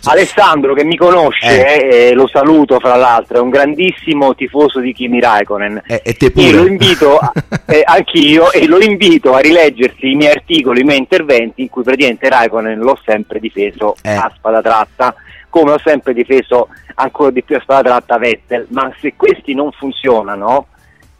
Alessandro 0.07 0.75
che 0.75 0.83
mi 0.83 0.95
conosce, 0.97 2.09
eh, 2.09 2.13
lo 2.13 2.27
saluto 2.27 2.79
fra 2.79 2.95
l'altro, 2.95 3.37
è 3.37 3.39
un 3.41 3.49
grandissimo 3.49 4.35
tifoso 4.35 4.79
di 4.79 4.93
Kimi 4.93 5.19
Raikkonen. 5.19 5.81
eh, 5.87 6.01
e 6.03 6.13
te 6.13 6.29
pure. 6.29 6.51
lo 6.51 6.67
invito, 6.67 7.17
a- 7.17 7.31
eh, 7.65 7.81
anch'io, 7.83 8.51
e 8.51 8.67
lo 8.67 8.79
invito 8.79 9.33
a 9.33 9.39
rileggersi 9.39 10.11
i 10.11 10.15
miei 10.15 10.31
articoli, 10.33 10.81
i 10.81 10.83
miei 10.83 10.99
interventi 10.99 11.61
in 11.63 11.69
cui 11.69 11.81
praticamente 11.81 12.29
Raikkonen 12.29 12.77
l'ho 12.77 12.99
sempre 13.03 13.39
difeso 13.39 13.95
Eh. 14.03 14.11
a 14.13 14.31
spada 14.37 14.61
tratta, 14.61 15.15
come 15.55 15.71
ho 15.71 15.79
sempre 15.79 16.11
difeso 16.13 16.67
ancora 16.95 17.31
di 17.31 17.41
più 17.41 17.55
a 17.55 17.61
spada 17.61 17.81
tratta 17.89 18.17
Vettel, 18.17 18.67
ma 18.71 18.93
se 18.99 19.13
questi 19.15 19.53
non 19.53 19.71
funzionano, 19.71 20.67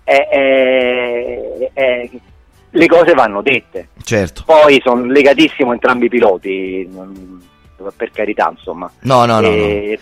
eh, 0.03 0.27
eh, 0.29 1.71
eh, 1.73 2.09
le 2.69 2.85
cose 2.87 3.13
vanno 3.13 3.41
dette. 3.41 3.87
Certo. 4.03 4.43
Poi 4.45 4.81
sono 4.83 5.05
legatissimo 5.05 5.71
entrambi 5.71 6.07
i 6.07 6.09
piloti, 6.09 6.85
non- 6.91 7.41
per 7.95 8.11
carità, 8.11 8.49
insomma. 8.51 8.91
No, 9.03 9.23
no, 9.23 9.39
no, 9.39 9.47
E- 9.47 9.99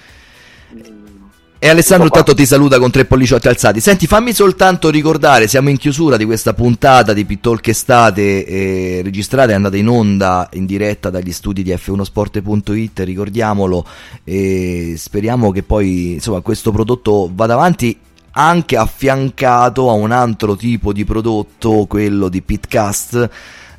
E 1.64 1.70
Alessandro 1.70 2.08
Ecco 2.08 2.16
qua. 2.16 2.20
intanto 2.20 2.42
ti 2.42 2.46
saluta 2.46 2.78
con 2.78 2.92
tre 2.92 3.06
polliciotti 3.06 3.48
alzati. 3.48 3.80
Senti, 3.80 4.06
fammi 4.06 4.34
soltanto 4.34 4.90
ricordare, 4.90 5.48
siamo 5.48 5.70
in 5.70 5.78
chiusura 5.78 6.18
di 6.18 6.26
questa 6.26 6.54
puntata 6.54 7.14
di 7.14 7.24
Pittalk 7.24 7.66
Estate 7.66 8.46
eh, 8.46 9.02
registrata 9.02 9.54
e 9.54 9.56
andata 9.56 9.78
in 9.78 9.88
onda 9.88 10.50
in 10.56 10.66
diretta 10.66 11.10
dagli 11.10 11.32
studi 11.32 11.64
di 11.64 11.72
f1sport.it, 11.72 13.00
ricordiamolo 13.06 13.86
e 14.26 14.96
speriamo 14.98 15.52
che 15.52 15.64
poi 15.64 16.16
insomma 16.16 16.42
questo 16.42 16.74
prodotto 16.74 17.32
vada 17.34 17.54
avanti 17.54 17.98
anche 18.32 18.76
affiancato 18.76 19.90
a 19.90 19.94
un 19.94 20.12
altro 20.12 20.58
tipo 20.58 20.92
di 20.92 21.06
prodotto, 21.06 21.86
quello 21.88 22.28
di 22.28 22.42
Pitcast 22.42 23.30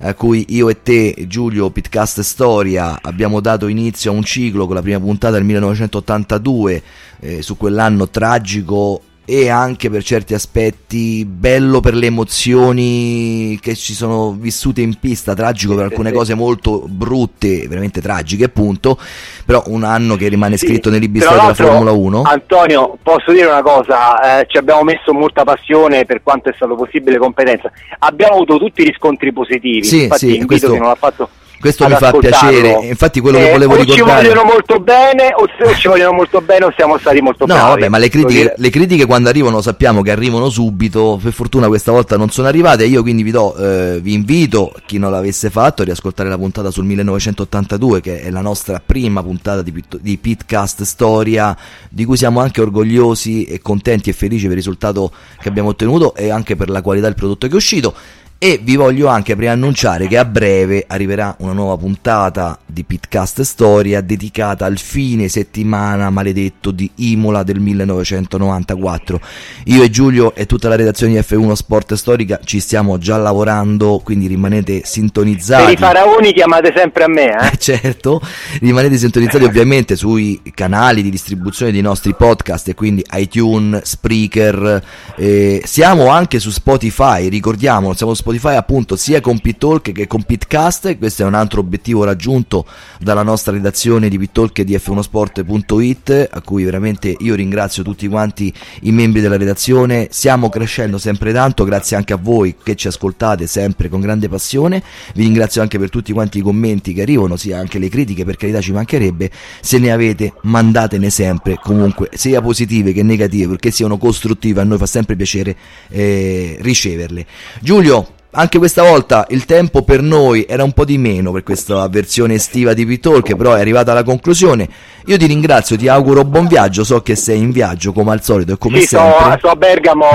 a 0.05 0.13
cui 0.13 0.45
io 0.51 0.69
e 0.69 0.83
te, 0.83 1.25
Giulio 1.27 1.71
Pitcast 1.71 2.21
Storia, 2.21 2.99
abbiamo 3.01 3.41
dato 3.41 3.69
inizio 3.69 4.11
a 4.11 4.15
un 4.15 4.23
ciclo 4.23 4.67
con 4.67 4.75
la 4.75 4.83
prima 4.83 5.01
puntata 5.01 5.35
del 5.35 5.45
1982 5.45 6.83
eh, 7.21 7.43
su 7.43 7.57
quell'anno 7.57 8.09
tragico 8.11 9.01
e 9.27 9.49
anche 9.49 9.89
per 9.89 10.03
certi 10.03 10.35
aspetti 10.35 11.25
bello 11.25 11.81
per 11.81 11.95
le 11.95 12.07
emozioni 12.07 13.59
che 13.61 13.75
ci 13.75 13.95
sono 13.95 14.33
vissute 14.33 14.83
in 14.83 14.99
pista, 14.99 15.35
tragico 15.35 15.75
per 15.75 15.85
alcune 15.85 16.13
cose 16.13 16.35
molto 16.35 16.85
brutte, 16.87 17.67
veramente 17.67 18.03
tragiche 18.03 18.45
appunto, 18.45 18.99
però 19.47 19.63
un 19.67 19.85
anno 19.85 20.17
che 20.17 20.29
rimane 20.29 20.57
scritto 20.57 20.91
nei 20.91 21.01
libri 21.01 21.21
della 21.21 21.55
Formula 21.55 21.93
1. 21.93 22.23
Antonio, 22.23 22.99
posso 23.03 23.33
dire 23.33 23.47
una 23.47 23.63
cosa, 23.63 24.41
eh, 24.41 24.47
ci 24.49 24.59
abbiamo 24.59 24.83
messo 24.83 25.13
molta 25.15 25.45
passione 25.45 26.05
per 26.05 26.23
quanto 26.23 26.51
è 26.51 26.53
stato 26.55 26.75
possibile 26.75 27.17
competenza. 27.17 27.71
Abbiamo 28.01 28.35
avuto 28.35 28.59
tutti 28.59 28.85
riscontri 28.85 29.33
positivi, 29.33 29.85
Sì, 29.85 30.03
infatti 30.03 30.19
sì, 30.27 30.37
invito 30.37 30.47
questo- 30.47 30.77
non 30.77 30.89
l'ha 30.89 30.95
fatto 30.97 31.29
Questo 31.65 31.89
mi 31.89 31.95
fa 31.95 32.13
piacere, 32.13 32.79
infatti 32.89 33.21
quello 33.21 33.39
che 33.39 33.49
Eh, 33.49 33.53
volevo 33.53 33.73
o 33.73 33.77
ricordare... 33.77 34.21
ci 34.21 34.29
vogliono 34.29 34.45
molto 34.45 34.81
bene 34.81 35.33
o 35.35 35.49
se 35.59 35.75
ci 35.77 35.89
vogliono 35.89 36.13
molto 36.13 36.43
bene 36.43 36.67
o 36.67 36.73
siamo 36.77 36.99
stati 36.99 37.23
molto 37.23 37.47
No, 37.47 37.55
bravi. 37.55 37.69
vabbè, 37.71 37.89
ma 37.89 37.97
le 37.97 38.09
critiche, 38.11 38.53
le 38.55 38.69
critiche 38.71 39.07
quando 39.07 39.31
arrivano 39.31 39.63
sappiamo 39.63 40.03
che 40.03 40.11
arrivano 40.11 40.51
subito. 40.51 41.19
Per 41.23 41.33
fortuna 41.33 41.69
questa 41.69 41.91
volta 41.91 42.19
non 42.19 42.29
sono 42.29 42.49
arrivate. 42.49 42.85
Io 42.85 43.01
quindi 43.01 43.23
vi 43.23 43.31
do, 43.31 43.57
eh, 43.57 43.99
vi 44.03 44.13
invito, 44.13 44.75
chi 44.85 44.99
non 44.99 45.11
l'avesse 45.11 45.49
fatto, 45.49 45.81
a 45.81 45.85
riascoltare 45.87 46.29
la 46.29 46.37
puntata 46.37 46.71
sul 46.71 46.85
1982, 46.85 48.01
che 48.03 48.21
è 48.21 48.31
la 48.31 48.43
nostra 48.43 48.83
prima 48.85 49.23
puntata 49.23 49.63
di, 49.63 49.73
di 50.01 50.19
Pitcast 50.19 50.83
Storia, 50.83 51.57
di 51.89 52.05
cui 52.05 52.19
siamo 52.19 52.41
anche 52.41 52.61
orgogliosi 52.61 53.45
e 53.45 53.61
contenti 53.63 54.11
e 54.11 54.13
felici 54.13 54.43
per 54.43 54.51
il 54.53 54.57
risultato 54.59 55.11
che 55.41 55.49
abbiamo 55.49 55.71
ottenuto 55.71 56.15
e 56.15 56.29
anche 56.31 56.57
per 56.57 56.69
la 56.69 56.83
qualità 56.83 57.07
del 57.07 57.15
prodotto 57.15 57.47
che 57.47 57.53
è 57.55 57.57
uscito. 57.57 57.95
E 58.39 58.61
vi 58.63 58.77
voglio 58.77 59.09
anche 59.09 59.35
preannunciare 59.37 60.07
che 60.07 60.19
a 60.19 60.25
breve 60.27 60.85
arriverà 60.87 61.35
una 61.39 61.53
nuova 61.53 61.79
puntata 61.79 62.59
di 62.67 62.85
Pitcast 62.85 63.41
Storia 63.41 64.03
dedicata 64.03 64.67
al 64.67 64.77
fine 64.77 65.29
settimana 65.29 66.11
maledetto 66.11 66.71
di 66.71 66.91
Imola 66.97 67.43
del 67.43 67.61
1994. 67.61 69.21
Io 69.65 69.83
e 69.83 69.89
Giulio 69.89 70.35
e 70.35 70.45
tutta 70.45 70.69
la 70.69 70.75
redazione 70.75 71.15
di 71.15 71.19
F1 71.19 71.53
Sport 71.53 71.95
Storica 71.95 72.39
ci 72.45 72.61
stiamo 72.61 72.99
già 72.99 73.17
lavorando, 73.17 74.01
quindi 74.05 74.27
rimanete 74.27 74.83
sintonizzati. 74.85 75.65
Per 75.65 75.73
i 75.73 75.77
faraoni 75.77 76.33
chiamate 76.35 76.73
sempre 76.77 77.05
a 77.05 77.09
me, 77.09 77.51
eh? 77.51 77.57
certo, 77.57 78.21
rimanete 78.61 78.99
sintonizzati 78.99 79.45
ovviamente 79.45 79.97
sui 79.97 80.43
canali 80.55 81.03
di 81.03 81.09
distribuzione 81.09 81.73
dei 81.73 81.81
nostri 81.81 82.15
podcast 82.15 82.69
e 82.69 82.75
quindi 82.75 83.03
iTunes, 83.13 83.85
Spreaker, 83.85 84.83
eh, 85.17 85.63
siamo 85.65 86.09
anche 86.09 86.39
su 86.39 86.51
Spotify, 86.51 87.29
ricordiamo, 87.29 87.95
siamo 87.95 88.13
su 88.13 88.21
Spotify 88.21 88.33
appunto 88.43 88.97
sia 88.97 89.21
con 89.21 89.39
Pittalk 89.39 89.93
che 89.93 90.07
con 90.07 90.23
Pitcast, 90.23 90.97
questo 90.99 91.23
è 91.23 91.27
un 91.27 91.35
altro 91.35 91.61
obiettivo 91.61 92.05
raggiunto 92.05 92.67
dalla 92.99 93.23
nostra 93.23 93.53
redazione 93.53 94.09
di 94.09 94.19
Pittalk 94.19 94.59
e 94.59 94.65
di 94.65 94.75
f1sport.it 94.75 96.29
a 96.31 96.41
cui 96.41 96.65
veramente 96.65 97.15
io 97.19 97.35
ringrazio 97.35 97.83
tutti 97.83 98.09
quanti 98.09 98.53
i 98.83 98.93
membri 98.93 99.21
della 99.21 99.37
redazione, 99.37 100.09
stiamo 100.11 100.49
crescendo 100.49 100.99
sempre 100.99 101.33
tanto, 101.33 101.65
grazie 101.65 101.97
anche 101.97 102.13
a 102.13 102.17
voi 102.17 102.57
che 102.63 102.75
ci 102.77 102.89
ascoltate 102.89 103.47
sempre 103.47 103.89
con 103.89 104.01
grande 104.01 104.29
passione, 104.29 104.83
vi 105.15 105.23
ringrazio 105.23 105.63
anche 105.63 105.79
per 105.79 105.91
tutti 105.91 106.13
quanti 106.13 106.39
i 106.39 106.43
commenti 106.43 106.93
che 106.93 107.03
arrivano, 107.03 107.37
sia 107.37 107.59
anche 107.59 107.79
le 107.79 107.89
critiche, 107.89 108.25
per 108.25 108.37
carità 108.37 108.61
ci 108.61 108.73
mancherebbe, 108.73 109.31
se 109.61 109.79
ne 109.79 109.93
avete 109.93 110.33
mandatene 110.43 111.11
sempre, 111.11 111.59
comunque 111.63 112.11
sia 112.15 112.41
positive 112.41 112.93
che 112.93 113.03
negative, 113.03 113.49
perché 113.49 113.71
siano 113.71 113.99
costruttive, 113.99 114.61
a 114.61 114.65
noi 114.65 114.79
fa 114.79 114.87
sempre 114.87 115.17
piacere 115.17 115.57
eh, 115.89 116.57
riceverle. 116.61 117.27
Giulio, 117.61 118.15
anche 118.35 118.59
questa 118.59 118.83
volta 118.83 119.27
il 119.29 119.45
tempo 119.45 119.83
per 119.83 120.03
noi 120.03 120.45
era 120.49 120.65
un 120.65 120.73
po' 120.73 120.85
di 120.85 120.99
meno 120.99 121.31
per 121.33 121.43
questa 121.43 121.87
versione 121.89 122.35
estiva 122.35 122.73
di 122.73 122.85
P-Talk, 122.85 123.37
però 123.37 123.55
è 123.55 123.61
arrivata 123.61 123.93
alla 123.93 124.03
conclusione. 124.03 124.69
Io 125.07 125.17
ti 125.17 125.27
ringrazio, 125.27 125.77
ti 125.77 125.89
auguro 125.89 126.25
buon 126.25 126.47
viaggio, 126.47 126.85
so 126.85 127.01
che 127.01 127.15
sei 127.15 127.39
in 127.39 127.51
viaggio 127.51 127.93
come 127.93 128.13
al 128.13 128.23
solito 128.23 128.55
e 128.55 128.59
come 128.59 128.81
sì, 128.81 128.89
sempre. 128.89 129.25
Sto, 129.25 129.39
sto 129.39 129.49
a 129.51 129.57
Bergamo, 129.57 130.09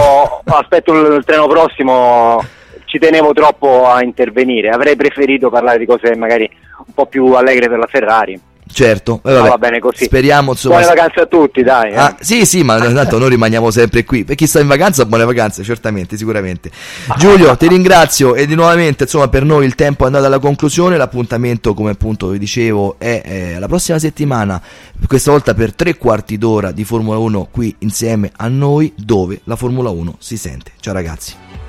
aspetto 0.45 0.93
il 0.93 1.23
treno 1.25 1.47
prossimo, 1.47 2.43
ci 2.85 2.99
tenevo 2.99 3.33
troppo 3.33 3.87
a 3.87 4.03
intervenire, 4.03 4.69
avrei 4.69 4.95
preferito 4.95 5.49
parlare 5.49 5.77
di 5.77 5.85
cose 5.85 6.15
magari 6.15 6.49
un 6.85 6.93
po' 6.93 7.05
più 7.05 7.33
allegre 7.33 7.69
per 7.69 7.79
la 7.79 7.87
Ferrari. 7.87 8.39
Certo, 8.71 9.19
eh, 9.23 9.33
vabbè, 9.33 9.49
va 9.49 9.57
bene 9.57 9.79
così. 9.79 10.05
speriamo 10.05 10.51
insomma. 10.51 10.77
Buone 10.79 10.93
vacanze 10.93 11.19
a 11.21 11.25
tutti, 11.25 11.63
dai. 11.63 11.91
eh. 11.91 11.95
Ah, 11.97 12.15
sì, 12.19 12.45
sì, 12.45 12.63
ma 12.63 12.77
tanto 12.93 13.17
noi 13.17 13.29
rimaniamo 13.29 13.71
sempre 13.71 14.03
qui. 14.05 14.23
Per 14.23 14.35
chi 14.35 14.47
sta 14.47 14.59
in 14.59 14.67
vacanza, 14.67 15.05
buone 15.05 15.25
vacanze, 15.25 15.63
certamente, 15.63 16.17
sicuramente. 16.17 16.69
Giulio, 17.17 17.57
ti 17.57 17.67
ringrazio 17.67 18.35
e 18.35 18.45
di 18.45 18.55
nuovamente, 18.55 19.03
insomma, 19.03 19.27
per 19.27 19.43
noi 19.43 19.65
il 19.65 19.75
tempo 19.75 20.03
è 20.03 20.05
andato 20.07 20.25
alla 20.25 20.39
conclusione. 20.39 20.97
L'appuntamento, 20.97 21.73
come 21.73 21.91
appunto 21.91 22.27
vi 22.27 22.37
dicevo, 22.37 22.95
è 22.99 23.21
eh, 23.25 23.59
la 23.59 23.67
prossima 23.67 23.97
settimana, 23.99 24.61
questa 25.07 25.31
volta 25.31 25.53
per 25.53 25.73
tre 25.73 25.97
quarti 25.97 26.37
d'ora 26.37 26.71
di 26.71 26.83
Formula 26.83 27.17
1 27.17 27.47
qui 27.51 27.75
insieme 27.79 28.31
a 28.35 28.47
noi, 28.47 28.93
dove 28.95 29.41
la 29.45 29.55
Formula 29.55 29.89
1 29.89 30.15
si 30.19 30.37
sente. 30.37 30.71
Ciao 30.79 30.93
ragazzi. 30.93 31.68